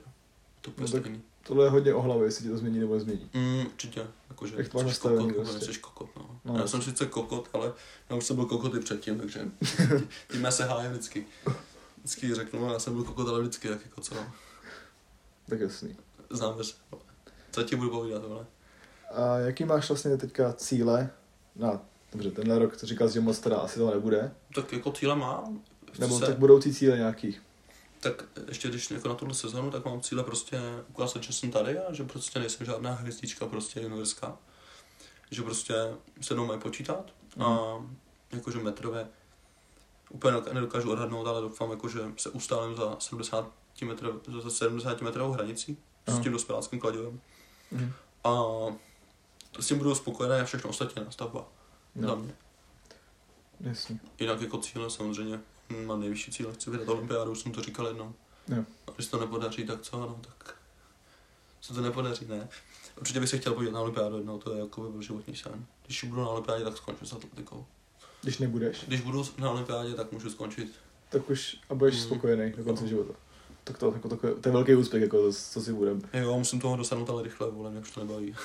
to 0.60 0.70
úplně 0.70 0.86
No 0.86 0.92
tak- 0.92 1.00
stejný. 1.02 1.22
Tohle 1.46 1.66
je 1.66 1.70
hodně 1.70 1.94
o 1.94 2.02
hlavě, 2.02 2.24
jestli 2.24 2.44
ti 2.44 2.50
to 2.50 2.56
změní 2.56 2.78
nebo 2.78 2.94
nezmění. 2.94 3.30
Mm, 3.34 3.66
určitě, 3.66 4.06
jakože 4.28 4.54
Jak 4.58 4.68
to 4.68 4.78
máš 4.78 4.86
nastavený 4.86 5.28
kokot, 5.28 5.36
prostě. 5.48 5.66
nejsi 5.66 5.80
kokot, 5.80 6.08
no. 6.16 6.40
No, 6.44 6.58
já 6.58 6.66
jsem 6.66 6.82
sice 6.82 7.06
kokot, 7.06 7.48
ale 7.52 7.72
já 8.10 8.16
už 8.16 8.24
jsem 8.24 8.36
byl 8.36 8.44
kokot 8.44 8.74
i 8.74 8.80
předtím, 8.80 9.18
takže 9.18 9.40
tím 10.32 10.44
já 10.44 10.50
se 10.50 10.64
hájím 10.64 10.90
vždycky. 10.92 11.26
Vždycky 11.98 12.34
řeknu, 12.34 12.60
no, 12.66 12.72
já 12.72 12.78
jsem 12.78 12.94
byl 12.94 13.04
kokot, 13.04 13.28
ale 13.28 13.40
vždycky, 13.40 13.68
tak 13.68 13.78
jako 13.84 14.00
co, 14.00 14.14
Tak 15.48 15.60
jasný. 15.60 15.96
známe 16.30 16.64
se. 16.64 16.74
Co 17.52 17.62
ti 17.62 17.76
budu 17.76 17.90
povídat, 17.90 18.24
vole? 18.24 18.46
A 19.14 19.38
jaký 19.38 19.64
máš 19.64 19.88
vlastně 19.88 20.16
teďka 20.16 20.52
cíle 20.52 21.10
na, 21.56 21.80
dobře, 22.12 22.30
tenhle 22.30 22.58
rok, 22.58 22.76
to 22.76 22.86
říkal, 22.86 23.08
že 23.08 23.20
moc 23.20 23.38
teda 23.38 23.56
asi 23.56 23.78
to 23.78 23.90
nebude, 23.90 24.32
Tak 24.54 24.72
jako 24.72 24.92
cíle 24.92 25.16
mám, 25.16 25.62
nebo 25.98 26.18
se, 26.18 26.26
tak 26.26 26.38
budoucí 26.38 26.74
cíle 26.74 26.96
nějaký. 26.96 27.36
Tak 28.04 28.24
ještě 28.48 28.68
když 28.68 28.90
jako 28.90 29.08
na 29.08 29.14
tuhle 29.14 29.34
sezonu, 29.34 29.70
tak 29.70 29.84
mám 29.84 30.00
cíle 30.00 30.24
prostě 30.24 30.60
ukázat, 30.88 31.22
že 31.22 31.32
jsem 31.32 31.50
tady 31.50 31.78
a 31.78 31.92
že 31.92 32.04
prostě 32.04 32.38
nejsem 32.38 32.66
žádná 32.66 32.92
hvězdička 32.92 33.46
prostě 33.46 33.80
juniorská. 33.80 34.38
Že 35.30 35.42
prostě 35.42 35.74
se 36.20 36.34
mnou 36.34 36.46
mají 36.46 36.60
počítat 36.60 37.12
a 37.40 37.58
jakože 38.32 38.58
metrové 38.58 39.08
úplně 40.10 40.36
nedokážu 40.52 40.92
odhadnout, 40.92 41.26
ale 41.26 41.40
doufám, 41.40 41.70
jako, 41.70 41.88
že 41.88 42.00
se 42.16 42.30
ustálím 42.30 42.76
za 42.76 42.96
70 42.98 43.52
metrov, 43.84 44.14
za 44.42 44.50
70 44.50 45.00
metrovou 45.00 45.32
hranicí 45.32 45.78
Aha. 46.06 46.18
s 46.18 46.22
tím 46.22 46.32
dospěláckým 46.32 46.80
kladivem. 46.80 47.20
Mhm. 47.70 47.92
A 48.24 48.42
s 49.60 49.66
tím 49.66 49.78
budu 49.78 49.94
spokojený 49.94 50.40
a 50.40 50.44
všechno 50.44 50.70
ostatní 50.70 51.04
nastavba. 51.04 51.48
No. 51.94 52.08
Za 52.08 52.14
mě. 52.14 52.34
Jasně. 53.60 54.00
Jinak 54.20 54.40
jako 54.40 54.58
cíle 54.58 54.90
samozřejmě 54.90 55.40
mám 55.86 56.00
nejvyšší 56.00 56.32
cíle, 56.32 56.52
chci 56.52 56.70
vyhrát 56.70 56.88
olympiádu, 56.88 57.32
už 57.32 57.38
jsem 57.40 57.52
to 57.52 57.62
říkal 57.62 57.86
jednou. 57.86 58.14
Jo. 58.48 58.64
A 58.86 58.90
když 58.90 59.04
se 59.04 59.10
to 59.10 59.20
nepodaří, 59.20 59.64
tak 59.66 59.80
co, 59.80 60.00
no, 60.00 60.20
tak 60.20 60.56
se 61.60 61.74
to 61.74 61.80
nepodaří, 61.80 62.26
ne. 62.28 62.48
Určitě 63.00 63.20
bych 63.20 63.28
se 63.28 63.38
chtěl 63.38 63.54
podívat 63.54 63.72
na 63.74 63.80
olympiádu 63.80 64.16
jednou, 64.16 64.38
to 64.38 64.52
je 64.54 64.60
jako 64.60 64.80
by 64.80 64.88
byl 64.88 65.02
životní 65.02 65.36
sen. 65.36 65.66
Když 65.86 66.04
budu 66.04 66.20
na 66.20 66.28
olympiádě, 66.28 66.64
tak 66.64 66.76
skončím 66.76 67.06
s 67.06 67.12
atletikou. 67.12 67.66
Když 68.22 68.38
nebudeš, 68.38 68.84
Když 68.86 69.00
budu 69.00 69.24
na 69.38 69.50
olympiádě, 69.50 69.94
tak 69.94 70.12
můžu 70.12 70.30
skončit. 70.30 70.72
tak 71.10 71.30
už 71.30 71.56
a 71.70 71.74
budeš 71.74 71.94
Mm. 71.94 72.00
spokojený 72.02 72.52
do 72.56 72.64
konce 72.64 72.82
Jo. 72.84 72.88
života. 72.88 73.14
Tak 73.64 73.78
to, 73.78 73.92
jako, 73.92 74.08
takové, 74.08 74.34
to 74.34 74.48
je 74.48 74.52
velký 74.52 74.74
úspěch, 74.74 75.02
jako, 75.02 75.32
co 75.32 75.60
si 75.62 75.72
budeme. 75.72 76.00
Jo, 76.12 76.38
musím 76.38 76.60
toho 76.60 76.76
dosáhnout 76.76 77.10
ale 77.10 77.22
rychle, 77.22 77.50
vole, 77.50 77.70
mě 77.70 77.80
už 77.80 77.90
to 77.90 78.00
nebaví. 78.04 78.34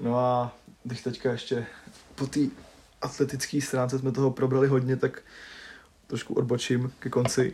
No 0.00 0.18
a 0.18 0.56
když 0.84 1.02
teďka 1.02 1.32
ještě 1.32 1.66
po 2.14 2.26
té 2.26 2.40
atletické 3.02 3.60
stránce 3.60 3.98
jsme 3.98 4.12
toho 4.12 4.30
probrali 4.30 4.68
hodně, 4.68 4.96
tak 4.96 5.22
trošku 6.06 6.34
odbočím 6.34 6.92
ke 6.98 7.10
konci. 7.10 7.52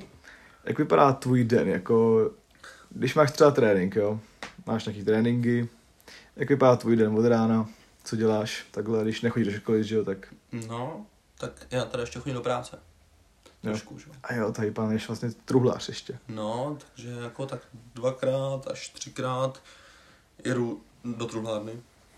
Jak 0.64 0.78
vypadá 0.78 1.12
tvůj 1.12 1.45
den, 1.45 1.68
jako 1.68 2.30
když 2.90 3.14
máš 3.14 3.30
třeba 3.30 3.51
trénink, 3.51 3.97
jo? 3.97 4.20
Máš 4.66 4.84
nějaký 4.86 5.05
tréninky, 5.05 5.68
jak 6.36 6.49
vypadá 6.49 6.76
tvůj 6.76 6.97
den 6.97 7.18
od 7.18 7.24
rána, 7.24 7.68
co 8.05 8.16
děláš, 8.16 8.66
takhle, 8.70 9.03
když 9.03 9.22
nechodíš 9.22 9.55
do 9.55 9.61
školy, 9.61 9.84
že 9.84 9.97
jo, 9.97 10.05
tak 10.05 10.34
No, 10.53 11.07
tak 11.38 11.66
já 11.70 11.84
tady 11.84 12.03
ještě 12.03 12.18
chodím 12.18 12.34
do 12.34 12.43
práce. 12.43 12.78
Jo. 13.62 13.70
Trošku, 13.70 13.99
že? 13.99 14.05
jo. 14.09 14.14
a 14.24 14.34
jo, 14.34 14.53
tady 14.53 14.70
pán 14.70 14.93
je 14.93 14.99
vlastně 15.09 15.30
truhlář 15.45 15.88
ještě. 15.88 16.18
No, 16.28 16.78
takže 16.78 17.11
jako 17.11 17.47
tak 17.47 17.61
dvakrát 17.95 18.66
až 18.66 18.88
třikrát 18.88 19.62
jedu 20.45 20.82
do 21.05 21.26
truhlárny. 21.26 21.72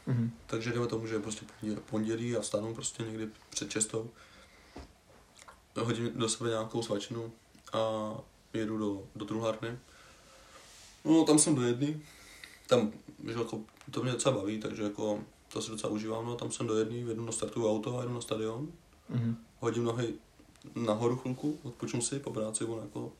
Mhm. 0.06 0.30
Takže 0.46 0.72
jdeme 0.72 0.86
tomu, 0.86 1.06
že 1.06 1.14
je 1.14 1.20
prostě 1.20 1.46
pondělí, 1.90 2.36
a 2.36 2.40
vstanu 2.40 2.74
prostě 2.74 3.02
někdy 3.02 3.28
před 3.50 3.70
čestou. 3.70 4.10
Hodím 5.76 6.10
do 6.14 6.28
sebe 6.28 6.50
nějakou 6.50 6.82
svačinu 6.82 7.32
a 7.72 8.12
jedu 8.52 8.78
do, 8.78 9.02
do 9.16 9.24
truhlárny. 9.24 9.78
No, 11.04 11.24
tam 11.24 11.38
jsem 11.38 11.54
do 11.54 11.62
jedny. 11.62 12.00
Tam, 12.66 12.92
že 13.28 13.38
jako, 13.38 13.60
to 13.90 14.02
mě 14.02 14.12
docela 14.12 14.36
baví, 14.36 14.60
takže 14.60 14.82
jako 14.82 15.20
to 15.52 15.62
si 15.62 15.70
docela 15.70 15.92
užívám, 15.92 16.26
no 16.26 16.34
tam 16.36 16.52
jsem 16.52 16.66
do 16.66 16.78
jedný, 16.78 17.00
jedu 17.00 17.24
na 17.24 17.32
startu 17.32 17.70
auto 17.70 17.98
a 17.98 18.02
jedu 18.02 18.14
na 18.14 18.20
stadion, 18.20 18.68
Mhm. 19.08 19.36
hodím 19.60 19.84
nohy 19.84 20.14
nahoru 20.74 21.16
chvilku, 21.16 21.58
odpočnu 21.62 22.02
si 22.02 22.18
po 22.18 22.32
práci, 22.32 22.64
ono 22.64 22.82
jako 22.82 23.12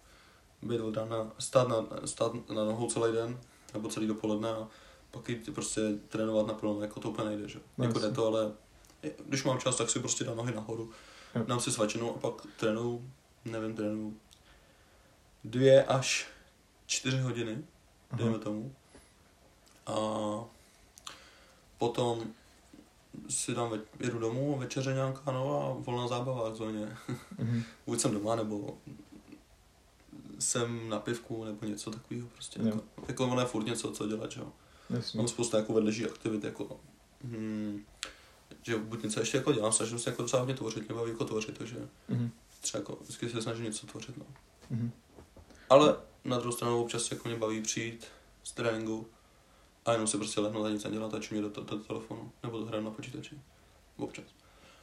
od 0.83 0.97
rána, 0.97 1.33
stát 1.39 1.69
na, 1.69 1.87
stát 2.05 2.33
na 2.49 2.65
nohou 2.65 2.91
celý 2.91 3.13
den, 3.13 3.41
nebo 3.75 3.89
celý 3.89 4.07
dopoledne 4.07 4.51
a 4.51 4.69
pak 5.15 5.29
jít 5.29 5.55
prostě 5.55 5.81
trénovat 6.09 6.47
naplno, 6.47 6.81
jako 6.81 7.01
to 7.01 7.11
úplně 7.11 7.29
nejde, 7.29 7.49
že? 7.49 7.61
No, 7.79 7.85
jako 7.85 7.99
jde 7.99 8.11
to, 8.11 8.27
ale 8.27 8.53
když 9.27 9.45
mám 9.45 9.59
čas, 9.59 9.77
tak 9.77 9.91
si 9.91 10.01
prostě 10.01 10.25
dám 10.25 10.37
nohy 10.37 10.55
nahoru, 10.55 10.91
Jo. 11.35 11.45
dám 11.45 11.61
si 11.61 11.73
svačinu 11.73 12.15
a 12.15 12.19
pak 12.19 12.35
trénuju, 12.57 13.11
nevím, 13.45 13.75
trénuju 13.77 14.17
dvě 15.45 15.85
až 15.85 16.29
čtyři 16.87 17.19
hodiny, 17.19 17.65
dejme 18.13 18.35
Aha. 18.35 18.45
tomu. 18.45 18.75
A 19.87 19.95
potom 21.79 22.23
si 23.29 23.55
dám, 23.55 23.71
ve, 23.71 23.79
jedu 24.01 24.19
domů, 24.19 24.59
večeře 24.59 24.95
nějaká 24.95 25.33
no 25.33 25.63
a 25.63 25.73
volná 25.79 26.09
zábava 26.09 26.49
takzvaně. 26.49 26.97
Mhm. 27.39 27.63
Buď 27.87 28.01
jsem 28.01 28.13
doma, 28.15 28.37
nebo 28.37 28.79
jsem 30.39 30.89
na 30.89 30.99
pivku, 30.99 31.45
nebo 31.45 31.67
něco 31.67 31.91
takového 31.91 32.29
prostě. 32.29 32.61
Jo. 32.61 32.67
Jako, 32.67 32.83
jako 33.09 33.25
ono 33.25 33.41
je 33.41 33.47
furt 33.47 33.65
něco, 33.65 33.93
co 33.93 34.09
dělat, 34.09 34.33
že 34.33 34.41
jo. 34.41 34.53
Jasně. 34.91 35.19
Mám 35.19 35.29
spoustu 35.29 35.57
jako 35.57 35.73
vedlejší 35.73 36.05
aktivit, 36.07 36.45
jako 36.45 36.81
hmm, 37.25 37.85
že 38.63 38.77
buď 38.79 39.03
něco 39.03 39.21
ještě 39.21 39.37
jako 39.37 39.53
dělám, 39.53 39.73
snažím 39.73 39.99
se 39.99 40.11
jako 40.11 40.23
docela 40.23 40.41
hodně 40.41 40.55
tvořit, 40.55 40.89
mě 40.89 40.95
baví 40.95 41.11
jako 41.11 41.25
tvořit, 41.25 41.59
takže 41.59 41.89
Mhm. 42.09 42.31
třeba 42.61 42.81
jako 42.81 42.99
vždycky 43.01 43.29
se 43.31 43.43
snažím 43.43 43.65
něco 43.65 43.87
tvořit, 43.87 44.17
no. 44.19 44.27
Mhm. 44.71 44.91
Ale 45.71 45.97
na 46.25 46.39
druhou 46.39 46.53
stranu 46.53 46.81
občas 46.83 47.11
jako 47.11 47.29
mě 47.29 47.37
baví 47.39 47.63
přijít 47.63 48.07
z 48.43 48.53
tréninku 48.53 49.07
a 49.87 49.93
jenom 49.93 50.07
si 50.09 50.17
prostě 50.17 50.41
lehnout 50.41 50.67
a 50.67 50.71
nic 50.71 50.85
nedělat 50.85 51.15
a 51.15 51.21
čumě 51.21 51.43
do, 51.43 51.49
do, 51.49 51.63
do 51.63 51.79
telefonu, 51.79 52.33
nebo 52.43 52.59
to 52.59 52.67
hrát 52.67 52.81
na 52.81 52.91
počítači. 52.91 53.39
Občas. 53.97 54.25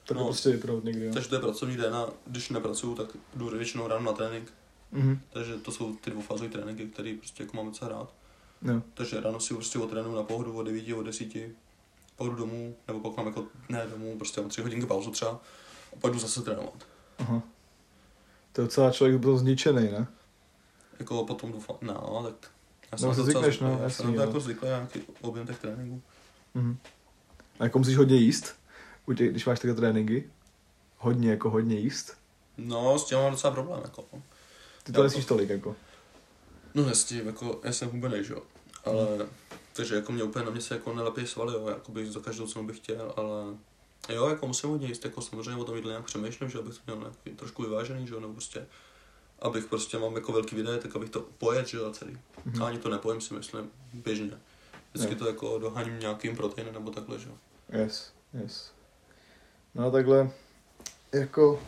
Tak 0.07 0.17
No. 0.17 0.25
prostě 0.25 0.49
vypnout 0.49 0.83
někdy, 0.83 1.05
jo. 1.05 1.13
Takže 1.13 1.29
to 1.29 1.35
je 1.35 1.41
pracovní 1.41 1.77
den 1.77 1.95
a 1.95 2.09
když 2.27 2.49
nepracuju, 2.49 2.95
tak 2.95 3.17
jdu 3.35 3.49
většinou 3.49 3.87
ráno 3.87 4.05
na 4.05 4.13
trénink. 4.13 4.53
Mhm. 4.91 5.19
Takže 5.29 5.57
to 5.57 5.71
jsou 5.71 5.95
ty 5.95 6.11
dvoufázové 6.11 6.49
tréninky, 6.49 6.87
které 6.87 7.15
prostě 7.17 7.43
jako 7.43 7.57
mám 7.57 7.65
docela 7.65 7.91
rád. 7.91 8.13
Jo. 8.62 8.82
Takže 8.93 9.22
ráno 9.22 9.39
si 9.39 9.53
prostě 9.53 9.80
otrénuju 9.80 10.16
na 10.16 10.24
pohodu 10.24 10.57
od 10.57 10.64
9, 10.64 10.93
od 10.93 11.03
10, 11.03 11.28
pak 12.16 12.28
jdu 12.28 12.36
domů, 12.36 12.76
nebo 12.88 12.99
pak 12.99 13.18
mám 13.18 13.28
jako, 13.28 13.45
ne 13.70 13.88
domů, 13.88 14.18
prostě 14.18 14.41
mám 14.41 14.49
3 14.49 14.62
hodinky 14.62 14.86
pauzu 14.86 15.12
třeba 15.12 15.32
a 15.93 15.99
pak 16.01 16.14
jdu 16.14 16.20
zase 16.20 16.41
trénovat. 16.41 16.88
Aha. 17.20 17.41
To 18.51 18.62
je 18.62 18.66
docela 18.66 18.91
člověk 18.91 19.20
byl 19.20 19.38
zničený, 19.38 19.91
ne? 19.91 20.07
Jako 20.99 21.26
potom 21.26 21.51
doufám, 21.51 21.76
no, 21.82 22.24
tak 22.24 22.51
já 22.91 22.91
No, 22.91 22.97
si 22.97 23.01
to 23.03 23.07
docela 23.07 23.24
zvykneš, 23.24 23.55
zvyklý, 23.57 23.68
no, 23.68 23.78
já 23.78 23.84
jasný, 23.84 24.05
jsem 24.05 24.16
na 24.16 24.22
to 24.22 24.28
jako 24.30 24.39
zvyklý 24.39 24.68
nějaký 24.68 25.01
objem 25.22 25.47
těch 25.47 25.59
tréninků. 25.59 26.01
Mhm. 26.53 26.78
A 27.59 27.64
jako 27.64 27.80
musíš 27.80 27.97
hodně 27.97 28.16
jíst, 28.16 28.55
když 29.05 29.45
máš 29.45 29.59
takové 29.59 29.74
tréninky? 29.74 30.30
Hodně, 30.97 31.30
jako 31.30 31.49
hodně 31.49 31.80
jíst? 31.80 32.18
No, 32.57 32.99
s 32.99 33.05
tím 33.05 33.18
mám 33.18 33.32
docela 33.32 33.53
problém, 33.53 33.82
jako. 33.84 34.03
no. 34.14 34.22
Ty 34.84 34.91
to 34.91 34.99
Jo, 34.99 35.03
nesmíš 35.03 35.26
tolik, 35.26 35.49
jako. 35.49 35.76
No 36.76 36.91
tím, 36.91 37.28
jako, 37.28 37.59
já 37.63 37.72
jsem 37.74 37.89
hubený, 37.89 38.24
že 38.24 38.34
jo. 38.34 38.41
Ale, 38.86 39.05
Hmm. 39.17 39.28
takže 39.74 39.95
jako 39.95 40.11
mě 40.11 40.24
úplně 40.24 40.45
na 40.45 40.51
mě 40.51 40.61
se 40.61 40.74
jako 40.74 40.93
nelepí 40.93 41.28
svaly, 41.28 41.53
jo, 41.53 41.67
jako 41.67 41.91
bych 41.91 42.11
za 42.11 42.19
každou 42.19 42.47
cenu 42.47 42.67
bych 42.67 42.78
chtěl, 42.78 43.13
ale 43.17 43.43
jo, 44.09 44.30
jako 44.30 44.47
musím 44.47 44.69
hodně 44.69 44.88
jíst, 44.88 45.05
jako 45.05 45.22
samozřejmě 45.22 45.61
o 45.61 45.63
tom 45.63 45.76
jídle 45.76 45.91
nějak 45.91 46.05
přemýšlím, 46.05 46.49
že 46.49 46.59
abych 46.59 46.74
to 46.74 46.82
měl 46.86 46.97
nějaký, 46.97 47.30
trošku 47.39 47.61
vyvážený, 47.63 48.07
že 48.07 48.13
jo, 48.13 48.19
nebo 48.19 48.34
prostě, 48.34 48.65
abych 49.39 49.65
prostě 49.65 49.97
mám 49.99 50.15
jako 50.15 50.32
velký 50.32 50.55
videa, 50.55 50.78
tak 50.78 50.95
abych 50.95 51.09
to 51.09 51.26
pojet, 51.38 51.67
že 51.67 51.78
jo, 51.78 51.91
celý. 51.91 52.17
Mhm. 52.45 52.63
A 52.63 52.67
ani 52.67 52.78
to 52.80 52.89
nepojím 52.89 53.22
si 53.22 53.34
myslím, 53.34 53.69
běžně. 53.93 54.32
Vždycky 54.93 55.13
Jo. 55.13 55.19
to 55.19 55.28
jako 55.28 55.59
doháním 55.59 55.99
nějakým 55.99 56.36
proteinem 56.36 56.74
nebo 56.74 56.91
takhle, 56.91 57.19
že 57.19 57.30
jo. 57.30 57.36
Yes, 57.82 58.13
yes. 58.43 58.72
No 59.76 59.88
a 59.88 59.91
takhle, 59.91 60.32
jako, 61.11 61.61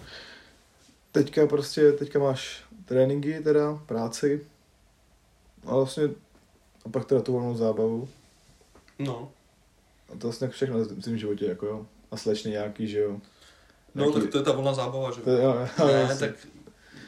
teďka 1.12 1.47
prostě, 1.47 1.91
teďka 1.91 2.20
máš 2.20 2.64
tréninky 2.86 3.39
teda, 3.43 3.82
práci, 3.86 4.47
a 5.66 5.76
vlastně, 5.76 6.03
a 6.86 6.89
pak 6.89 7.05
teda 7.05 7.22
tu 7.22 7.32
volnou 7.34 7.55
zábavu. 7.55 8.09
No, 8.99 9.32
A 10.09 10.11
to 10.11 10.28
vlastně 10.28 10.47
všechno 10.49 10.80
v 10.80 11.01
tvém 11.01 11.18
životě, 11.18 11.45
jako 11.45 11.66
jo. 11.66 11.86
A 12.11 12.18
slečny 12.18 12.51
nějaký, 12.51 12.88
že 12.88 12.99
jo. 12.99 13.22
no 13.95 14.03
Nějaký- 14.05 14.22
tak 14.22 14.32
to 14.32 14.38
je 14.38 14.43
ta 14.43 14.51
volná 14.51 14.74
zábava, 14.74 15.11
že 15.11 15.22
je, 15.26 15.43
jo, 15.43 15.68
jo, 15.80 15.86
Ne, 15.88 15.91
jasně. 15.93 16.28
tak 16.28 16.47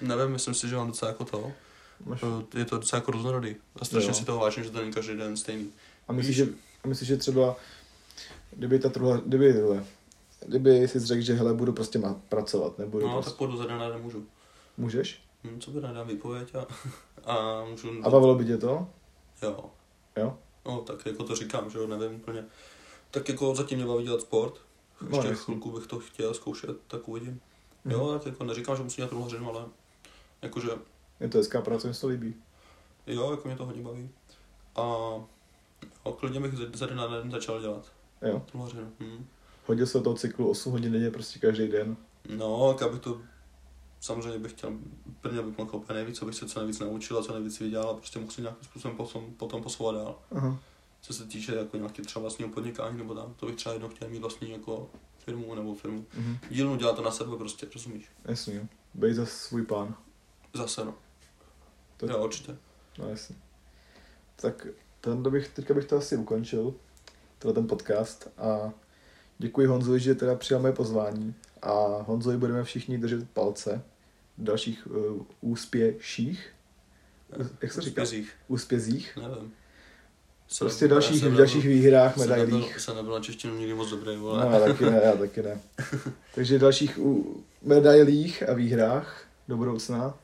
nevím, 0.01 0.27
myslím 0.27 0.53
si, 0.53 0.67
že 0.69 0.75
mám 0.75 0.87
docela 0.87 1.11
jako 1.11 1.25
to. 1.25 1.51
Máš, 2.05 2.23
Eh, 2.23 2.59
Je 2.59 2.65
to 2.65 2.77
docela 2.77 2.97
jako 2.99 3.11
různorodý. 3.11 3.55
A 3.81 3.85
strašně 3.85 4.07
Jo. 4.09 4.13
si 4.13 4.25
toho 4.25 4.39
vážím, 4.39 4.63
že 4.63 4.69
to 4.69 4.79
není 4.79 4.93
každý 4.93 5.17
den 5.17 5.37
stejný. 5.37 5.69
a 6.07 6.13
myslíš, 6.13 6.37
víš- 6.39 6.47
že, 6.47 6.53
a 6.83 6.87
myslíš, 6.87 7.07
že 7.07 7.17
třeba, 7.17 7.55
kdyby 8.51 8.79
ta 8.79 8.89
druhá, 8.89 9.17
kdyby, 9.25 9.53
tohle, 9.53 9.85
kdyby 10.47 10.87
jsi 10.87 10.99
řekl, 10.99 11.21
že 11.21 11.33
hele, 11.33 11.53
budu 11.53 11.73
prostě 11.73 11.99
pracovat, 12.29 12.79
nebudu 12.79 13.07
No, 13.07 13.13
prostě, 13.13 13.29
tak 13.31 13.37
půjdu 13.37 13.57
za 13.57 13.65
den 13.65 13.77
na 13.77 13.89
den 13.89 14.01
můžu. 14.01 14.25
můžeš? 14.77 15.21
Hm, 15.51 15.59
co 15.59 15.71
by 15.71 15.81
nedám 15.81 16.07
výpověď 16.07 16.55
a, 16.55 16.65
a 17.31 17.65
můžu... 17.65 17.89
A 18.03 18.09
bavilo 18.09 18.35
by 18.35 18.45
tě 18.45 18.57
to? 18.57 18.87
Jo. 19.41 19.65
Jo? 20.17 20.37
No, 20.65 20.81
tak 20.81 21.05
jako 21.05 21.23
to 21.23 21.35
říkám, 21.35 21.69
že 21.69 21.77
jo, 21.79 21.87
nevím 21.87 22.15
úplně. 22.15 22.45
Tak 23.11 23.29
jako 23.29 23.55
zatím 23.55 23.77
mě 23.77 23.87
baví 23.87 24.03
dělat 24.03 24.21
sport. 24.21 24.53
No, 25.01 25.07
Ještě 25.17 25.27
jasně. 25.27 25.43
chvilku 25.45 25.71
bych 25.71 25.87
to 25.87 25.99
chtěl 25.99 26.33
zkoušet, 26.33 26.77
tak 26.87 27.07
uvidím. 27.07 27.41
Mhm. 27.85 27.93
Jo, 27.95 28.11
tak 28.13 28.25
jako 28.25 28.43
neříkám, 28.43 28.77
že 28.77 28.83
musím 28.83 28.95
dělat 28.95 29.09
truhlařinu, 29.09 29.49
ale 29.49 29.65
jakože 30.41 30.69
Je 31.19 31.29
to 31.29 31.37
hezká 31.37 31.61
práce, 31.61 31.87
mi 31.87 31.93
se 31.93 32.01
to 32.01 32.07
líbí. 32.07 32.35
jo, 33.07 33.31
jako 33.31 33.47
mě 33.47 33.57
to 33.57 33.65
hodně 33.65 33.81
baví. 33.83 34.09
A 34.75 34.81
jo, 36.05 36.11
klidně 36.19 36.39
bych 36.39 36.53
ze- 36.57 36.69
ze 36.73 36.87
den 36.87 36.97
na 36.97 37.07
den 37.07 37.31
začal 37.31 37.61
dělat 37.61 37.91
Jo. 38.21 38.41
truhlařinu. 38.45 38.91
Hm. 38.99 39.25
Hodil 39.65 39.87
se 39.87 39.97
do 39.97 40.03
toho 40.03 40.15
cyklu 40.15 40.49
8 40.49 40.71
hodin 40.71 40.91
denně 40.91 41.11
prostě 41.11 41.39
každý 41.39 41.67
den. 41.67 41.97
No, 42.37 42.73
tak 42.73 42.87
abych 42.87 43.01
to 43.01 43.21
samozřejmě 44.05 44.39
bych 44.39 44.51
chtěl, 44.51 44.73
prvně 45.21 45.41
bych 45.41 45.57
mohl 45.57 45.75
úplně 45.75 45.99
nejvíc, 45.99 46.21
abych 46.21 46.35
se 46.35 46.47
co 46.47 46.59
nejvíc 46.59 46.79
naučil 46.79 47.17
a 47.17 47.23
co 47.23 47.33
nejvíc 47.33 47.59
vydělal 47.59 47.89
a 47.89 47.93
prostě 47.93 48.19
mohl 48.19 48.31
si 48.31 48.41
nějakým 48.41 48.63
způsobem 48.63 48.97
potom, 48.97 49.33
potom 49.33 49.63
posouvat 49.63 49.95
dál. 49.95 50.19
Aha. 50.31 50.59
Co 51.01 51.13
se 51.13 51.25
týče 51.25 51.55
jako 51.55 51.77
nějaký 51.77 52.01
třeba 52.01 52.21
vlastního 52.21 52.51
podnikání 52.51 52.97
nebo 52.97 53.15
tam, 53.15 53.33
to 53.33 53.45
bych 53.45 53.55
třeba 53.55 53.73
jednou 53.73 53.89
chtěl 53.89 54.09
mít 54.09 54.19
vlastní 54.19 54.51
jako 54.51 54.89
firmu 55.19 55.55
nebo 55.55 55.75
firmu. 55.75 56.05
Mhm. 56.17 56.37
Dílnu 56.49 56.75
dělat 56.75 56.95
to 56.95 57.01
na 57.01 57.11
sebe 57.11 57.37
prostě, 57.37 57.67
rozumíš? 57.73 58.05
Jasně, 58.25 58.55
jo. 58.55 58.63
Bej 58.93 59.13
za 59.13 59.25
svůj 59.25 59.65
pán. 59.65 59.95
Zase 60.53 60.85
no. 60.85 60.93
To- 61.97 62.05
Jo, 62.07 62.23
určitě. 62.23 62.57
No 62.99 63.09
jasně. 63.09 63.35
Tak 64.35 64.67
tenhle 65.01 65.31
bych, 65.31 65.47
teďka 65.49 65.73
bych 65.73 65.85
to 65.85 65.97
asi 65.97 66.17
ukončil, 66.17 66.73
tenhle 67.39 67.53
ten 67.53 67.67
podcast 67.67 68.27
a 68.37 68.71
děkuji 69.37 69.67
Honzovi, 69.67 69.99
že 69.99 70.15
teda 70.15 70.35
přijal 70.35 70.61
moje 70.61 70.73
pozvání 70.73 71.35
a 71.61 71.71
Honzovi 72.01 72.37
budeme 72.37 72.63
všichni 72.63 72.97
držet 72.97 73.29
palce 73.29 73.83
dalších 74.37 74.87
uh, 74.87 75.21
úspěších, 75.41 76.49
jak 77.61 77.71
se 77.73 77.81
říká? 77.81 78.01
Úspězích, 78.01 78.31
úspězích, 78.47 79.17
nevím. 79.21 79.53
prostě 80.59 80.85
Já 80.85 80.89
dalších, 80.89 81.19
jsem 81.19 81.33
v 81.33 81.37
dalších 81.37 81.63
nebyl- 81.63 81.77
výhrách, 81.81 82.17
jsem 82.17 82.29
nebyl, 82.29 82.45
medailích. 82.45 82.79
jsem 82.79 82.95
nebyl 82.95 83.11
na 83.13 83.19
češtinu 83.19 83.57
nikdy 83.57 83.73
moc 83.73 83.89
dobrý, 83.89 84.15
No, 84.15 84.21
vole. 84.21 84.47
já 84.53 84.59
taky 84.59 84.85
ne, 84.85 85.01
já 85.03 85.15
taky 85.15 85.43
ne. 85.43 85.59
Takže 86.35 86.59
dalších 86.59 86.97
u- 86.97 87.43
medailích 87.61 88.49
a 88.49 88.53
výhrách 88.53 89.25
do 89.47 89.57
budoucna. 89.57 90.17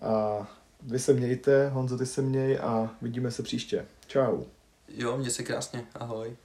A 0.00 0.46
vy 0.82 0.98
se 0.98 1.12
mějte, 1.12 1.68
Honzo, 1.68 1.98
ty 1.98 2.06
se 2.06 2.22
měj 2.22 2.58
a 2.62 2.96
vidíme 3.02 3.30
se 3.30 3.42
příště. 3.42 3.86
Čau. 4.06 4.42
Jo, 4.88 5.16
mě 5.18 5.30
se 5.30 5.42
krásně, 5.42 5.84
ahoj. 5.94 6.36